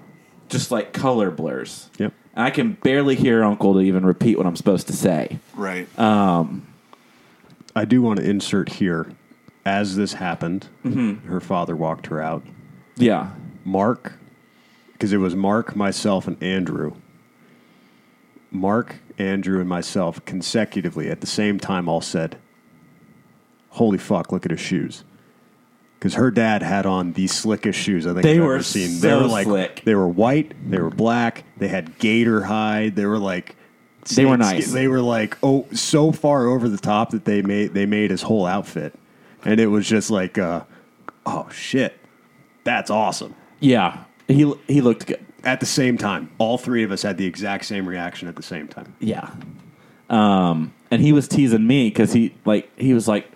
[0.49, 1.91] just like color blurs.
[1.99, 2.13] Yep.
[2.35, 5.39] and I can barely hear Uncle to even repeat what I'm supposed to say.
[5.55, 5.87] Right.
[5.99, 6.67] Um,
[7.75, 9.07] I do want to insert here,
[9.65, 11.27] as this happened, Mm-hmm.
[11.29, 12.43] her father walked her out.
[12.97, 13.31] Yeah,
[13.65, 14.15] Mark,
[14.93, 16.93] because it was Mark, myself, and Andrew.
[18.51, 22.37] Mark, Andrew, and myself consecutively at the same time all said,
[23.71, 25.05] Holy fuck, look at his shoes.
[25.99, 29.01] Because her dad had on the slickest shoes I think They I've were ever seen.
[29.01, 29.83] they were like slick.
[29.85, 33.55] they were white, they were black, they had gator hide, they were like
[34.15, 34.73] They were nice.
[34.73, 38.23] They were like oh so far over the top that they made they made his
[38.23, 38.95] whole outfit.
[39.45, 40.63] And it was just like uh,
[41.27, 41.99] oh shit.
[42.65, 43.35] That's awesome.
[43.61, 44.05] yeah.
[44.29, 45.25] He he looked good.
[45.45, 48.43] At the same time, all three of us had the exact same reaction at the
[48.43, 48.95] same time.
[49.01, 49.29] Yeah.
[50.09, 53.31] Um, and he was teasing me because he like he was like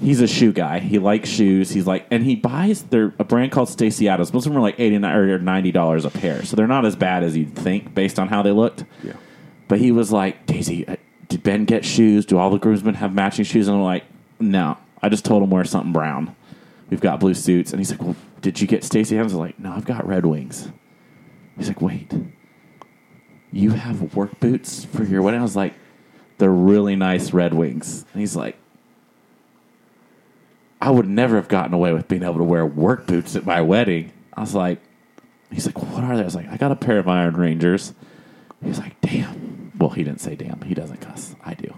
[0.00, 0.78] he's a shoe guy.
[0.80, 1.70] He likes shoes.
[1.70, 4.32] He's like, and he buys they're a brand called Stacy Adams.
[4.32, 6.84] Most of them are like eighty nine or ninety dollars a pair, so they're not
[6.84, 8.84] as bad as you'd think based on how they looked.
[9.02, 9.14] Yeah.
[9.68, 10.96] But he was like, Daisy, uh,
[11.28, 12.26] did Ben get shoes?
[12.26, 13.68] Do all the groomsmen have matching shoes?
[13.68, 14.04] And I'm like,
[14.40, 14.76] no.
[15.02, 16.34] I just told him wear something brown.
[16.90, 17.72] We've got blue suits.
[17.72, 19.32] And he's like, well, did you get Stacy Adams?
[19.32, 20.70] I'm like, no, I've got Red Wings.
[21.56, 22.12] He's like, wait,
[23.52, 25.40] you have work boots for your wedding?
[25.40, 25.74] I was like,
[26.38, 28.04] they're really nice Red Wings.
[28.12, 28.56] And he's like,
[30.80, 33.60] I would never have gotten away with being able to wear work boots at my
[33.60, 34.12] wedding.
[34.32, 34.80] I was like,
[35.50, 36.22] he's like, what are they?
[36.22, 37.92] I was like, I got a pair of Iron Rangers.
[38.62, 39.72] He's like, damn.
[39.76, 40.60] Well, he didn't say damn.
[40.62, 41.34] He doesn't cuss.
[41.44, 41.74] I do.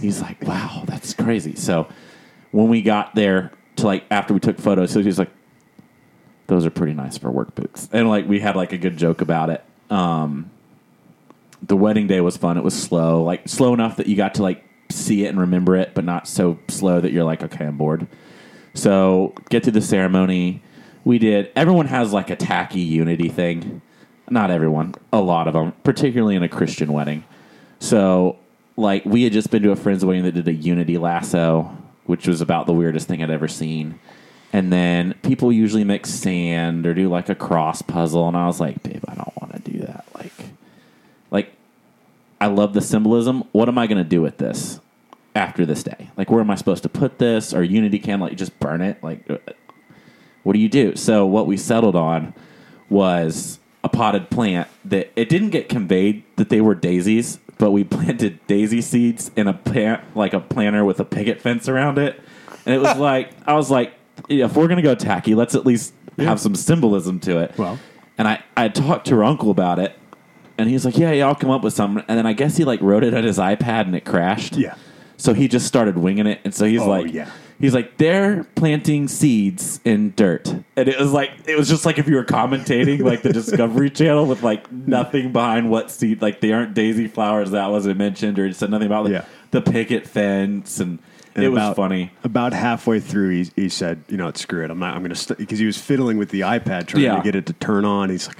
[0.00, 1.54] He's like, wow, that's crazy.
[1.54, 1.88] So
[2.56, 5.30] when we got there to like after we took photos, so he's like,
[6.46, 7.86] those are pretty nice for work boots.
[7.92, 9.62] And like we had like a good joke about it.
[9.90, 10.50] Um,
[11.62, 12.56] the wedding day was fun.
[12.56, 15.76] It was slow, like slow enough that you got to like see it and remember
[15.76, 18.06] it, but not so slow that you're like, okay, I'm bored.
[18.72, 20.62] So get to the ceremony.
[21.04, 21.52] We did.
[21.56, 23.82] Everyone has like a tacky unity thing.
[24.30, 27.22] Not everyone, a lot of them, particularly in a Christian wedding.
[27.80, 28.38] So
[28.78, 31.76] like we had just been to a friend's wedding that did a unity lasso,
[32.06, 33.98] which was about the weirdest thing I'd ever seen.
[34.52, 38.60] And then people usually mix sand or do like a cross puzzle, and I was
[38.60, 40.06] like, babe, I don't want to do that.
[40.14, 40.32] Like,
[41.30, 41.52] like
[42.40, 43.44] I love the symbolism.
[43.52, 44.80] What am I going to do with this
[45.34, 46.10] after this day?
[46.16, 47.52] Like, where am I supposed to put this?
[47.52, 49.02] Or Unity can like just burn it?
[49.02, 49.38] Like, uh,
[50.42, 50.94] what do you do?
[50.94, 52.32] So what we settled on
[52.88, 57.84] was a potted plant that it didn't get conveyed that they were daisies, but we
[57.96, 62.20] planted daisy seeds in a plant like a planter with a picket fence around it,
[62.66, 63.92] and it was like I was like,
[64.28, 67.56] if we're gonna go tacky, let's at least have some symbolism to it.
[67.58, 67.78] Well.
[68.18, 69.96] and I I talked to her uncle about it,
[70.58, 72.56] and he was like, yeah, yeah, I'll come up with something, and then I guess
[72.56, 74.56] he like wrote it on his iPad and it crashed.
[74.56, 74.74] Yeah.
[75.18, 77.30] So he just started winging it, and so he's Oh, like, yeah.
[77.60, 81.98] He's like, they're planting seeds in dirt, and it was like, it was just like
[81.98, 86.40] if you were commentating like the Discovery Channel with like nothing behind what seed, like
[86.40, 89.24] they aren't daisy flowers that wasn't mentioned, or it said nothing about like, Yeah.
[89.50, 90.98] the picket fence, and,
[91.34, 92.12] And it was funny.
[92.24, 94.70] About halfway through, he, he said, "You know, screw it.
[94.70, 94.94] I'm not.
[94.96, 97.16] I'm going to because he was fiddling with the iPad trying Yeah.
[97.16, 98.08] to get it to turn on.
[98.10, 98.38] He's like,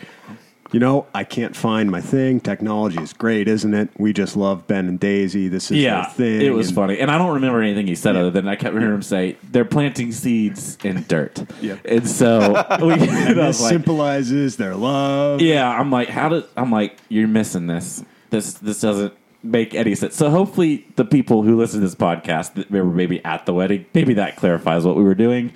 [0.72, 2.40] you know, I can't find my thing.
[2.40, 3.88] Technology is great, isn't it?
[3.98, 5.48] We just love Ben and Daisy.
[5.48, 6.40] This is Yeah, their thing.
[6.42, 8.22] it was And- funny, and I don't remember anything he said Yeah.
[8.22, 11.44] other than I kept hearing him say they're planting seeds in dirt.
[11.62, 11.78] Yep.
[11.84, 13.00] and so we, And
[13.38, 15.40] this like, symbolizes their love.
[15.40, 18.04] Yeah, I'm like, how did I'm like, you're missing this.
[18.30, 19.12] This this doesn't
[19.44, 20.16] make any sense.
[20.16, 23.86] So hopefully the people who listen to this podcast that were maybe at the wedding,
[23.94, 25.52] maybe that clarifies what we were doing.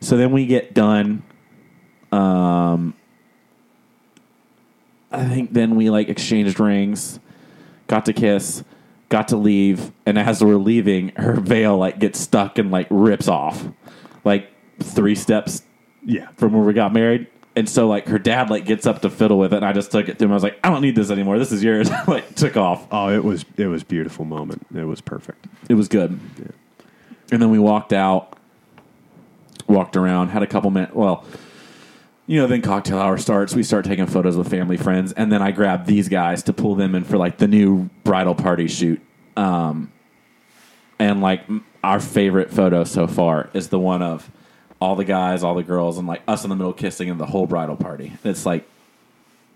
[0.00, 1.24] So then we get done.
[2.12, 2.94] Um
[5.12, 7.20] I think then we like exchanged rings,
[7.86, 8.64] got to kiss,
[9.08, 13.28] got to leave, and as we're leaving, her veil like gets stuck and like rips
[13.28, 13.64] off.
[14.24, 15.62] Like three steps
[16.04, 16.28] yeah.
[16.36, 17.26] from where we got married.
[17.54, 19.90] And so like her dad like gets up to fiddle with it and I just
[19.90, 20.30] took it to him.
[20.30, 21.38] I was like, I don't need this anymore.
[21.38, 21.90] This is yours.
[22.06, 22.86] like took off.
[22.90, 24.66] Oh, it was it was beautiful moment.
[24.74, 25.46] It was perfect.
[25.68, 26.18] It was good.
[26.38, 26.46] Yeah.
[27.30, 28.38] And then we walked out,
[29.66, 30.94] walked around, had a couple minutes.
[30.94, 31.24] Well,
[32.26, 33.54] you know, then cocktail hour starts.
[33.54, 36.74] We start taking photos with family friends, and then I grab these guys to pull
[36.74, 39.00] them in for like the new bridal party shoot.
[39.36, 39.92] Um,
[40.98, 41.42] and like
[41.82, 44.30] our favorite photo so far is the one of
[44.80, 47.26] all the guys, all the girls, and like us in the middle kissing, and the
[47.26, 48.12] whole bridal party.
[48.24, 48.68] It's like,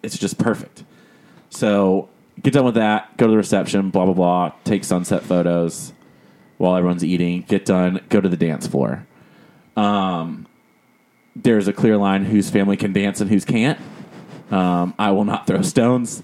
[0.02, 0.84] it's just perfect.
[1.50, 2.08] So
[2.42, 5.92] get done with that, go to the reception, blah blah blah, take sunset photos
[6.58, 7.42] while everyone's eating.
[7.42, 9.06] Get done, go to the dance floor.
[9.76, 10.45] Um,
[11.42, 13.78] there's a clear line whose family can dance and whose can't.
[14.50, 16.22] Um, I will not throw stones.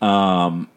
[0.00, 0.68] Um,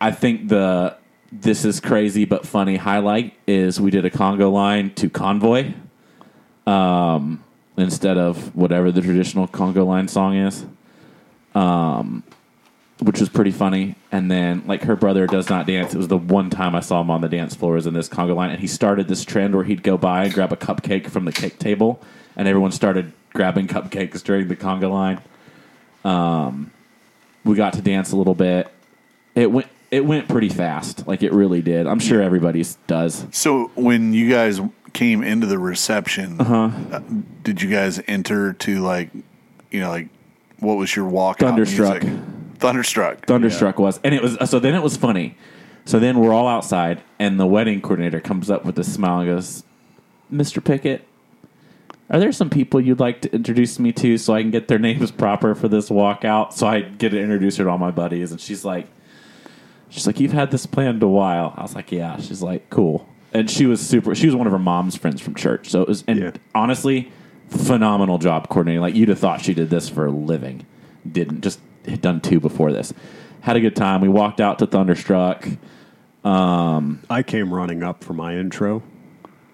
[0.00, 0.96] I think the
[1.32, 5.72] this is crazy but funny highlight is we did a conga line to Convoy
[6.66, 7.42] um,
[7.76, 10.64] instead of whatever the traditional conga line song is.
[11.54, 12.22] Um,
[13.00, 13.96] which was pretty funny.
[14.12, 15.94] And then, like, her brother does not dance.
[15.94, 18.08] It was the one time I saw him on the dance floor was in this
[18.08, 21.08] conga line, and he started this trend where he'd go by and grab a cupcake
[21.08, 22.00] from the cake table,
[22.36, 25.20] and everyone started grabbing cupcakes during the conga line.
[26.04, 26.70] Um,
[27.44, 28.68] we got to dance a little bit.
[29.34, 29.66] It went.
[29.90, 31.86] It went pretty fast, like it really did.
[31.86, 33.26] I'm sure everybody does.
[33.30, 34.60] So when you guys
[34.92, 36.70] came into the reception, Uh-huh.
[36.90, 37.00] uh,
[37.44, 39.10] did you guys enter to like,
[39.70, 40.08] you know, like
[40.58, 41.42] what was your walk?
[41.42, 41.50] Out?
[41.50, 42.02] Thunderstruck.
[42.58, 43.26] Thunderstruck.
[43.26, 44.36] Thunderstruck was, and it was.
[44.50, 45.36] So then it was funny.
[45.84, 49.28] So then we're all outside, and the wedding coordinator comes up with a smile and
[49.28, 49.62] goes,
[50.32, 50.64] "Mr.
[50.64, 51.06] Pickett,
[52.14, 54.78] are there some people you'd like to introduce me to so I can get their
[54.78, 56.52] names proper for this walkout?
[56.52, 58.86] So I get to introduce her to all my buddies." And she's like,
[59.88, 63.08] "She's like, you've had this planned a while." I was like, "Yeah." She's like, "Cool."
[63.32, 64.14] And she was super.
[64.14, 66.04] She was one of her mom's friends from church, so it was.
[66.06, 66.30] And Yeah.
[66.54, 67.10] honestly,
[67.48, 68.80] phenomenal job coordinating.
[68.80, 70.64] Like you'd have thought she did this for a living.
[71.10, 72.94] Didn't just had done two before this.
[73.40, 74.00] Had a good time.
[74.00, 75.48] We walked out to Thunderstruck.
[76.24, 78.84] I came running up for my intro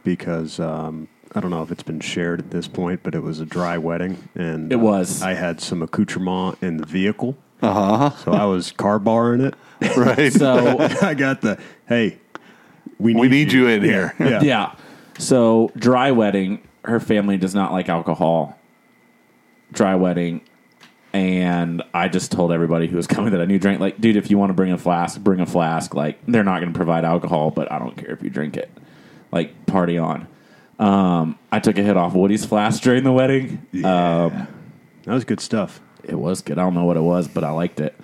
[0.05, 3.39] because um, I don't know if it's been shared at this point, but it was
[3.41, 5.23] a dry wedding, and It uh, was.
[5.23, 8.17] I had some accoutrement in the vehicle, Uh huh.
[8.17, 9.55] so I was car barring it.
[9.97, 10.33] Right.
[10.33, 11.59] So I got the
[11.89, 12.19] hey,
[12.99, 14.15] we need, we need you in here.
[14.19, 14.41] Yeah.
[14.43, 14.75] yeah.
[15.19, 16.61] So dry wedding.
[16.85, 18.59] Her family does not like alcohol.
[19.73, 20.43] Dry wedding.
[21.13, 23.81] And I just told everybody who was coming that I knew drank.
[23.81, 25.93] Like, dude, if you want to bring a flask, bring a flask.
[25.95, 28.71] Like, they're not going to provide alcohol, but I don't care if you drink it.
[29.33, 30.29] Like, party on.
[30.81, 33.67] Um, I took a hit off Woody's flask during the wedding.
[33.71, 34.47] Yeah,
[35.05, 35.81] that was good stuff.
[36.03, 36.59] It was good.
[36.59, 37.95] I don't know what it was, but I liked it.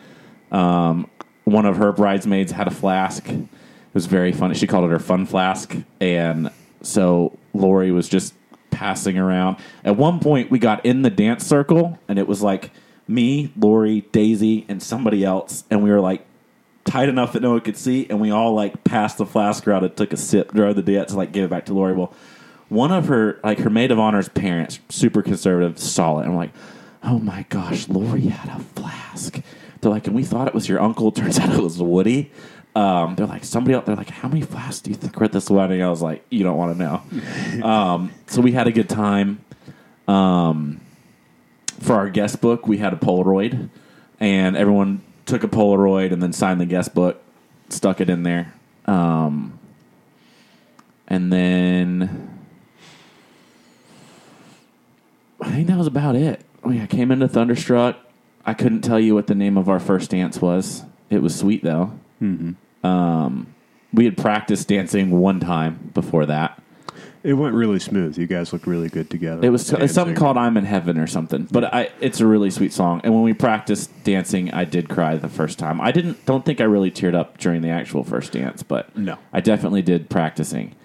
[0.52, 1.10] Um,
[1.44, 3.26] one of her bridesmaids had a flask.
[3.28, 3.48] It
[3.94, 4.54] was very funny.
[4.54, 6.50] She called it her fun flask, and
[6.82, 8.34] so Lori was just
[8.70, 9.56] passing around.
[9.82, 12.72] At one point, we got in the dance circle, and it was like
[13.08, 16.26] me, Lori, Daisy, and somebody else, and we were like
[16.84, 19.84] tight enough that no one could see, and we all like passed the flask around
[19.84, 21.94] and took a sip during the dance to like give it back to Lori.
[21.94, 22.12] Well,
[22.68, 26.36] one of her like her maid of honor's parents, super conservative, saw it, and I'm
[26.36, 26.52] like,
[27.02, 29.40] oh my gosh, Lori had a flask.
[29.80, 31.12] They're like, and we thought it was your uncle.
[31.12, 32.30] Turns out it was Woody.
[32.74, 33.86] Um, they're like, somebody else.
[33.86, 35.82] They're like, how many flasks do you think were at this wedding?
[35.82, 37.64] I was like, you don't want to know.
[37.66, 39.42] um, so we had a good time.
[40.08, 40.80] Um,
[41.80, 43.68] for our guest book, we had a Polaroid,
[44.20, 47.22] and everyone took a Polaroid and then signed the guest book,
[47.68, 48.54] stuck it in there,
[48.86, 49.58] um,
[51.08, 52.36] and then
[55.40, 56.40] I think that was about it.
[56.62, 57.96] Oh, yeah, I came into Thunderstruck.
[58.44, 60.84] I couldn't tell you what the name of our first dance was.
[61.10, 61.98] It was sweet though.
[62.22, 62.86] Mm-hmm.
[62.86, 63.54] Um,
[63.92, 66.62] we had practiced dancing one time before that.
[67.22, 68.16] It went really smooth.
[68.16, 69.44] You guys looked really good together.
[69.44, 71.48] It was it's something called "I'm in Heaven" or something.
[71.50, 73.00] But I, it's a really sweet song.
[73.02, 75.80] And when we practiced dancing, I did cry the first time.
[75.80, 76.24] I didn't.
[76.24, 79.18] Don't think I really teared up during the actual first dance, but No.
[79.32, 80.76] I definitely did practicing.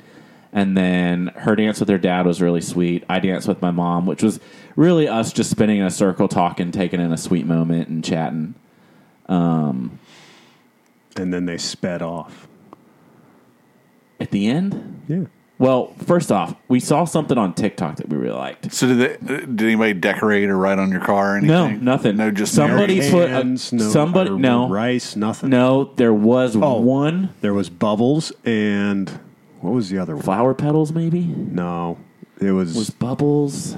[0.54, 3.04] And then her dance with her dad was really sweet.
[3.08, 4.40] I danced with my mom, which was
[4.76, 8.56] really us just spinning in a circle, talking, taking in a sweet moment, and chatting.
[9.28, 10.00] Um,
[11.16, 12.48] and then they sped off.
[14.20, 15.24] At the end, Yeah.
[15.58, 18.72] well, first off, we saw something on TikTok that we really liked.
[18.74, 22.18] So did they, did anybody decorate or write on your car or No, nothing.
[22.18, 23.12] No, just Somebody married?
[23.12, 24.68] put a- no, somebody- no.
[24.70, 25.50] rice, nothing.
[25.50, 26.80] No, there was Oh.
[26.82, 29.12] one There was bubbles and
[29.62, 30.24] what was the other one?
[30.24, 31.22] flower petals, maybe.
[31.22, 31.98] No,
[32.40, 33.76] it was, Was bubbles?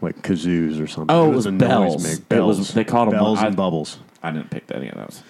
[0.00, 1.14] like kazoos or something.
[1.14, 1.94] Oh, it was a bells.
[2.04, 2.58] noise It make- bells.
[2.58, 3.98] was- they called 'em- bells I- and bubbles.
[4.22, 5.22] I didn't pick any of those.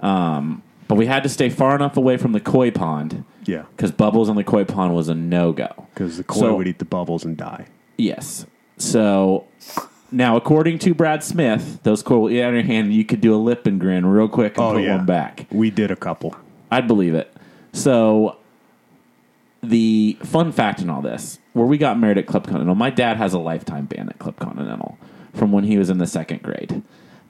[0.00, 3.92] Um, but we had to stay far enough away from the koi pond Yeah, because
[3.92, 5.68] bubbles in the koi pond was a no go.
[5.92, 7.66] because the koi So- would eat the bubbles and die.
[7.98, 8.46] Yes.
[8.78, 9.44] So
[10.12, 12.92] now, according to Brad Smith, those koi will eat out of your hand.
[12.94, 15.46] You could do a lip and grin real quick and Oh put yeah, one back.
[15.50, 16.34] We did a couple.
[16.70, 17.30] I'd believe it.
[17.72, 18.36] So,
[19.70, 23.16] the fun fact in all this, where we got married at Club Continental, my dad
[23.16, 24.98] has a lifetime ban at Club Continental
[25.34, 26.82] from when he was in the second grade.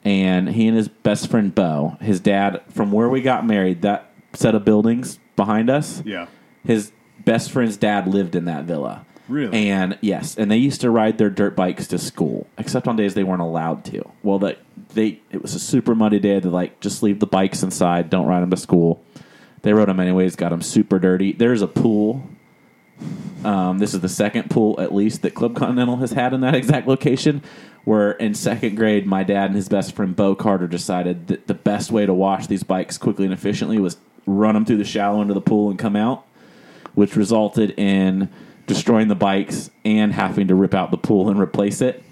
[0.05, 4.11] And he and his best friend Bo, his dad, from where we got married, that
[4.35, 6.27] set of buildings behind us, Yeah.
[6.65, 6.93] his
[7.25, 9.05] best friend's dad lived in that villa.
[9.29, 9.69] Really?
[9.71, 13.15] And yes, and they used to ride their dirt bikes to school, except on days
[13.15, 14.03] they weren't allowed to.
[14.23, 14.59] Well, that
[14.95, 16.39] they it was a super muddy day.
[16.39, 18.09] They're like, just leave the bikes inside.
[18.09, 19.03] Don't ride them to school.
[19.63, 20.37] They rode them anyways.
[20.37, 21.33] Got them super dirty.
[21.33, 22.29] There's a pool.
[23.45, 26.55] Um, this is the second pool, at least, that Club Continental has had in that
[26.57, 27.43] exact location.
[27.85, 31.55] Where in second grade, my dad and his best friend Bo Carter decided that the
[31.55, 33.97] best way to wash these bikes quickly and efficiently was
[34.27, 36.27] run them through the shallow into the pool and come out
[36.97, 38.29] which resulted in
[38.67, 42.03] destroying the bikes and having to rip out the pool and replace it.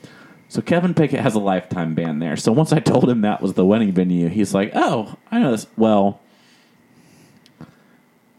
[0.48, 2.36] So Kevin Pickett has a lifetime ban there.
[2.36, 5.50] So once I told him that was the wedding venue, he's like, "Oh, I know
[5.50, 6.20] this." Well,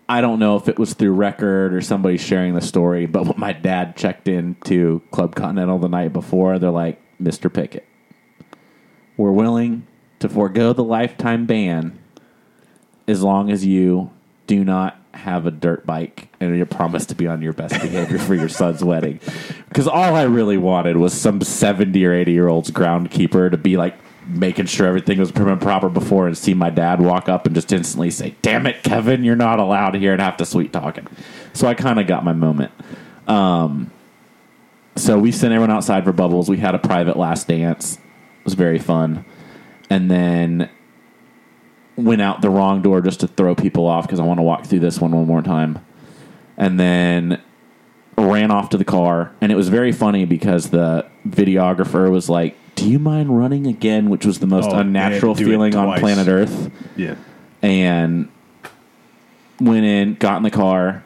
[0.07, 3.39] I don't know if it was through record or somebody sharing the story, but when
[3.39, 7.51] my dad checked into Club Continental the night before, they're like, "Mr.
[7.51, 7.87] Pickett,
[9.17, 9.87] we're willing
[10.19, 11.97] to forego the lifetime ban
[13.07, 14.11] as long as you
[14.47, 18.19] do not have a dirt bike and you promise to be on your best behavior
[18.19, 19.19] for your son's wedding.
[19.69, 23.77] Because all I really wanted was some 70 or 80 year old's groundkeeper to be
[23.77, 23.95] like
[24.27, 27.55] making sure everything was prim and proper before and see my dad walk up and
[27.55, 30.95] just instantly say, Damn it, Kevin, you're not allowed here and have to sweet talk
[30.95, 31.07] him.
[31.53, 32.71] So I kind of got my moment.
[33.27, 33.91] Um,
[34.95, 36.49] so we sent everyone outside for bubbles.
[36.49, 37.97] We had a private last dance.
[37.97, 39.25] It was very fun.
[39.89, 40.69] And then
[41.95, 44.65] went out the wrong door just to throw people off because I want to walk
[44.65, 45.85] through this one one more time.
[46.57, 47.41] And then
[48.17, 49.33] ran off to the car.
[49.41, 54.09] And it was very funny because the videographer was like, Do you mind running again?
[54.09, 55.99] Which was the most Oh, unnatural yeah, do it feeling on twice.
[56.01, 56.71] planet Earth.
[56.95, 57.15] Yeah.
[57.61, 58.29] And
[59.59, 61.03] went in, got in the car.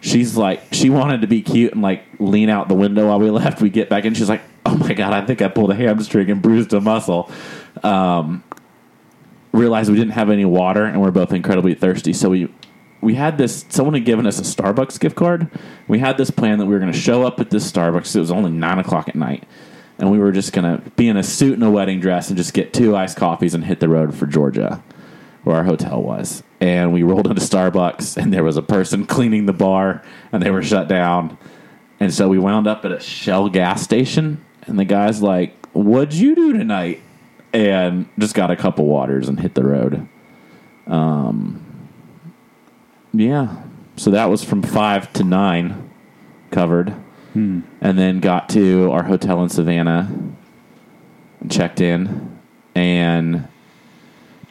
[0.00, 3.30] She's like, she wanted to be cute and like lean out the window while we
[3.30, 3.60] left.
[3.62, 4.14] We get back in.
[4.14, 7.30] She's like, oh my God, I think I pulled a hamstring and bruised a muscle.
[7.82, 8.42] Um,
[9.52, 12.12] realized we didn't have any water and we're both incredibly thirsty.
[12.12, 12.52] So we
[13.00, 15.48] we had this someone had given us a Starbucks gift card.
[15.88, 18.14] We had this plan that we were going to show up at this Starbucks.
[18.14, 19.44] It was only nine o'clock at night,
[19.98, 22.52] and we were just to be in a suit and a wedding dress and just
[22.52, 24.82] get two iced coffees and hit the road for Georgia,
[25.44, 26.42] where our hotel was.
[26.60, 30.02] And we rolled into Starbucks, and there was a person cleaning the bar,
[30.32, 31.38] and they were shut down.
[32.00, 36.14] And so we wound up at a Shell gas station, and the guy's like, "What'd
[36.14, 37.00] you do tonight?"
[37.52, 40.08] And just got a couple waters and hit the road.
[40.86, 41.64] Um,
[43.12, 43.62] yeah.
[43.96, 45.90] So that was from five to nine
[46.50, 46.94] covered.
[47.36, 47.60] Hmm.
[47.82, 50.08] And then got to our hotel in Savannah,
[51.40, 52.38] and checked in,
[52.74, 53.46] and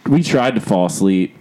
[0.08, 1.36] we tried to fall asleep.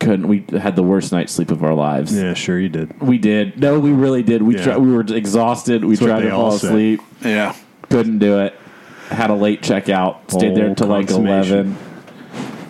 [0.00, 0.26] Couldn't.
[0.26, 2.12] We had the worst night's sleep of our lives.
[2.16, 3.00] Yeah, sure you did.
[3.00, 3.60] We did.
[3.60, 4.42] No, we really did.
[4.42, 4.64] We Yeah.
[4.64, 4.78] tried.
[4.78, 5.84] We were exhausted.
[5.84, 6.66] We That's tried to fall all say.
[6.68, 7.00] asleep.
[7.24, 7.54] Yeah.
[7.88, 8.54] Couldn't do it.
[9.10, 10.16] Had a late checkout.
[10.28, 11.76] Stayed there Full till like eleven,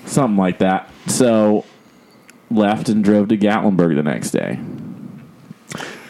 [0.05, 0.91] something like that.
[1.07, 1.65] So
[2.51, 4.59] left and drove to Gatlinburg the next day.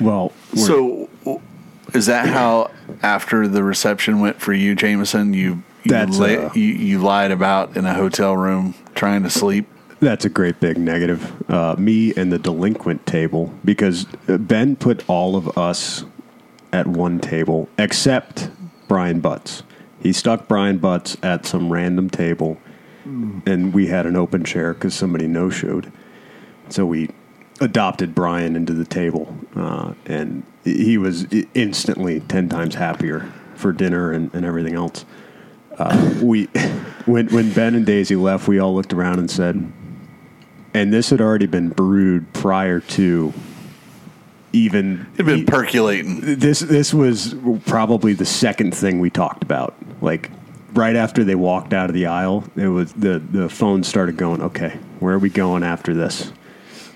[0.01, 1.09] Well, So,
[1.94, 2.70] is that how
[3.02, 5.35] after the reception went for you, Jameson?
[5.35, 9.31] You you, That's, li- uh, you you lied about in a hotel room trying to
[9.31, 9.66] sleep.
[10.01, 11.51] That's a great big negative.
[11.51, 16.05] Uh, me and the delinquent table, because Ben put all of us
[16.72, 18.51] at one table except
[18.89, 19.62] Brian Butts.
[20.02, 22.59] He stuck Brian Butts at some random table,
[23.05, 25.93] and we had an open chair because somebody no showed.
[26.70, 27.10] So we
[27.61, 34.12] adopted Brian into the table, uh, and he was instantly 10 times happier for dinner
[34.12, 35.05] and, and everything else.
[35.78, 36.45] Uh, we
[37.07, 39.73] when when Ben and Daisy left, we all looked around and said,
[40.74, 43.32] and this had already been brewed prior to
[44.53, 46.20] even It'd been percolating.
[46.39, 47.35] this this was
[47.66, 49.74] probably the second thing we talked about.
[50.01, 50.31] Like
[50.73, 54.43] right after they walked out of the aisle, it was the the phone started going.
[54.43, 56.32] Okay, where are we going after this?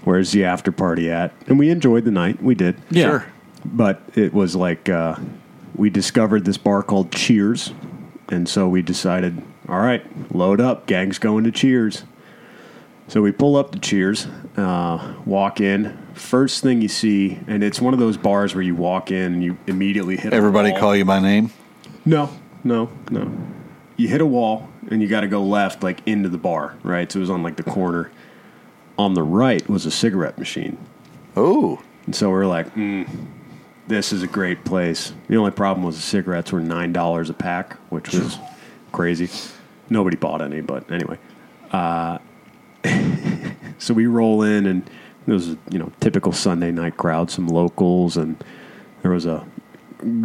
[0.05, 1.33] Where's the after party at?
[1.47, 2.43] And we enjoyed the night.
[2.43, 2.77] We did.
[2.91, 3.05] Yeah.
[3.05, 3.27] Sure.
[3.65, 5.17] But it was like uh,
[5.75, 7.73] we discovered this bar called Cheers,
[8.29, 10.05] and so we decided, all right,
[10.35, 12.05] load up, gang's going to Cheers.
[13.09, 14.27] So we pull up to Cheers,
[14.57, 15.99] uh, walk in.
[16.15, 19.43] First thing you see, and it's one of those bars where you walk in and
[19.43, 20.33] you immediately hit.
[20.33, 20.81] a Everybody wall.
[20.81, 21.51] call you by name.
[22.05, 22.31] No,
[22.63, 23.31] no, no.
[23.97, 27.11] You hit a wall and you got to go left, like into the bar, right?
[27.11, 28.11] So it was on like the corner.
[28.99, 30.79] On the right was a cigarette machine.
[31.37, 33.09] Oh, And so we're like, mm,
[33.89, 35.13] this is a great place.
[35.29, 38.39] The only problem was the cigarettes were nine dollars a pack, which was
[38.93, 39.29] crazy.
[39.91, 41.19] Nobody bought any, but anyway.
[41.73, 42.19] Uh,
[43.79, 44.89] so we roll in, and
[45.27, 48.43] there was a you know typical Sunday night crowd, some locals, and
[49.03, 49.47] there was a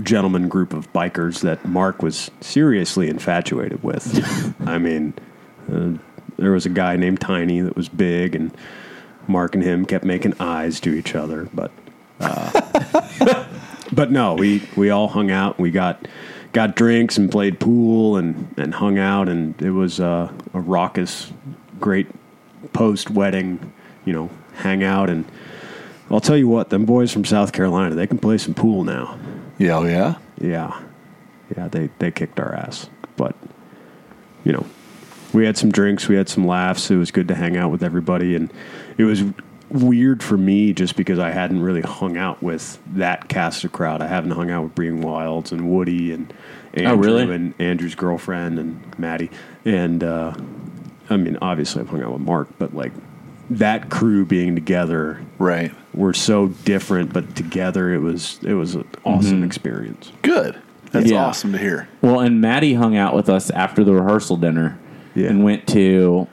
[0.03, 4.53] gentleman group of bikers that Mark was seriously infatuated with.
[4.67, 5.13] I mean,
[5.71, 5.93] uh,
[6.39, 8.55] there was a guy named Tiny that was big, and
[9.27, 11.71] Mark and him kept making eyes to each other, but
[12.19, 13.45] uh,
[13.91, 15.59] but no, we we all hung out.
[15.59, 16.07] We got
[16.53, 21.31] got drinks and played pool and and hung out, and it was uh, a raucous,
[21.79, 22.07] great
[22.73, 23.73] post wedding,
[24.05, 25.09] you know, hangout.
[25.09, 25.25] And
[26.09, 29.17] I'll tell you what, them boys from South Carolina, they can play some pool now.
[29.57, 30.15] yeah, oh, yeah.
[30.41, 30.81] Yeah,
[31.55, 33.35] yeah, they they kicked our ass, but
[34.43, 34.65] you know,
[35.33, 36.89] we had some drinks, we had some laughs.
[36.91, 38.51] It was good to hang out with everybody, and
[38.97, 39.23] it was
[39.69, 44.01] weird for me just because I hadn't really hung out with that cast of crowd.
[44.01, 46.33] I haven't hung out with Breeding Wilds and Woody and
[46.73, 47.35] Andrew Oh, really?
[47.35, 49.29] and Andrew's girlfriend and Maddie.
[49.65, 50.33] And uh,
[51.09, 52.91] I mean, obviously I've hung out with Mark, but like
[53.51, 55.71] that crew being together Right.
[55.93, 59.43] We're so different, but together it was it was an awesome Mm-hmm.
[59.43, 60.11] experience.
[60.23, 60.59] Good.
[60.91, 61.25] That's Yeah.
[61.25, 61.87] awesome to hear.
[62.01, 64.79] Well, and Maddie hung out with us after the rehearsal dinner
[65.15, 65.27] Yeah.
[65.29, 66.27] and went to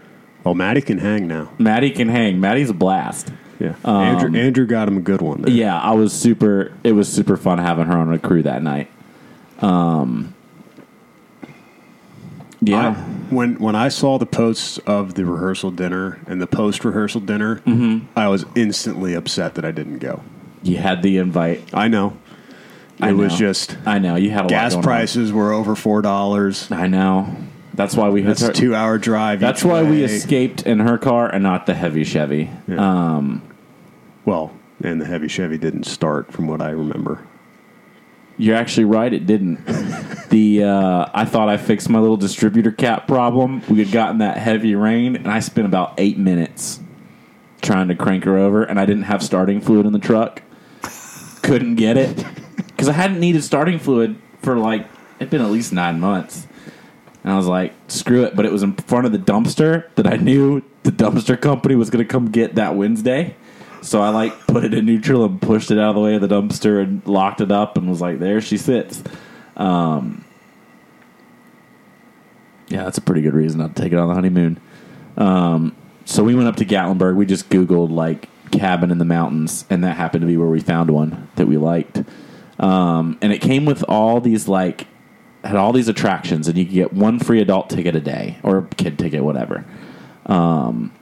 [0.45, 1.51] Oh, Maddie can hang now.
[1.59, 2.39] Maddie can hang.
[2.41, 3.33] Maddie's a blast.
[3.59, 5.41] Yeah, Andrew, Andrew got him a good one.
[5.43, 5.51] There.
[5.51, 6.73] Um, Yeah, I was super.
[6.85, 8.89] It was super fun having her on a crew that night.
[9.61, 10.35] Um,
[12.61, 12.93] yeah, I,
[13.35, 17.57] when when I saw the posts of the rehearsal dinner and the post rehearsal dinner,
[17.67, 18.07] Mm-hmm.
[18.19, 20.23] I was instantly upset that I didn't go.
[20.63, 21.63] you had the invite.
[21.75, 22.17] I know.
[22.99, 25.75] It I was just I know you had a gas lot going prices were over
[25.75, 26.71] four dollars.
[26.71, 27.35] I know.
[27.77, 28.23] That's why we.
[28.23, 29.41] That's a two hour drive.
[29.41, 32.51] That's why we escaped in her car and not the heavy Chevy.
[32.67, 32.77] Yeah.
[33.17, 33.43] Um,
[34.25, 37.27] Well, and the heavy Chevy didn't start, from what I remember.
[38.39, 39.13] You're actually right.
[39.13, 39.65] It didn't.
[40.31, 43.63] the uh, I thought I fixed my little distributor cap problem.
[43.69, 46.81] We had gotten that heavy rain, and I spent about eight minutes
[47.63, 50.43] trying to crank her over, and I didn't have starting fluid in the truck.
[51.43, 52.25] Couldn't get it
[52.57, 54.87] because I hadn't needed starting fluid for like
[55.19, 56.46] it'd been at least nine months.
[57.27, 58.37] And I was like, screw it.
[58.37, 61.91] But it was in front of the dumpster that I knew the dumpster company was
[61.91, 63.35] going to come get that Wednesday.
[63.83, 66.21] So I like put it in neutral and pushed it out of the way of
[66.21, 69.03] the dumpster and locked it up and was like, there she sits.
[69.57, 70.25] Um,
[72.69, 74.61] yeah, that's a pretty good reason not to take it on the honeymoon.
[75.17, 75.75] Um,
[76.05, 77.17] so we went up to Gatlinburg.
[77.17, 80.61] We just Googled like cabin in the mountains, and that happened to be where we
[80.61, 82.05] found one that we liked.
[82.61, 84.87] Um, and it came with all these like
[85.47, 88.59] had all these attractions, and you could get one free adult ticket a day or
[88.59, 89.65] a kid ticket, whatever.
[90.27, 90.93] Um,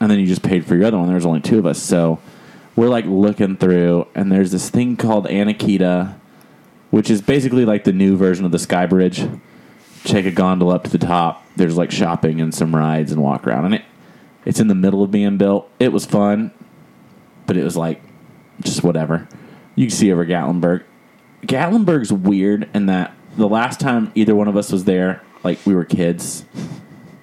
[0.00, 1.08] and then you just paid for your other one.
[1.08, 2.20] There's only two of us, so
[2.76, 6.18] we're like looking through, and there's this thing called Anakeesta,
[6.90, 9.26] which is basically like the new version of the Sky Bridge.
[10.04, 11.44] Take a gondola up to the top.
[11.56, 13.84] There's like shopping and some rides and walk around, and it
[14.44, 15.70] it's in the middle of being built.
[15.80, 16.52] It was fun,
[17.46, 18.02] but it was like
[18.60, 19.28] just whatever.
[19.74, 20.84] You can see over Gatlinburg.
[21.46, 25.74] Gatlinburg's weird in that the last time either one of us was there, like we
[25.74, 26.44] were kids,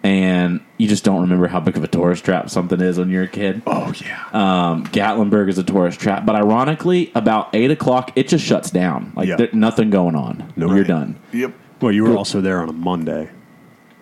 [0.03, 3.23] and you just don't remember how big of a tourist trap something is when you're
[3.23, 3.61] a kid.
[3.67, 4.25] Oh yeah.
[4.33, 9.13] Um, Gatlinburg is a tourist trap, but ironically, about eight o'clock, it just shuts down.
[9.15, 9.35] Like Yeah.
[9.37, 10.51] there, nothing going on.
[10.55, 10.87] No, you're right.
[10.87, 11.19] done.
[11.31, 11.53] yep.
[11.81, 13.29] Well, you were also there on a Monday,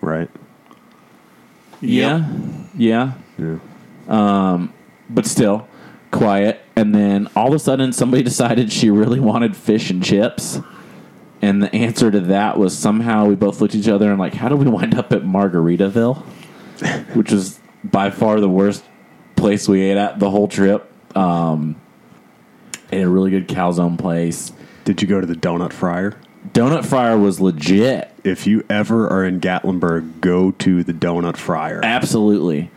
[0.02, 0.28] right?
[1.80, 2.28] Yeah,
[2.76, 3.56] yeah, Yeah.
[4.08, 4.74] Um,
[5.08, 5.66] but still
[6.10, 6.60] quiet.
[6.76, 10.60] And then all of a sudden, somebody decided she really wanted fish and chips.
[11.42, 14.34] And the answer to that was somehow we both looked at each other and like,
[14.34, 16.18] how do we wind up at Margaritaville,
[17.14, 18.84] which is by far the worst
[19.36, 20.86] place we ate at the whole trip.
[21.16, 21.80] Um,
[22.92, 24.52] a really good calzone place.
[24.84, 26.18] Did you go to the Donut Friar?
[26.52, 28.12] Donut Friar was legit.
[28.24, 31.80] If you ever are in Gatlinburg, go to the Donut Friar.
[31.82, 32.70] Absolutely.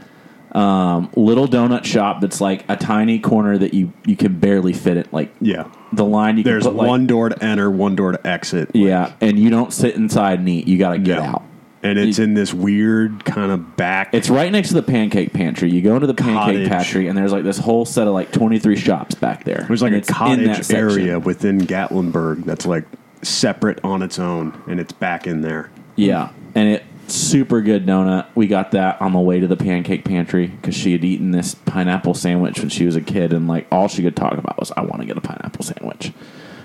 [0.54, 4.98] Um, little donut shop that's like a tiny corner that you, you can barely fit
[4.98, 5.12] it.
[5.12, 5.66] Like Yeah.
[5.92, 8.70] the line you There's can put like, one door to enter, one door to exit.
[8.76, 10.68] Yeah, and you don't sit inside and eat.
[10.68, 11.24] You got to get No.
[11.26, 11.44] out.
[11.82, 14.14] And it's in this weird kind of back.
[14.14, 15.70] It's right next to the pancake pantry.
[15.70, 16.70] You go into the pancake Cottage.
[16.70, 19.66] pantry, and there's like this whole set of like 23 shops back there.
[19.68, 20.76] There's like And a it's in that cottage section.
[20.78, 22.86] area within Gatlinburg that's like
[23.22, 25.72] separate on its own, and it's back in there.
[25.98, 28.28] Yeah, and it super good donut.
[28.36, 31.56] We got that on the way to the pancake pantry because she had eaten this
[31.56, 34.72] pineapple sandwich when she was a kid, and like all she could talk about was,
[34.72, 36.14] "I want to get a pineapple sandwich."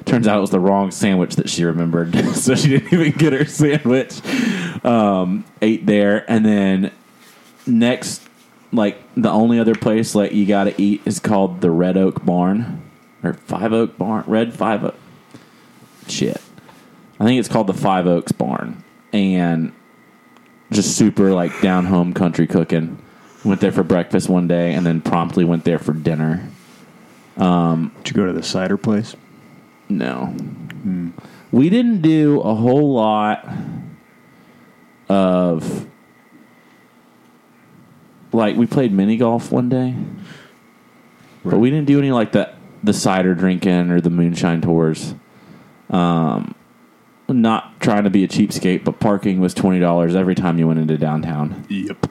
[0.04, 3.32] Turns out it was the wrong sandwich that she remembered, so she didn't even get
[3.32, 4.20] her sandwich.
[4.84, 6.92] Um, ate there, and then
[7.66, 8.22] next,
[8.72, 12.24] like the only other place like you got to eat is called the Red Oak
[12.24, 12.82] Barn
[13.22, 14.94] or Five Oak Barn, Red Five Oak.
[16.06, 16.40] Shit,
[17.20, 18.82] I think it's called the Five Oaks Barn,
[19.12, 19.72] and
[20.70, 22.98] just super like down home country cooking.
[23.44, 26.48] Went there for breakfast one day, and then promptly went there for dinner.
[27.36, 29.14] Did you go to the cider place?
[29.88, 30.34] No,
[31.50, 33.48] we didn't do a whole lot
[35.08, 35.86] of
[38.32, 39.94] like we played mini golf one day,
[41.44, 45.14] but we didn't do any like the the cider drinking or the moonshine tours.
[45.90, 46.54] Um,
[47.28, 50.80] not trying to be a cheapskate, but parking was twenty dollars every time you went
[50.80, 51.66] into downtown.
[51.68, 52.06] Yep.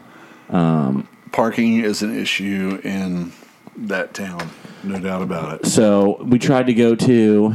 [1.32, 3.32] Parking is an issue in
[3.76, 4.50] that town,
[4.84, 5.68] no doubt about it.
[5.68, 7.54] So we tried to go to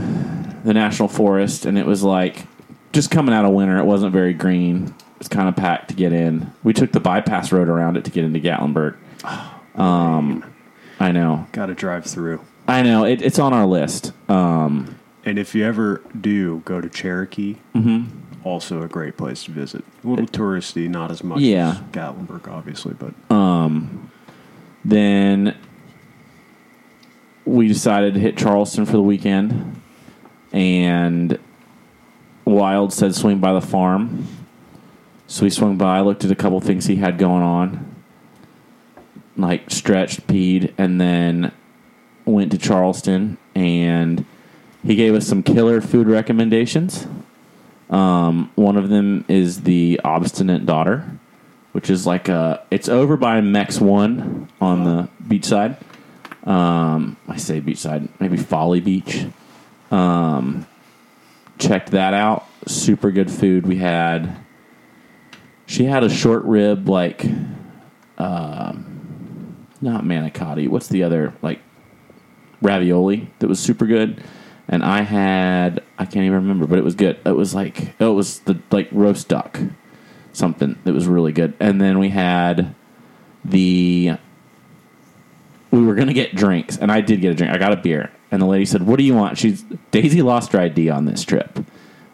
[0.65, 2.47] the national forest, and it was like
[2.93, 3.79] just coming out of winter.
[3.79, 4.95] It wasn't very green.
[5.19, 6.53] It's kind of packed to get in.
[6.63, 8.97] We took the bypass road around it to get into Gatlinburg.
[9.79, 10.45] Um,
[11.01, 11.47] I know.
[11.53, 12.45] Got to drive through.
[12.69, 13.05] I know.
[13.05, 14.13] It, it's on our list.
[14.29, 18.05] Um, And if you ever do go to Cherokee, mm-hmm.
[18.45, 19.85] also a great place to visit.
[20.05, 21.71] A little touristy, not as much Yeah.
[21.71, 24.11] as Gatlinburg, obviously, but um,
[24.85, 25.57] then
[27.45, 29.81] we decided to hit Charleston for the weekend,
[30.53, 31.39] and
[32.45, 34.27] Wild said swing by the farm.
[35.29, 37.95] So we swung by, looked at a couple things he had going on,
[39.37, 41.53] like stretched, peed, and then
[42.25, 44.27] went to Charleston and
[44.85, 47.07] he gave us some killer food recommendations.
[47.91, 51.19] Um, one of them is the obstinate daughter,
[51.73, 52.65] which is like a.
[52.71, 55.77] It's over by Mex One on the beachside.
[56.45, 59.27] Um, I say beachside, maybe Folly Beach.
[59.91, 60.67] Um,
[61.59, 62.47] checked that out.
[62.67, 63.67] Super good food.
[63.67, 64.37] We had.
[65.67, 67.25] She had a short rib, like,
[68.19, 70.69] um, not manicotti.
[70.69, 71.61] What's the other like
[72.61, 74.23] ravioli that was super good?
[74.69, 77.19] And I had I can't even remember, but it was good.
[77.25, 79.61] It was like oh, it was the like roast duck,
[80.33, 81.55] something that was really good.
[81.61, 82.75] And then we had
[83.45, 84.17] the
[85.71, 87.53] we were gonna get drinks, and I did get a drink.
[87.53, 90.53] I got a beer, and the lady said, "What do you want?" She's Daisy lost
[90.53, 91.59] her ID on this trip.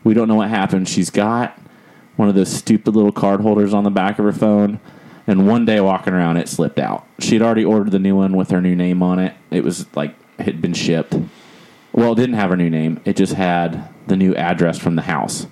[0.05, 0.89] We don't know what happened.
[0.89, 1.59] She's got
[2.17, 4.81] one of those stupid little card holders on the back of her phone.
[5.27, 7.07] And one day walking around, it slipped out.
[7.19, 9.35] She had already ordered the new one with her new name on it.
[9.51, 11.15] It was like had been shipped.
[11.99, 13.01] Well, it didn't have her new name.
[13.05, 15.49] It just had the new address from the house.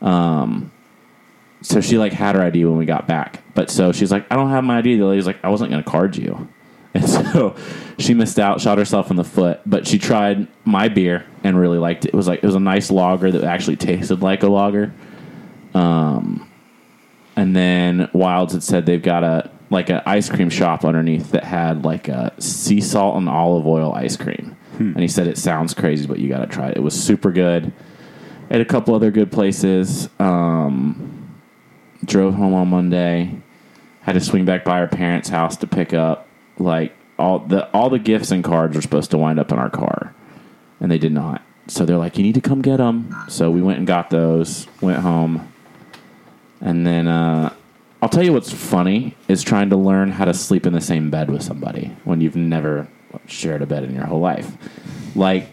[0.00, 0.72] Um,
[1.60, 3.42] so she like had her ID when we got back.
[3.54, 4.96] But so she's like, I don't have my ID.
[4.96, 6.48] The lady's like, I wasn't to card you.
[6.96, 7.56] And so
[7.98, 9.60] she missed out, shot herself in the foot.
[9.66, 12.10] But she tried my beer and really liked it.
[12.10, 14.94] It was like it was a nice lager that actually tasted like a lager.
[15.74, 16.48] Um,
[17.34, 21.42] and then Wilds had said they've got a like an ice cream shop underneath that
[21.42, 24.56] had like a sea salt and olive oil ice cream.
[24.78, 26.76] And he said it sounds crazy, but you got to try it.
[26.76, 27.72] It was super good.
[28.50, 30.08] At a couple other good places.
[30.18, 31.40] Um,
[32.04, 33.36] drove home on Monday.
[34.02, 36.28] Had to swing back by our parents' house to pick up
[36.58, 39.70] like all the all the gifts and cards were supposed to wind up in our
[39.70, 40.14] car,
[40.80, 41.42] and they did not.
[41.68, 44.66] So they're like, "You need to come get them." So we went and got those.
[44.82, 45.50] Went home,
[46.60, 47.54] and then uh,
[48.02, 51.10] I'll tell you what's funny is trying to learn how to sleep in the same
[51.10, 52.88] bed with somebody when you've never
[53.26, 54.50] shared a bed in your whole life.
[55.16, 55.48] Like,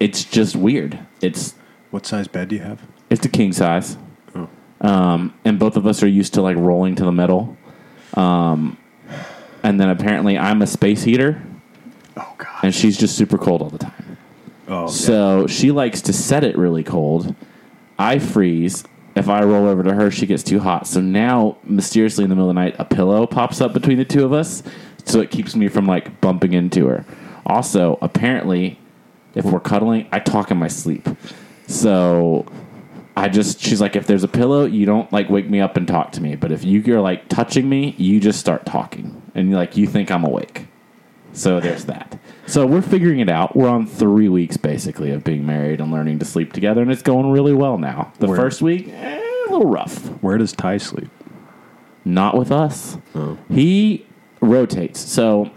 [0.00, 0.98] it's just weird.
[1.20, 1.54] It's
[1.90, 2.80] what size bed do you have?
[3.10, 3.96] it's a king size.
[4.34, 4.48] Oh.
[4.80, 7.56] Um, and both of us are used to like rolling to the middle.
[8.14, 8.76] Um,
[9.62, 11.40] and then apparently I'm a space heater
[12.16, 12.48] Oh, God.
[12.64, 14.16] and she's just super cold all the time.
[14.66, 17.34] Oh, So she likes to set it really cold.
[17.98, 18.82] I freeze.
[19.14, 20.88] If I roll over to her, she gets too hot.
[20.88, 24.04] So now, mysteriously in the middle of the night, a pillow pops up between the
[24.04, 24.62] two of us.
[25.04, 27.04] So it keeps me from like bumping into her.
[27.46, 28.78] Also, apparently,
[29.34, 31.08] if we're cuddling, I talk in my sleep.
[31.66, 32.46] So
[33.16, 35.86] I just, she's like, if there's a pillow, you don't like wake me up and
[35.86, 36.36] talk to me.
[36.36, 39.22] But if you're like touching me, you just start talking.
[39.34, 40.66] And like, you think I'm awake.
[41.32, 42.18] So there's that.
[42.46, 43.56] So we're figuring it out.
[43.56, 47.02] We're on three weeks basically of being married and learning to sleep together, and it's
[47.02, 48.12] going really well now.
[48.20, 50.06] The Where- first week, eh, a little rough.
[50.22, 51.10] Where does Ty sleep?
[52.04, 52.98] Not with us.
[53.16, 53.36] Oh.
[53.50, 54.06] He
[54.44, 55.00] rotates.
[55.00, 55.50] So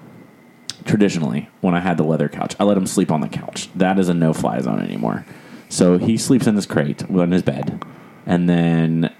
[0.85, 3.69] traditionally, when I had the leather couch, I let him sleep on the couch.
[3.75, 5.25] That is a no fly zone anymore.
[5.69, 7.83] So he sleeps in his crate, in his bed,
[8.25, 9.13] and then,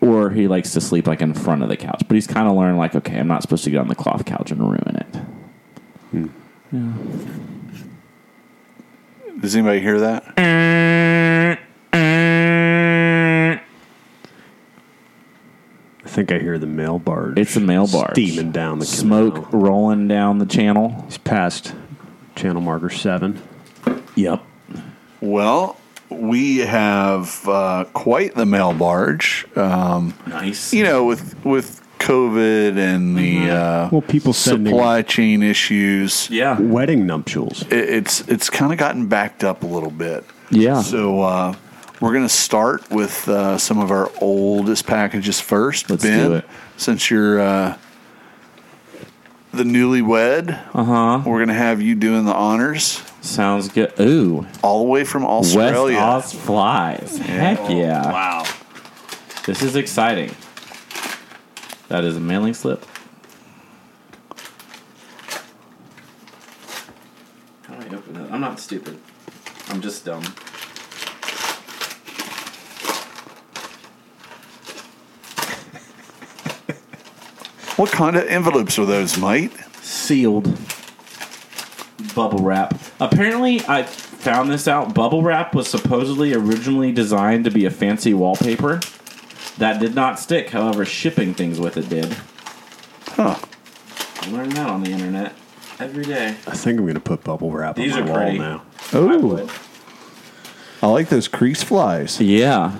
[0.00, 2.02] or he likes to sleep like in front of the couch.
[2.08, 4.24] But he's kind of learned, like, okay, I'm not supposed to get on the cloth
[4.24, 5.16] couch and ruin it.
[6.10, 6.26] Hmm.
[6.72, 6.92] Yeah.
[9.40, 11.03] Does anybody hear that?
[16.14, 17.38] Think I hear the mail barge.
[17.38, 18.12] It's a mail barge.
[18.12, 19.48] Steaming down the Smoke canal.
[19.52, 21.02] rolling down the channel.
[21.06, 21.74] He's past
[22.36, 23.42] channel marker seven.
[24.14, 24.42] Yep.
[25.20, 25.76] Well,
[26.10, 29.46] we have uh, quite the mail barge.
[29.56, 30.72] Um, Nice.
[30.72, 36.60] you know, with with COVID and the uh, Well, people supply chain issues, Yeah.
[36.60, 37.62] Wedding nuptials.
[37.62, 40.24] it, it's it's kind of gotten backed up a little bit.
[40.50, 40.82] Yeah.
[40.82, 41.54] So uh,
[42.00, 45.88] we're going to start with uh, some of our oldest packages first.
[45.90, 46.44] Let's ben, do it.
[46.76, 47.78] since you're uh,
[49.52, 51.22] the newlywed, Uh huh.
[51.24, 53.92] we're going to have you doing the honors Sounds good.
[54.00, 54.46] Ooh.
[54.62, 55.96] all the way from Australia.
[55.98, 56.98] West Australia.
[56.98, 57.18] Oz flies.
[57.18, 58.10] Heck yeah.
[58.12, 58.44] Wow.
[59.46, 60.34] This is exciting.
[61.88, 62.84] That is a mailing slip.
[67.62, 68.32] How do I open that?
[68.32, 68.98] I'm not stupid.
[69.68, 70.24] I'm just dumb.
[77.76, 79.52] What kind of envelopes are those, mate?
[79.82, 80.56] Sealed.
[82.14, 82.78] bubble wrap.
[83.00, 84.94] Apparently, I found this out.
[84.94, 88.80] Bubble wrap was supposedly originally designed to be a fancy wallpaper.
[89.58, 90.50] That did not stick.
[90.50, 92.16] However, shipping things with it did.
[93.08, 93.36] Huh.
[94.22, 95.34] I learned that on the internet
[95.78, 96.28] every day.
[96.46, 98.38] I think I'm going to put bubble wrap These on are wall pretty.
[98.38, 98.62] now.
[98.92, 99.48] Oh,
[100.82, 102.20] I like those crease flies.
[102.20, 102.76] Yeah.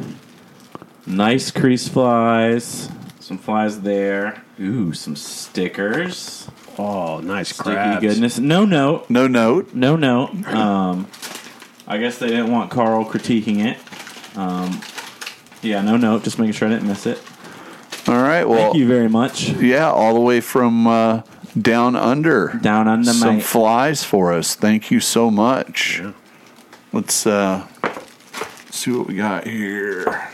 [1.07, 2.89] Nice crease flies.
[3.25, 4.43] Some flies there.
[4.61, 6.47] Ooh, some stickers.
[6.77, 8.01] Oh, nice Sticky crabs.
[8.03, 8.39] goodness.
[8.39, 9.09] No note.
[9.09, 9.73] No note.
[9.73, 10.47] No note.
[10.49, 11.07] Um,
[11.87, 13.79] I guess they didn't want Carl critiquing it.
[14.37, 14.79] Um,
[15.63, 16.23] yeah, no note.
[16.25, 17.19] Just making sure I didn't miss it.
[18.07, 18.45] All right.
[18.45, 19.49] Well, Thank you very much.
[19.53, 21.23] yeah, all the way from uh,
[21.59, 22.59] down under.
[22.61, 23.41] Down under Some my.
[23.43, 24.55] flies for us.
[24.55, 26.03] Thank you so much.
[26.93, 27.67] Let's uh,
[28.69, 30.29] see what we got here.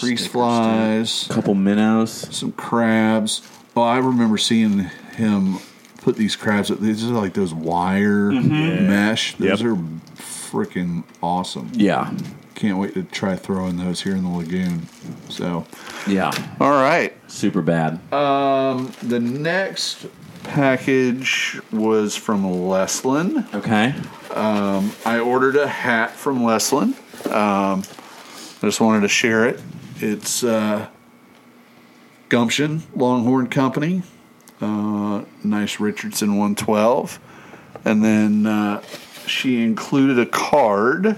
[0.00, 2.10] Crease flies, a couple minnows.
[2.34, 3.42] some crabs.
[3.76, 4.80] Oh, I remember seeing
[5.16, 5.58] him
[6.02, 6.70] put these crabs.
[6.70, 6.80] Up.
[6.80, 9.36] These are like those wire mesh.
[9.36, 9.70] Those Yep.
[9.70, 9.76] are
[10.16, 11.70] freaking awesome.
[11.74, 12.10] Yeah.
[12.54, 14.88] Can't wait to try throwing those here in the lagoon.
[15.28, 15.64] So,
[16.06, 16.30] Yeah.
[16.60, 17.14] all right.
[17.28, 18.00] Super bad.
[18.12, 20.06] Um, the next
[20.42, 23.46] package was from Leslin.
[23.54, 23.94] Okay.
[24.34, 26.94] Um, I ordered a hat from Leslin.
[27.26, 27.82] Um,
[28.62, 29.60] I just wanted to share it.
[30.02, 30.88] It's uh,
[32.28, 34.02] Gumption Longhorn Company.
[34.60, 37.18] Uh, nice Richardson 112.
[37.84, 38.82] And then uh,
[39.26, 41.16] she included a card.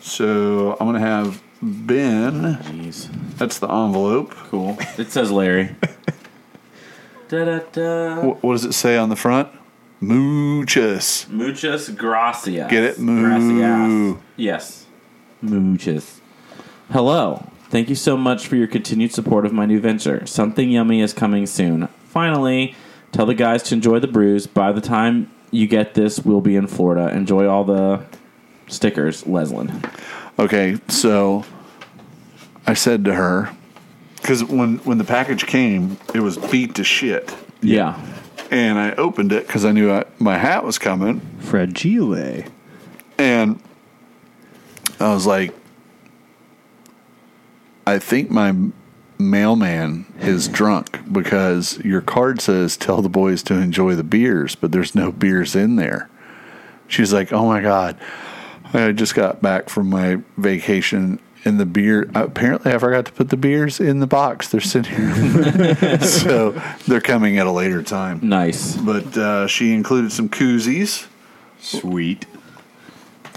[0.00, 2.56] So I'm going to have Ben.
[2.62, 3.08] Jeez.
[3.36, 4.30] That's the envelope.
[4.32, 4.76] Cool.
[4.98, 5.74] It says Larry.
[7.28, 8.20] da da da.
[8.20, 9.48] Wh- What does it say on the front?
[10.00, 11.28] Muchas.
[11.28, 12.68] Muchas gracias.
[12.68, 12.98] Get it?
[12.98, 13.22] Moo.
[13.22, 14.22] Gracias.
[14.36, 14.86] Yes.
[15.40, 16.20] Muchas.
[16.90, 17.46] Hello.
[17.72, 20.26] Thank you so much for your continued support of my new venture.
[20.26, 21.88] Something yummy is coming soon.
[22.04, 22.74] Finally,
[23.12, 24.46] tell the guys to enjoy the brews.
[24.46, 27.08] By the time you get this, we'll be in Florida.
[27.16, 28.04] Enjoy all the
[28.68, 29.82] stickers, Leslin.
[30.38, 31.46] Okay, so
[32.66, 33.48] I said to her
[34.16, 37.98] because when when the package came, it was beat to shit, Yeah.
[38.50, 42.44] and I opened it because I knew I, my hat was coming, Fragile.
[43.16, 43.58] and
[45.00, 45.54] I was like,
[47.86, 48.54] I think my
[49.18, 54.72] mailman is drunk because your card says tell the boys to enjoy the beers, but
[54.72, 56.08] there's no beers in there.
[56.88, 57.96] She's like, oh my god,
[58.74, 61.20] I just got back from my vacation.
[61.44, 64.48] And the beer, apparently, I forgot to put the beers in the box.
[64.48, 65.98] They're sitting here.
[66.00, 66.52] so
[66.86, 68.20] they're coming at a later time.
[68.22, 68.76] Nice.
[68.76, 71.08] But uh, she included some koozies.
[71.58, 72.26] Sweet.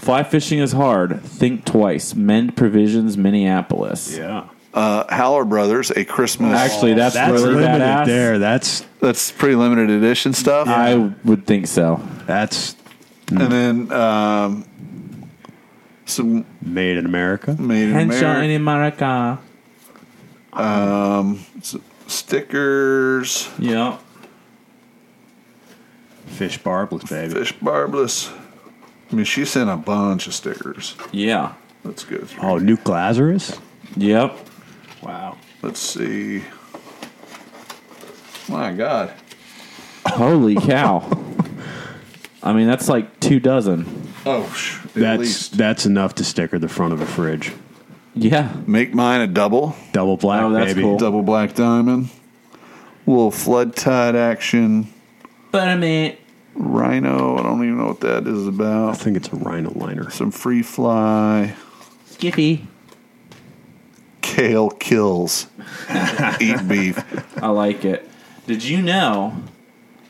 [0.06, 1.20] Fly fishing is hard.
[1.20, 2.14] Think twice.
[2.14, 4.16] Mend Provisions, Minneapolis.
[4.16, 4.46] Yeah.
[4.72, 6.56] Uh, Howler Brothers, a Christmas.
[6.56, 8.06] Actually, that's, That's really limited badass.
[8.06, 8.38] there.
[8.38, 10.68] That's that's pretty limited edition stuff.
[10.68, 12.00] I would think so.
[12.24, 12.76] that's
[13.30, 14.64] and then um,
[16.04, 17.56] some made in America.
[17.60, 19.40] made in Henshaw in America
[20.52, 21.38] America.
[21.58, 21.76] s-
[22.06, 23.98] stickers, Yeah.
[26.26, 27.34] Fish barbless, baby.
[27.34, 28.30] fish barbless.
[29.10, 30.96] I mean, she sent a bunch of stickers.
[31.12, 31.54] Yeah.
[31.84, 32.42] Let's go through.
[32.42, 33.58] Oh, Nuke Lazarus.
[33.96, 34.36] Yep.
[35.02, 35.36] Wow.
[35.62, 36.42] Let's see.
[38.48, 39.12] My God.
[40.06, 41.08] Holy cow.
[42.42, 44.12] I mean, that's like two dozen.
[44.24, 47.52] Oh, sh- at That's least that's enough to sticker the front of a fridge.
[48.14, 48.52] Yeah.
[48.66, 50.82] make mine a double, Double black, Oh, that's baby.
[50.82, 50.96] cool.
[50.96, 52.08] double black diamond,
[53.06, 54.88] little flood tide action,
[55.50, 56.16] But I mean,
[56.56, 57.38] rhino.
[57.38, 58.90] I don't even know what that is about.
[58.90, 60.10] I think it's a rhino liner.
[60.10, 61.54] Some free fly.
[62.06, 62.66] Skippy.
[64.22, 65.46] Kale kills.
[66.40, 67.02] Eat beef.
[67.42, 68.08] I like it.
[68.46, 69.36] Did you know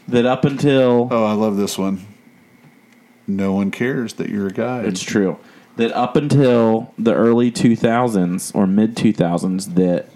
[0.09, 2.07] that up until Oh, I love this one.
[3.27, 4.83] No one cares that you're a guy.
[4.83, 5.39] it's true
[5.77, 10.09] that up until the early 2000s or mid 2000s that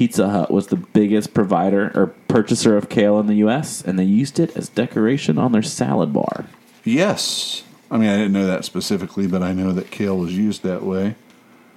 [0.00, 4.04] Pizza Hut was the biggest provider or purchaser of kale in the US and they
[4.04, 6.46] used it as decoration on their salad bar.
[6.84, 7.64] yes.
[7.90, 10.84] I mean, I didn't know that specifically, but I know that kale was used that
[10.84, 11.16] way.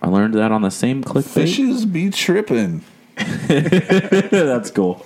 [0.01, 1.25] I learned that on the same clickbait.
[1.33, 2.85] Fishes be tripping.
[3.17, 5.05] That's cool.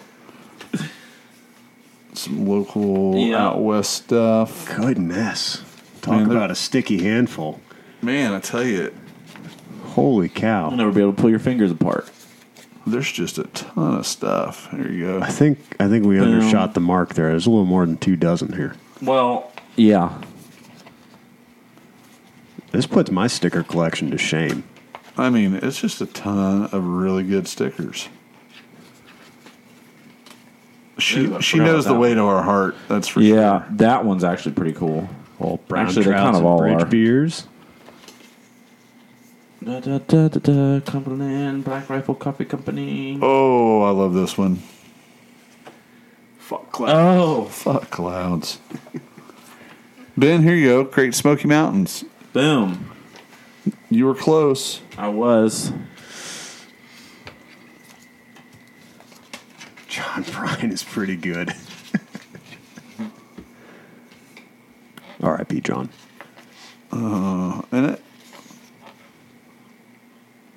[2.13, 3.47] Some local Yeah.
[3.47, 4.75] out west stuff.
[4.75, 5.63] Goodness.
[6.03, 7.61] Talk Man, about a sticky handful.
[8.03, 8.93] Man, I tell you,
[9.85, 10.67] Holy cow.
[10.67, 12.11] You'll never be able to pull your fingers apart.
[12.87, 14.69] There's just a ton of stuff.
[14.71, 15.19] There you go.
[15.21, 17.29] I think I think we undershot the mark there.
[17.29, 18.75] There's a little more than two dozen here.
[19.01, 20.21] Well, yeah.
[22.71, 24.63] This puts my sticker collection to shame.
[25.17, 28.09] I mean, it's just a ton of really good stickers.
[30.99, 32.75] She I she knows the that way to our heart.
[32.87, 33.37] That's for Yeah, sure.
[33.39, 35.07] Yeah, that one's actually pretty cool.
[35.37, 36.85] Well, brown Actually, they trouts kind of all bridge are.
[36.85, 37.47] beers.
[39.63, 43.17] Da, da, da, da, da, Cumberland Black Rifle Coffee Company.
[43.21, 44.61] Oh, I love this one.
[46.37, 47.17] Fuck cloud.
[47.19, 48.59] Oh, Fuck clouds.
[50.15, 50.83] Ben, here you go.
[50.83, 52.05] Great Smoky Mountains.
[52.33, 52.91] boom!
[53.89, 54.81] You were close.
[54.97, 55.71] I was.
[59.87, 61.53] John Bryan is pretty good.
[65.21, 65.61] R.I.P.
[65.61, 65.89] John.
[66.91, 68.01] Uh, oh, in it.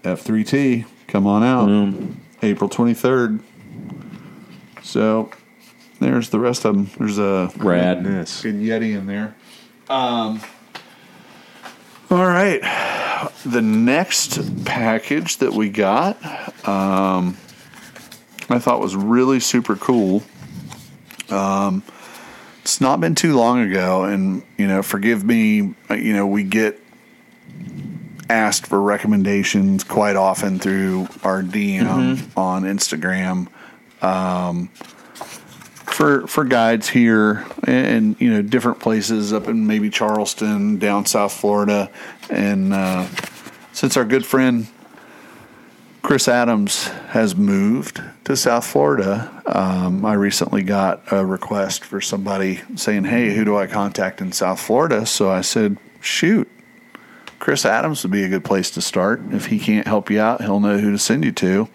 [0.02, 0.86] F3T.
[1.08, 1.66] Come on out.
[1.66, 2.20] Boom.
[2.42, 3.40] April 23rd.
[4.82, 5.30] So
[6.00, 6.90] there's the rest of them.
[6.98, 8.02] There's a Rad.
[8.02, 8.42] Goodness.
[8.42, 9.34] good Yeti in there.
[9.88, 10.40] Um,
[12.10, 12.60] all right.
[13.44, 16.16] The next package that we got,
[16.66, 17.36] um,
[18.48, 20.22] I thought was really super cool.
[21.28, 21.82] Um,
[22.62, 25.74] it's not been too long ago, and you know, forgive me.
[25.90, 26.80] uh, You know, we get
[28.30, 33.48] asked for recommendations quite often through our DM on Instagram
[36.00, 41.32] for for guides here and you know different places up in maybe Charleston, down South
[41.32, 41.90] Florida,
[42.30, 43.06] and uh,
[43.72, 44.68] since our good friend
[46.02, 52.62] Chris Adams has moved to South Florida, um, I recently got a request for somebody
[52.76, 56.48] saying, "Hey, who do I contact in South Florida?" So I said, "Shoot."
[57.40, 59.20] Chris Adams would be a good place to start.
[59.32, 61.68] If he can't help you out, he'll know who to send you to.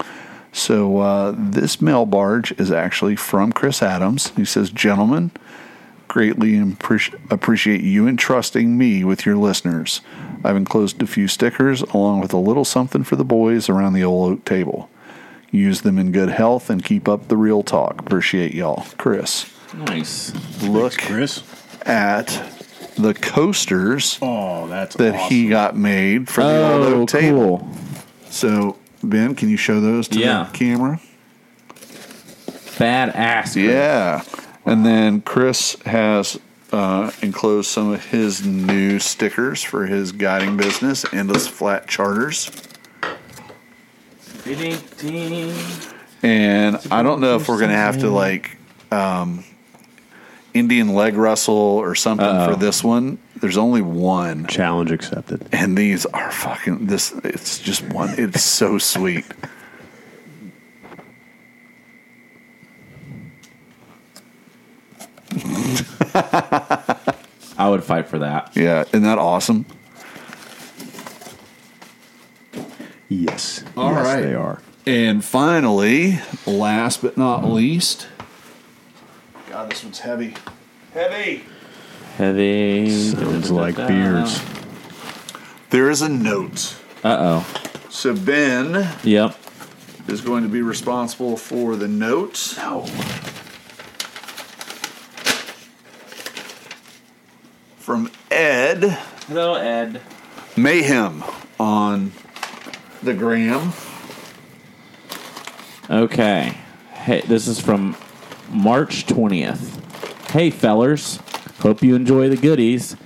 [0.52, 4.28] So uh, this mail barge is actually from Chris Adams.
[4.36, 5.32] He says, "Gentlemen,
[6.08, 10.00] greatly appreci- appreciate you entrusting me with your listeners.
[10.44, 14.04] I've enclosed a few stickers along with a little something for the boys around the
[14.04, 14.88] old oak table.
[15.50, 18.00] Use them in good health and keep up the real talk.
[18.00, 19.52] Appreciate y'all, Chris.
[19.74, 20.32] Nice.
[20.62, 21.42] Look Chris.
[21.84, 22.28] at
[22.96, 25.28] the coasters Oh, that's that awesome.
[25.28, 27.58] he got made for the old Oh, oak table.
[27.58, 27.68] cool.
[28.30, 30.48] So Ben, can you show those to Yeah.
[30.50, 31.00] the camera?
[32.78, 33.42] Badass.
[33.52, 33.56] Chris.
[33.56, 34.22] Yeah.
[34.64, 36.38] And then Chris has
[36.72, 42.50] uh, enclosed some of his new stickers for his guiding business, Endless Flat Charters.
[46.22, 48.56] And I don't know if we're going to have to like
[48.90, 49.44] um,
[50.58, 52.46] Indian leg wrestle or something Uh-oh.
[52.46, 52.56] for oh.
[52.56, 53.18] this one.
[53.36, 54.46] There's only one.
[54.46, 55.46] Challenge accepted.
[55.52, 57.12] And these are fucking this.
[57.24, 58.14] It's just one.
[58.18, 59.26] It's so sweet.
[67.58, 68.52] I would fight for that.
[68.54, 69.66] Yeah, isn't that awesome?
[73.08, 73.64] Yes.
[73.76, 74.20] All yes, right.
[74.22, 74.60] they are.
[74.86, 78.08] And finally, last but not least,
[79.56, 80.34] God, this one's heavy.
[80.92, 81.42] Heavy.
[82.18, 82.90] Heavy.
[82.90, 84.38] Sounds like beers.
[85.70, 86.76] There is a note.
[87.02, 87.78] Uh oh.
[87.88, 89.34] So Ben Yep.
[90.08, 92.52] is going to be responsible for the note.
[92.58, 92.84] No.
[97.78, 98.82] From Ed
[99.26, 100.02] Hello, Ed.
[100.58, 101.24] Mayhem
[101.58, 102.12] on
[103.02, 103.72] the gram.
[105.88, 106.58] Okay.
[106.92, 107.96] Hey, this is from
[108.50, 110.30] March 20th.
[110.30, 111.18] Hey, fellers.
[111.60, 112.96] Hope you enjoy the goodies.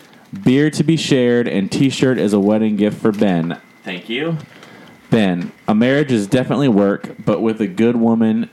[0.45, 3.61] Beer to be shared and t shirt as a wedding gift for Ben.
[3.85, 4.39] Thank you.
[5.11, 8.49] Ben, a marriage is definitely work, but with a good woman,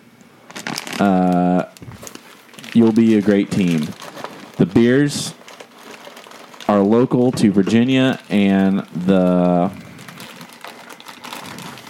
[1.00, 1.66] uh,
[2.74, 3.88] you'll be a great team.
[4.58, 5.36] The beers
[6.68, 9.72] are local to Virginia, and the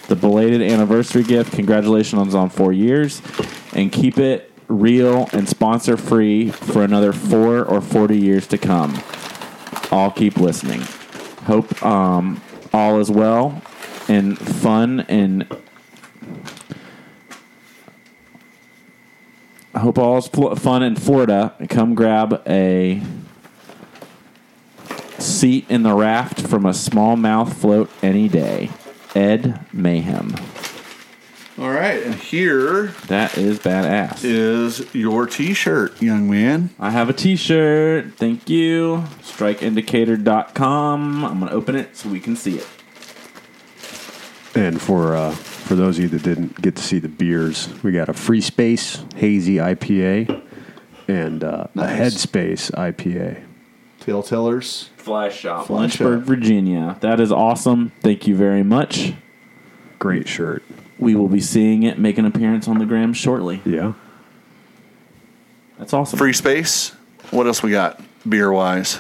[0.08, 1.54] the belated anniversary gift.
[1.54, 3.22] Congratulations on four years,
[3.74, 9.02] and keep it real and sponsor free for another four or forty years to come.
[9.92, 10.82] I'll keep listening.
[11.46, 12.42] Hope um,
[12.74, 13.62] all is well
[14.08, 15.48] and fun and.
[19.74, 21.54] I hope all is fun in Florida.
[21.70, 23.04] Come grab a
[25.20, 28.72] seat in the raft from a smallmouth float any day.
[29.14, 30.36] Ed Mayhem.
[31.60, 34.24] All right, and here That is badass.
[34.24, 36.70] is your T-shirt, young man.
[36.80, 38.14] I have a t-shirt.
[38.16, 39.04] Thank you.
[39.24, 41.26] Strikeindicator.com.
[41.26, 42.68] I'm going to open it so we can see it.
[44.54, 47.92] And for uh, for those of you that didn't get to see the beers, we
[47.92, 50.44] got a Free Space Hazy IPA
[51.08, 51.92] and uh, Nice.
[51.92, 51.96] a
[52.28, 53.44] Headspace IPA.
[54.00, 54.90] Tail tellers.
[54.98, 55.66] Fly Shop.
[55.68, 56.28] Fly Lynchburg, Shop.
[56.28, 56.98] Virginia.
[57.02, 57.92] That is awesome.
[58.02, 59.14] Thank you very much.
[60.00, 60.64] Great shirt.
[61.00, 63.62] We will be seeing it make an appearance on the gram shortly.
[63.66, 63.94] Yeah.
[65.78, 66.18] That's awesome.
[66.18, 66.90] Free space.
[67.32, 69.00] What else we got beer wise?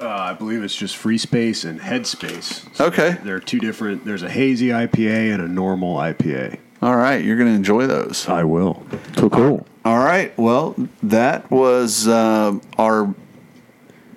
[0.00, 2.80] Uh, I believe it's just free space and headspace.
[2.80, 3.16] Okay.
[3.24, 4.04] There are two different.
[4.04, 6.58] There's a hazy IPA and a normal IPA.
[6.82, 8.28] All right, you're going to enjoy those.
[8.28, 8.86] I will.
[9.16, 9.66] Cool, cool.
[9.84, 10.36] All right.
[10.36, 13.14] Well, that was uh, our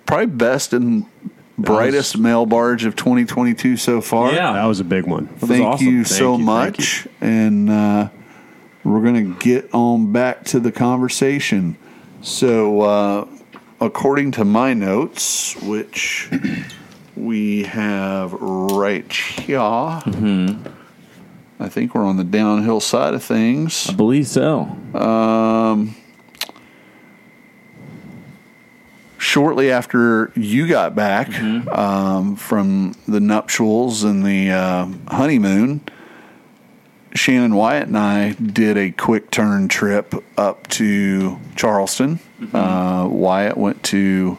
[0.05, 1.05] probably best and
[1.61, 4.31] brightest mail barge of 2022 so far.
[4.31, 4.53] Yeah.
[4.53, 5.27] That was a big one.
[5.39, 5.87] was Thank awesome.
[5.87, 7.07] you Thank so you, thank much.
[7.21, 8.09] And uh,
[8.83, 11.77] we're going to get on back to the conversation.
[12.21, 13.27] So, uh,
[13.79, 16.29] according to my notes, which
[17.15, 20.67] we have right here, Mm-hmm.
[21.61, 23.89] I think we're on the downhill side of things.
[23.89, 24.61] I believe so.
[24.93, 25.93] Um,
[29.19, 31.69] shortly after you got back Mm-hmm.
[31.69, 35.81] um, from the nuptials and the uh, honeymoon,
[37.13, 42.19] Shannon Wyatt and I did a quick turn trip up to Charleston.
[42.39, 42.55] Mm-hmm.
[42.55, 44.37] Uh, Wyatt went to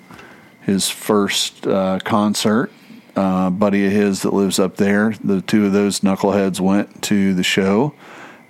[0.62, 2.70] his first uh, concert.
[3.16, 5.12] Uh, buddy of his that lives up there.
[5.22, 7.92] The two of those knuckleheads went to the show,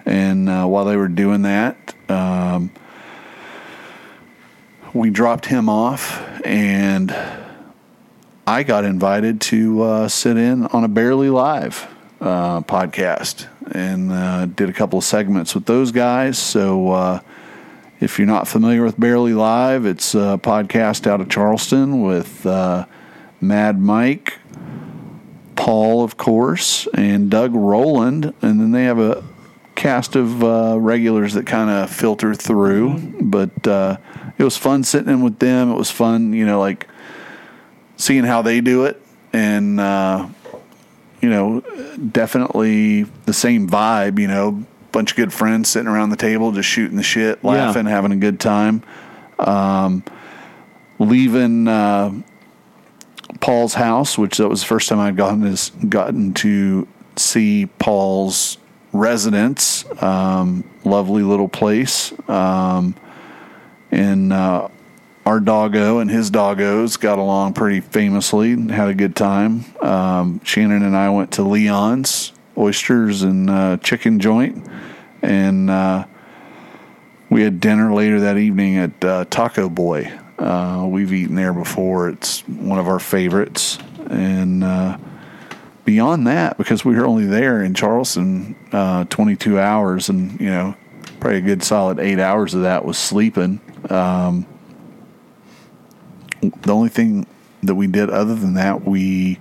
[0.05, 2.71] and uh, while they were doing that, um,
[4.93, 7.15] we dropped him off, and
[8.47, 11.87] I got invited to uh, sit in on a Barely Live
[12.21, 16.39] uh, podcast and uh, did a couple of segments with those guys.
[16.39, 17.21] So, uh,
[18.01, 22.87] if you're not familiar with Barely Live, it's a podcast out of Charleston with uh,
[23.41, 24.39] Mad Mike,
[25.55, 29.23] Paul, of course, and Doug Roland, and then they have a
[29.75, 32.99] cast of uh, regulars that kind of filter through.
[33.21, 33.69] But
[34.41, 35.71] it was fun sitting in with them.
[35.71, 36.89] It was fun, you know, like
[37.99, 39.01] seeing how they do it,
[39.35, 40.27] and uh,
[41.21, 41.61] you know,
[42.11, 44.19] definitely the same vibe.
[44.19, 47.85] You know, bunch of good friends sitting around the table, just shooting the shit, laughing,
[47.85, 48.83] having a good time.
[49.39, 50.03] Um,
[50.99, 51.69] leaving.
[51.69, 52.23] Uh,
[53.41, 56.87] Paul's house, which that was the first time I'd gotten this, gotten to
[57.17, 58.59] see Paul's
[58.93, 59.85] residence.
[60.03, 62.13] Um, lovely little place.
[62.29, 62.95] Um,
[63.91, 64.69] and uh,
[65.27, 69.65] our doggo and his doggos got along pretty famously and had a good time.
[69.81, 74.67] Um, Shannon and I went to Leon's Oysters and uh, Chicken Joint,
[75.23, 76.05] and uh,
[77.31, 80.13] we had dinner later that evening at uh, Taco Boy.
[80.39, 82.09] Uh, we've eaten there before.
[82.09, 83.79] It's one of our favorites.
[84.09, 84.99] And uh,
[85.85, 90.75] beyond that, because we were only there in Charleston uh, 22 hours, and, you know,
[91.21, 93.61] probably a good solid eight hours of that was sleeping.
[93.89, 94.47] Um,
[96.41, 97.27] the only thing
[97.63, 99.39] that we did other than that, we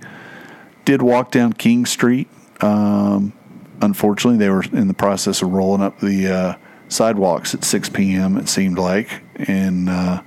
[0.84, 2.28] did walk down King Street.
[2.60, 3.32] Um,
[3.80, 6.54] unfortunately, they were in the process of rolling up the uh,
[6.88, 9.22] sidewalks at 6 p.m., it seemed like.
[9.36, 10.22] And uh,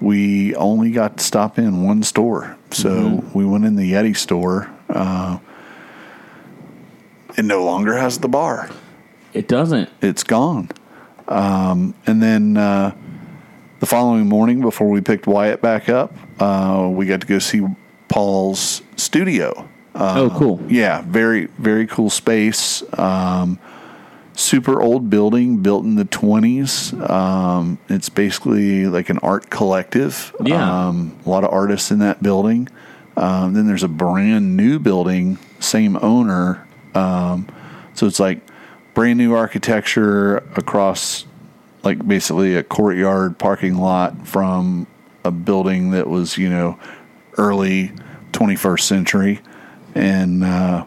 [0.00, 2.56] we only got to stop in one store.
[2.70, 4.70] So we went in the Yeti store.
[4.88, 5.38] Uh,
[7.36, 8.70] it no longer has the bar
[9.32, 9.88] It doesn't.
[10.02, 10.68] it's gone.
[11.28, 12.94] Um, and then uh,
[13.80, 17.66] the following morning, before we picked Wyatt back up, uh, we got to go see
[18.08, 19.68] Paul's studio.
[19.94, 20.60] Uh, oh, cool.
[20.68, 22.82] Yeah, very very cool space.
[22.98, 23.58] Um,
[24.34, 26.92] super old building built in the twenties.
[26.92, 30.34] Um, it's basically like an art collective.
[30.44, 30.88] Yeah.
[30.88, 32.68] Um, a lot of artists in that building.
[33.16, 36.66] Um, then there's a brand new building, same owner.
[36.94, 37.48] Um,
[37.94, 38.40] so it's like
[38.94, 41.26] brand new architecture across
[41.82, 44.86] like basically a courtyard parking lot from
[45.24, 46.78] a building that was, you know,
[47.38, 47.92] early
[48.32, 49.40] 21st century
[49.94, 50.84] and uh,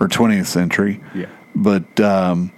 [0.00, 1.00] or 20th century.
[1.14, 1.26] Yeah.
[1.54, 2.52] But um,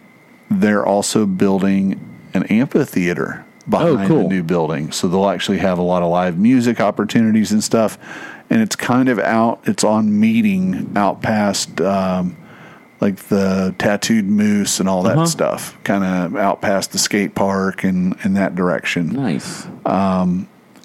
[0.51, 2.01] they're also building
[2.35, 4.19] an amphitheater behind Oh, cool.
[4.23, 4.93] the new building.
[4.93, 7.99] So they'll actually have a lot of live music opportunities and stuff.
[8.51, 12.37] And it's kind of out, it's on meeting out past um,
[13.05, 15.27] like the tattooed moose and all that Uh-huh.
[15.27, 19.67] stuff, kind of out past the skate park and in that direction Nice.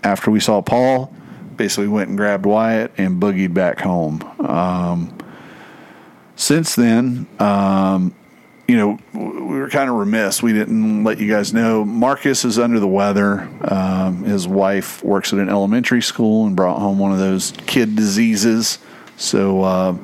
[0.03, 1.13] after we saw Paul,
[1.55, 4.21] basically went and grabbed Wyatt and boogied back home.
[4.39, 5.13] Um,
[6.35, 8.13] since then, um,
[8.67, 10.43] you know, we were kind of remiss.
[10.43, 11.83] We didn't let you guys know.
[11.85, 13.47] Marcus is under the weather.
[13.63, 17.95] Um, his wife works at an elementary school and brought home one of those kid
[17.95, 18.77] diseases.
[19.17, 19.97] So uh,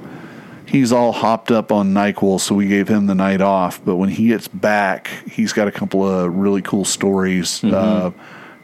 [0.68, 3.84] he's all hopped up on NyQuil, so we gave him the night off.
[3.84, 7.64] But when he gets back, he's got a couple of really cool stories.
[7.64, 8.12] Uh,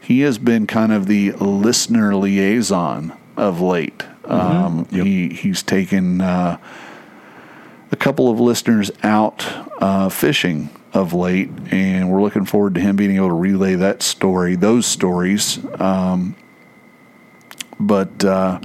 [0.00, 4.04] he has been kind of the listener liaison of late.
[4.24, 6.58] Um, he he's taken uh,
[7.90, 9.46] a couple of listeners out
[9.80, 14.02] uh, fishing of late, and we're looking forward to him being able to relay that
[14.02, 15.58] story, those stories.
[15.80, 16.36] Um,
[17.80, 18.60] but uh,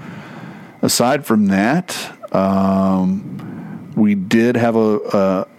[0.81, 4.99] aside from that, um, we did have a,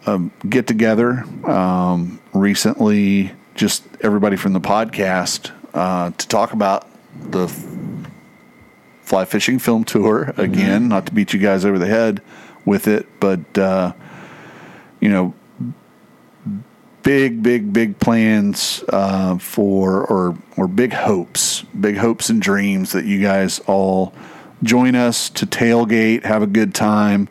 [0.06, 6.86] a, a get together um, recently, just everybody from the podcast, uh, to talk about
[7.30, 7.66] the f-
[9.02, 10.88] fly fishing film tour again.
[10.88, 12.22] Not to beat you guys over the head
[12.64, 13.92] with it, but uh,
[15.00, 15.34] you know,
[17.02, 23.04] big, big, big plans uh, for or or big hopes, big hopes and dreams that
[23.04, 24.12] you guys all
[24.62, 27.28] join us to tailgate, have a good time.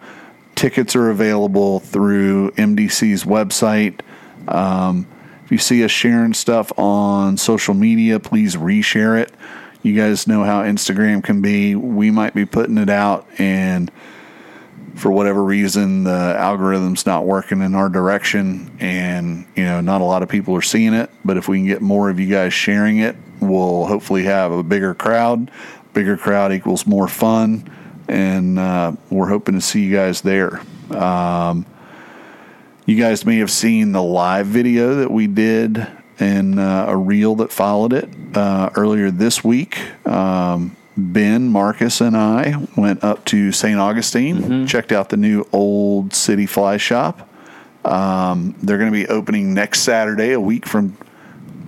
[0.56, 4.00] Tickets are available through MDC's website.
[4.48, 5.08] Um,
[5.46, 9.32] if you see us sharing stuff on social media, please reshare it.
[9.84, 11.76] You guys know how Instagram can be.
[11.76, 13.92] We might be putting it out and
[14.98, 20.04] for whatever reason the algorithm's not working in our direction and you know not a
[20.04, 22.52] lot of people are seeing it but if we can get more of you guys
[22.52, 25.52] sharing it we'll hopefully have a bigger crowd
[25.98, 27.68] bigger crowd equals more fun
[28.08, 30.62] and uh, we're hoping to see you guys there
[30.92, 31.66] um,
[32.86, 35.88] you guys may have seen the live video that we did
[36.20, 42.16] and uh, a reel that followed it uh, earlier this week um, Ben, Marcus, and
[42.16, 43.80] I went up to St.
[43.80, 47.28] Augustine, checked out the new Old City Fly Shop.
[47.86, 50.96] Um, they're going to be opening next Saturday, a week from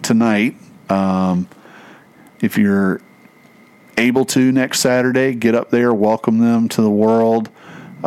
[0.02, 0.56] tonight.
[0.90, 1.48] Um,
[2.42, 3.02] if you're
[4.00, 7.50] able to next Saturday, get up there, welcome them to the world.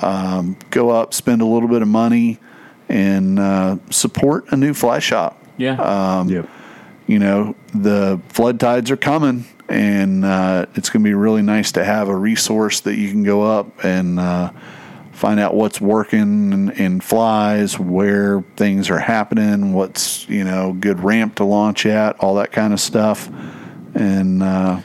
[0.02, 2.38] Um, go up, spend a little bit of money,
[2.88, 5.76] and uh, support a new fly shop Yeah.
[6.28, 6.48] yep.
[7.06, 11.72] you know the flood tides are coming and uh, it's going to be really nice
[11.72, 14.50] to have a resource that you can go up and uh,
[15.12, 21.00] find out what's working in, in flies where things are happening what's you know good
[21.00, 23.30] ramp to launch at all that kind of stuff
[23.94, 24.80] and uh,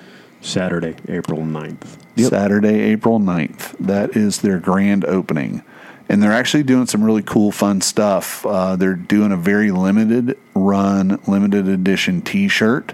[0.47, 1.97] Saturday, April 9th.
[2.17, 3.77] Saturday, April 9th.
[3.79, 5.61] That is their grand opening.
[6.09, 8.45] And they're actually doing some really cool, fun stuff.
[8.45, 12.93] Uh, they're doing a very limited run, limited edition t shirt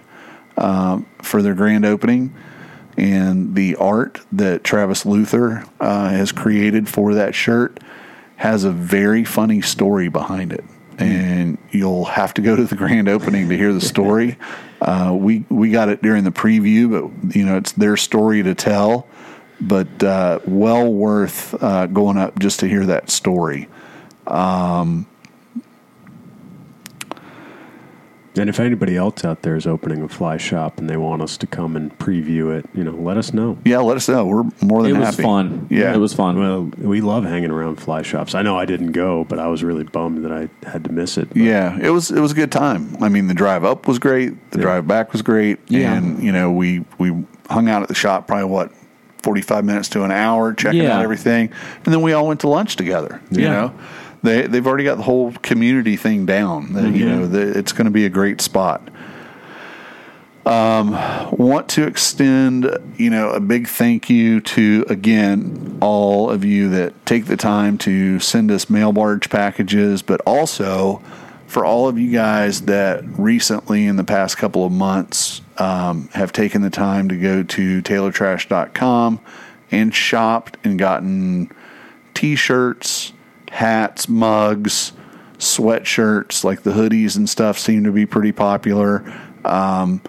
[0.58, 2.34] um, for their grand opening.
[2.98, 7.80] And the art that Travis Luther uh, has created for that shirt
[8.38, 10.64] has a very funny story behind it.
[10.98, 14.38] And you'll have to go to the grand opening to hear the story.
[14.84, 18.54] Uh, we we got it during the preview, but you know it's their story to
[18.54, 19.08] tell.
[19.62, 23.70] But uh, well worth uh, going up just to hear that story.
[28.36, 31.38] And if anybody else out there is opening a fly shop and they want us
[31.38, 33.60] to come and preview it, you know, let us know.
[33.64, 34.26] Yeah, let us know.
[34.26, 35.22] We're more than it was happy.
[35.24, 35.68] fun.
[35.70, 36.40] Yeah, It was fun.
[36.40, 38.34] Well, we love hanging around fly shops.
[38.34, 41.18] I know I didn't go, but I was really bummed that I had to miss
[41.20, 41.30] it.
[41.30, 42.98] But Yeah, it was it was a good time.
[43.02, 44.34] I mean, the drive up was great.
[44.52, 44.64] The Yeah.
[44.64, 45.60] drive back was great.
[45.68, 45.94] Yeah.
[45.94, 47.14] And you know, we we
[47.52, 48.72] hung out at the shop probably what
[49.22, 50.98] forty five minutes to an hour, checking Yeah.
[50.98, 51.52] out everything,
[51.86, 53.22] and then we all went to lunch together.
[53.30, 53.74] You know,
[54.24, 56.74] they they've already got the whole community thing down.
[56.74, 58.90] That, You know, the, it's going to be a great spot.
[60.46, 60.92] Um,
[61.32, 67.06] want to extend, you know, a big thank you to again all of you that
[67.06, 71.02] take the time to send us mail barge packages, but also
[71.48, 76.34] for all of you guys that recently in the past couple of months um, have
[76.34, 79.20] taken the time to go to taylortrash.com
[79.72, 81.52] and shopped and gotten
[82.14, 83.14] t-shirts,
[83.54, 84.94] hats, mugs,
[85.38, 89.04] sweatshirts, like the hoodies and stuff seem to be pretty popular.
[89.46, 90.02] Um,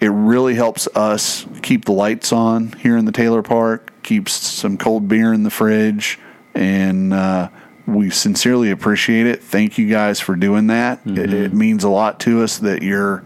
[0.00, 4.78] it really helps us keep the lights on here in the Taylor Park, keeps some
[4.78, 6.18] cold beer in the fridge,
[6.54, 7.50] and uh,
[7.86, 9.42] we sincerely appreciate it.
[9.42, 11.00] Thank you guys for doing that.
[11.04, 13.24] It, it means a lot to us that you're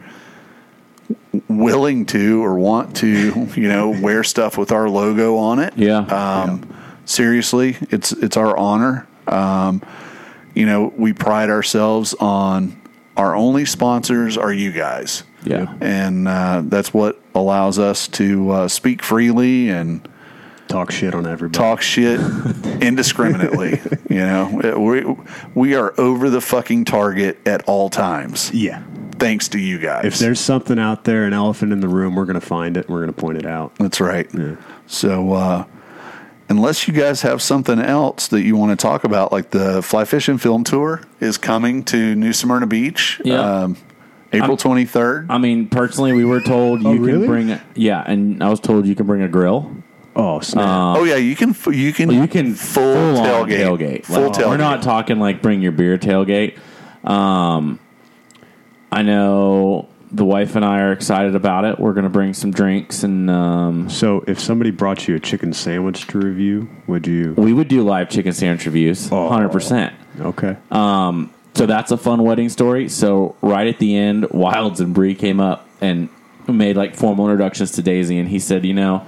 [1.48, 5.74] willing to or want to, you know, wear stuff with our logo on it.
[5.76, 5.98] Yeah.
[5.98, 6.76] Um,
[7.06, 9.09] Seriously, it's it's our honor.
[9.26, 9.82] Um,
[10.55, 12.80] you know, we pride ourselves on
[13.16, 15.74] our only sponsors are you guys yeah.
[15.80, 20.06] and uh, that's what allows us to uh, speak freely and
[20.68, 21.56] talk shit on everybody.
[21.59, 22.18] talk shit
[22.80, 23.80] indiscriminately.
[24.09, 25.05] you know, we
[25.55, 28.82] we are over the fucking target at all times, Yeah.
[29.18, 30.05] thanks to you guys.
[30.05, 32.86] If there's something out there, an elephant in the room, we're going to find it
[32.86, 33.74] and we're going to point it out.
[33.76, 34.28] that's right.
[34.32, 34.56] Yeah.
[34.86, 35.64] So, uh,
[36.51, 40.05] unless you guys have something else that you want to talk about, like the fly
[40.05, 43.40] fishing film tour is coming to New Smyrna Beach, Yeah.
[43.62, 43.77] um,
[44.32, 45.27] April twenty third.
[45.31, 47.27] I mean, personally, we were told you Oh, can really?
[47.27, 47.51] bring.
[47.51, 49.74] A, yeah, and I was told you can bring a grill.
[50.14, 50.97] Oh, snap.
[50.98, 52.82] oh yeah, you can you can You can full,
[53.16, 54.05] full tailgate, tailgate.
[54.05, 54.48] full Like, tailgate.
[54.48, 56.59] We're not talking like bring your beer tailgate.
[57.05, 57.78] Um,
[58.93, 61.78] I know the wife and I are excited about it.
[61.78, 65.53] We're going to bring some drinks, and um, So, if somebody brought you a chicken
[65.53, 67.35] sandwich to review, would you?
[67.37, 69.95] we would do live chicken sandwich reviews, hundred percent.
[70.20, 70.57] Okay.
[71.53, 72.89] So that's a fun wedding story.
[72.89, 76.09] So right at the end, Wilds and Bree came up and
[76.49, 79.05] made like formal introductions to Daisy, and he said, you know,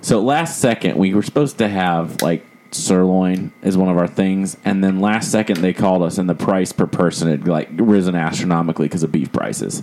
[0.00, 4.56] so last second we were supposed to have like sirloin is one of our things,
[4.64, 8.14] and then last second they called us, and the price per person had like risen
[8.14, 9.82] astronomically because of beef prices.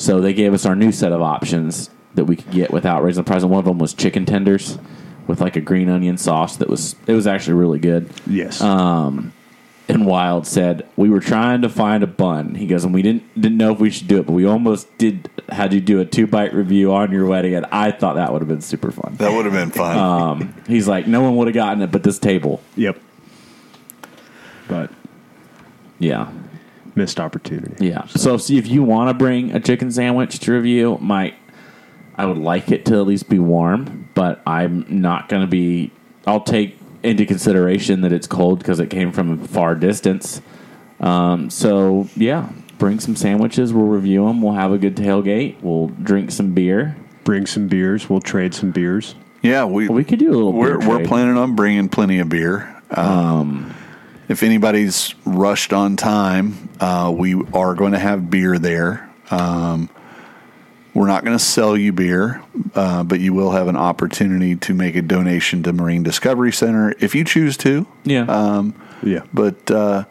[0.00, 3.22] So they gave us our new set of options that we could get without raising
[3.22, 4.78] the price, and one of them was chicken tenders
[5.26, 8.08] with like a green onion sauce that was it was actually really good.
[8.26, 8.62] yes.
[8.62, 12.54] And Wild said we were trying to find a bun.
[12.54, 14.86] He goes, and we didn't didn't know if we should do it, but we almost
[14.98, 15.28] did.
[15.48, 18.40] Had you do a two bite review on your wedding, and I thought that would
[18.40, 19.16] have been super fun.
[19.18, 19.98] That would have been fun.
[19.98, 22.62] Um, he's like, no one would have gotten it, but this table.
[22.76, 22.98] yep.
[24.68, 24.90] But
[25.98, 26.30] Yeah,
[26.94, 27.86] missed opportunity.
[27.86, 28.06] yeah.
[28.06, 31.34] So, see if you want to bring a chicken sandwich to review, my
[32.16, 35.90] I would like it to at least be warm, but I'm not going to be.
[36.26, 40.42] I'll take into consideration that it's cold because it came from a far distance.
[41.00, 43.72] Um, so yeah, bring some sandwiches.
[43.72, 44.42] We'll review them.
[44.42, 45.62] We'll have a good tailgate.
[45.62, 46.94] We'll drink some beer.
[47.24, 48.10] Bring some beers.
[48.10, 49.14] We'll trade some beers.
[49.42, 50.52] yeah, we We could do a little.
[50.52, 52.76] we're beer we're planning on bringing plenty of beer.
[52.90, 53.74] Um,
[54.30, 59.10] if anybody's rushed on time, uh, we are going to have beer there.
[59.28, 59.90] Um,
[60.94, 62.40] we're not going to sell you beer,
[62.76, 66.94] uh, but you will have an opportunity to make a donation to Marine Discovery Center
[67.00, 67.86] if you choose to.
[68.04, 68.22] Yeah.
[68.22, 69.22] Um, Yeah.
[69.34, 70.04] but uh,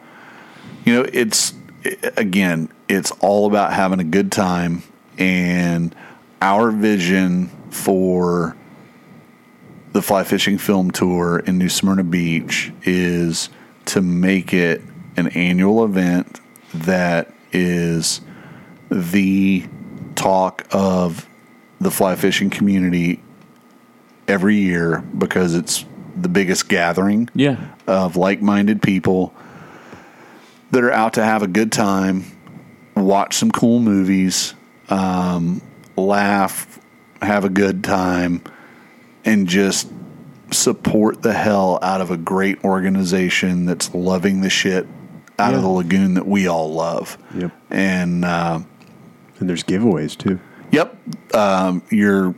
[0.83, 1.53] you know it's
[2.17, 4.83] again it's all about having a good time
[5.17, 5.95] and
[6.41, 8.55] our vision for
[9.93, 13.49] the fly fishing film tour in new smyrna beach is
[13.89, 14.81] to make it
[15.17, 16.39] an annual event
[16.73, 18.21] that is
[18.91, 19.65] the
[20.15, 21.27] talk of
[21.81, 23.19] the fly fishing community
[24.27, 25.85] every year because it's
[26.15, 27.73] the biggest gathering yeah.
[27.87, 29.33] of like-minded people
[30.69, 32.23] that are out to have a good time,
[32.95, 34.53] watch some cool movies,
[34.89, 35.61] um,
[35.95, 36.79] laugh,
[37.23, 38.43] have a good time,
[39.25, 39.91] and just
[40.51, 44.87] support the hell out of a great organization that's loving the shit
[45.37, 47.17] out of the lagoon that we all love.
[47.33, 47.51] Yep.
[47.69, 48.59] And uh,
[49.39, 50.39] And there's giveaways too.
[50.71, 50.97] Yep.
[51.33, 52.35] Um, your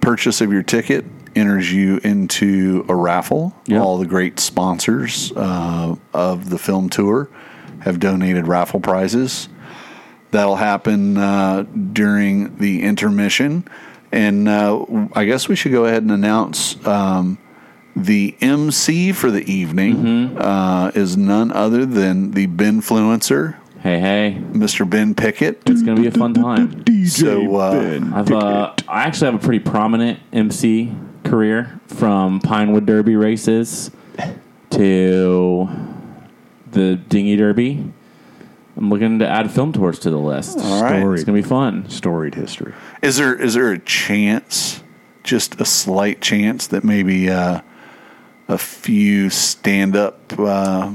[0.00, 1.04] purchase of your ticket
[1.34, 3.54] enters you into a raffle.
[3.66, 3.82] Yep.
[3.82, 7.28] All the great sponsors uh, of the film tour
[7.80, 9.48] have donated raffle prizes.
[10.30, 13.66] That'll happen uh, during the intermission.
[14.16, 17.36] And uh, I guess we should go ahead and announce um,
[17.94, 24.42] the MC for the evening uh, is none other than the Benfluencer, Hey, hey.
[24.52, 24.88] Mr.
[24.88, 25.62] Ben Pickett.
[25.66, 26.82] It's gonna be a fun time.
[27.06, 33.14] So, uh, I've uh, I actually have a pretty prominent MC career from Pinewood Derby
[33.14, 33.92] races
[34.70, 35.68] to
[36.72, 37.92] the Dinghy Derby.
[38.76, 40.58] I'm looking to add film tours to the list.
[40.58, 41.02] All right.
[41.14, 41.88] It's gonna be fun.
[41.88, 42.74] Storied history.
[43.02, 44.82] Is there is there a chance,
[45.24, 47.60] just a slight chance, that maybe uh,
[48.48, 50.92] a few stand up uh,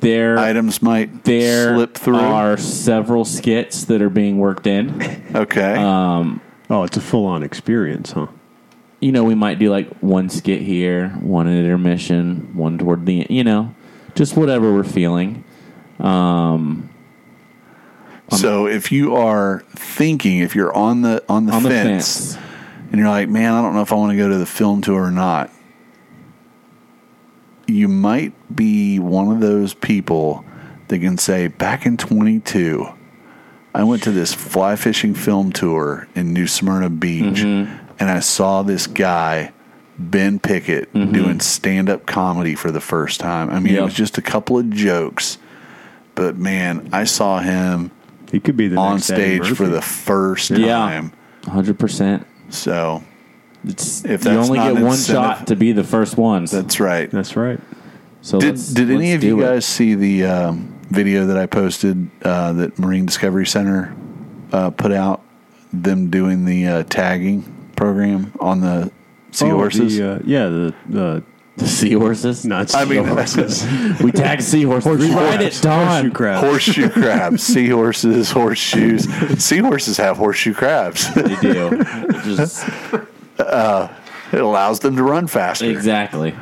[0.00, 2.16] There, items might there slip through?
[2.16, 5.22] are several skits that are being worked in.
[5.34, 8.26] okay, Um, Oh, it's a full on experience, huh?
[9.00, 13.20] you know, we might do like one skit here, one at intermission, one toward the
[13.20, 13.74] end, you know,
[14.14, 15.44] just whatever we're feeling.
[16.00, 16.88] Um,
[18.30, 22.44] so if you are thinking, if you're on the on the, on the fence, fence.
[22.90, 24.80] and you're like, man, I don't know if I want to go to the film
[24.82, 25.50] tour or not,
[27.66, 30.44] you might be one of those people
[30.88, 32.86] that can say, back in 22,
[33.74, 37.86] I went to this fly fishing film tour in New Smyrna Beach, Mm-hmm.
[37.98, 39.52] and I saw this guy,
[39.98, 43.48] Ben Pickett, doing stand up comedy for the first time.
[43.50, 43.84] I mean, it Mm-hmm.
[43.84, 45.38] Was just a couple of jokes,
[46.14, 47.90] but man, I saw him
[48.32, 50.76] He could be the on next stage for the first Yeah.
[50.76, 51.12] time.
[51.46, 52.26] Hundred percent.
[52.48, 53.02] So
[53.66, 56.50] It's If you that's only not get one incentive- shot to be the first ones.
[56.50, 57.10] that's right.
[57.10, 57.58] That's right.
[58.22, 59.44] so Did let's- Did any let's of you do it.
[59.44, 63.94] guys see the um, video that I posted uh, that Marine Discovery Center
[64.52, 65.22] uh, put out?
[65.72, 67.44] Them doing the uh, tagging
[67.74, 68.90] program on the
[69.32, 69.98] seahorses.
[69.98, 71.22] Oh, the, uh, yeah, the the the
[71.58, 72.44] seahorses?
[72.44, 72.74] nuts.
[72.74, 73.02] I mean,
[74.02, 74.98] we tag seahorses.
[74.98, 75.86] We ride it, Don.
[75.86, 76.44] Horseshoe crab.
[76.44, 79.04] horseshoe crabs, seahorses, horseshoes.
[79.42, 81.12] Seahorses have horseshoe crabs.
[81.14, 81.82] They do.
[82.24, 82.68] Just
[83.38, 85.66] it allows them to run faster.
[85.70, 86.34] exactly.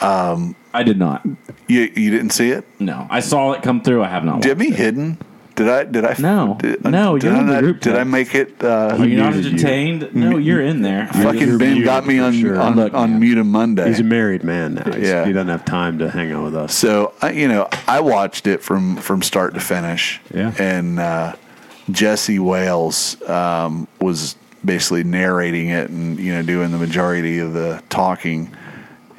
[0.00, 1.26] Um, I did not.
[1.66, 2.66] You you didn't see it?
[2.78, 4.02] No, I saw it come through.
[4.02, 4.40] I have not.
[4.42, 5.18] Did watched be hidden
[5.60, 5.84] Did I?
[5.84, 6.16] Did I?
[6.18, 6.56] No.
[6.58, 8.64] Did, No, Did you're I in the not- group Did I make it?
[8.64, 10.08] Uh, Are you not muted you.
[10.14, 11.06] No, you're in there.
[11.08, 12.58] fucking You're Ben got me on sure.
[12.58, 13.86] on, Look, on mute on Monday.
[13.88, 14.84] He's a married man now.
[14.84, 15.26] He's- Yeah.
[15.26, 16.72] He doesn't have time to hang out with us.
[16.74, 20.18] So I, you know, I watched it from from start to finish.
[20.32, 20.54] Yeah.
[20.58, 21.34] And uh,
[21.90, 27.82] Jesse Wales um, was basically narrating it and you know doing the majority of the
[27.90, 28.50] talking,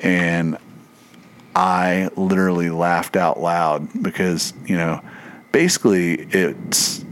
[0.02, 0.58] and
[1.56, 5.02] I literally laughed out loud because you know,
[5.52, 7.06] basically it's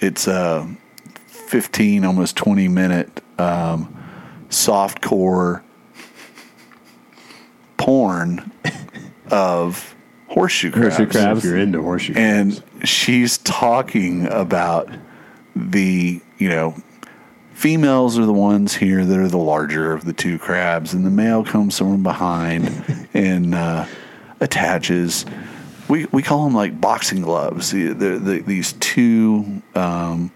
[0.00, 0.68] it's a
[1.26, 3.96] fifteen almost twenty minute um,
[4.48, 5.62] soft core
[7.76, 8.50] porn
[9.30, 9.94] of
[10.28, 10.96] horseshoe crabs.
[10.96, 11.38] Horseshoe crabs.
[11.38, 14.90] If you're into horseshoe And she's talking about
[15.54, 16.76] the, you know,
[17.54, 21.10] females are the ones here that are the larger of the two crabs, and the
[21.10, 23.86] male comes from behind and uh,
[24.40, 25.24] attaches.
[25.88, 27.70] We, we call them like boxing gloves.
[27.70, 30.30] The, the, the, these two um,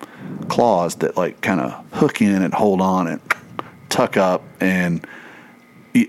[0.49, 3.21] claws that like kind of hook in and hold on and
[3.89, 5.07] tuck up and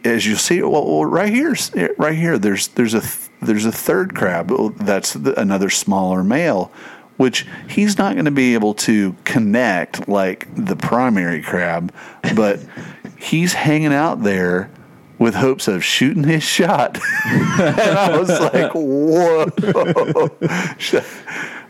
[0.06, 1.56] as you see, well, right here,
[1.98, 3.02] right here, there's there's a
[3.42, 4.52] there's a third crab.
[4.78, 6.72] That's the, another smaller male,
[7.18, 11.94] which he's not going to be able to connect like the primary crab,
[12.36, 12.60] but
[13.18, 14.70] he's hanging out there
[15.22, 17.00] with hopes of shooting his shot.
[17.26, 19.46] and I was like, whoa!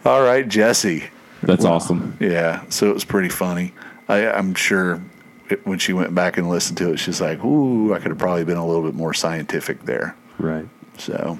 [0.10, 1.04] All right, Jesse.
[1.44, 2.16] That's awesome.
[2.22, 3.74] Yeah, so it was pretty funny.
[4.08, 5.04] I, I'm sure
[5.50, 8.18] it, when she went back and listened to it, she's like, "Ooh, I could have
[8.18, 10.68] probably been a little bit more scientific there." Right.
[10.98, 11.38] So,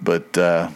[0.00, 0.70] but uh,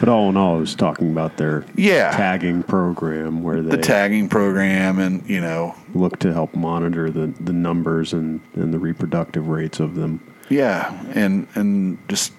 [0.00, 2.10] But all in all, I was talking about their Yeah.
[2.10, 7.32] tagging program where they the tagging program, and you know, look to help monitor the,
[7.40, 10.20] the numbers and, and the reproductive rates of them.
[10.48, 12.32] yeah, and and just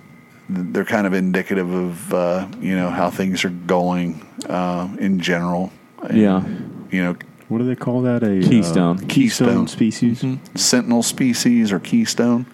[0.49, 5.71] they're kind of indicative of uh, you know how things are going uh, in general.
[6.13, 6.43] Yeah.
[6.91, 7.15] you know,
[7.49, 8.21] What do they call that?
[8.23, 8.99] A uh, Keystone.
[9.07, 10.23] keystone species.
[10.55, 12.45] sentinel species or keystone.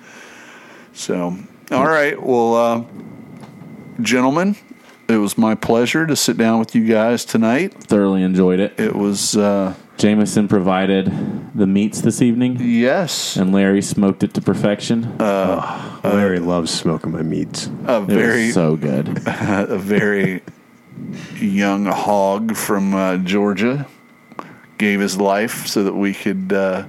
[0.93, 1.38] So,
[1.71, 2.19] all right.
[2.21, 2.84] Well, uh,
[4.01, 4.55] gentlemen,
[5.07, 7.73] it was my pleasure to sit down with you guys tonight.
[7.73, 8.80] Thoroughly enjoyed it.
[8.80, 11.05] It was, uh, Jameson provided
[11.55, 15.05] the meats this evening, yes, and Larry smoked it to perfection.
[15.21, 17.67] Uh, Larry loves smoking my meats.
[17.85, 19.21] a it very, was so good.
[19.25, 20.41] a very
[21.35, 23.88] young hog from uh, Georgia
[24.77, 26.85] gave his life so that we could uh,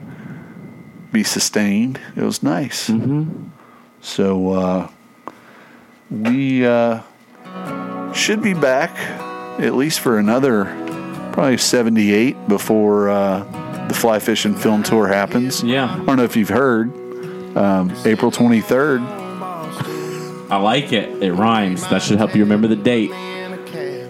[1.12, 2.00] be sustained.
[2.16, 2.88] It was nice.
[2.88, 3.48] Mm-hmm.
[4.00, 4.90] So uh,
[6.10, 7.02] we uh,
[8.14, 8.96] should be back
[9.60, 10.64] at least for another
[11.32, 13.44] probably 78 before uh,
[13.88, 15.62] the fly fishing film tour happens.
[15.62, 15.92] Yeah.
[15.92, 16.92] I don't know if you've heard.
[17.56, 19.24] Um, April 23rd.
[20.50, 21.22] I like it.
[21.22, 21.88] It rhymes.
[21.88, 23.10] That should help you remember the date.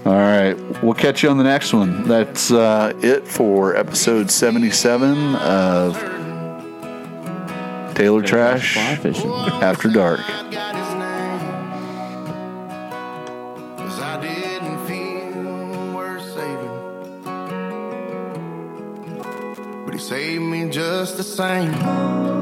[0.05, 0.55] All right.
[0.82, 2.06] We'll catch you on the next one.
[2.06, 5.94] That's uh, it for episode 77 of
[7.94, 9.31] Taylor Trash Fly fishing.
[9.31, 10.20] After Dark.
[21.05, 22.34] Just the same.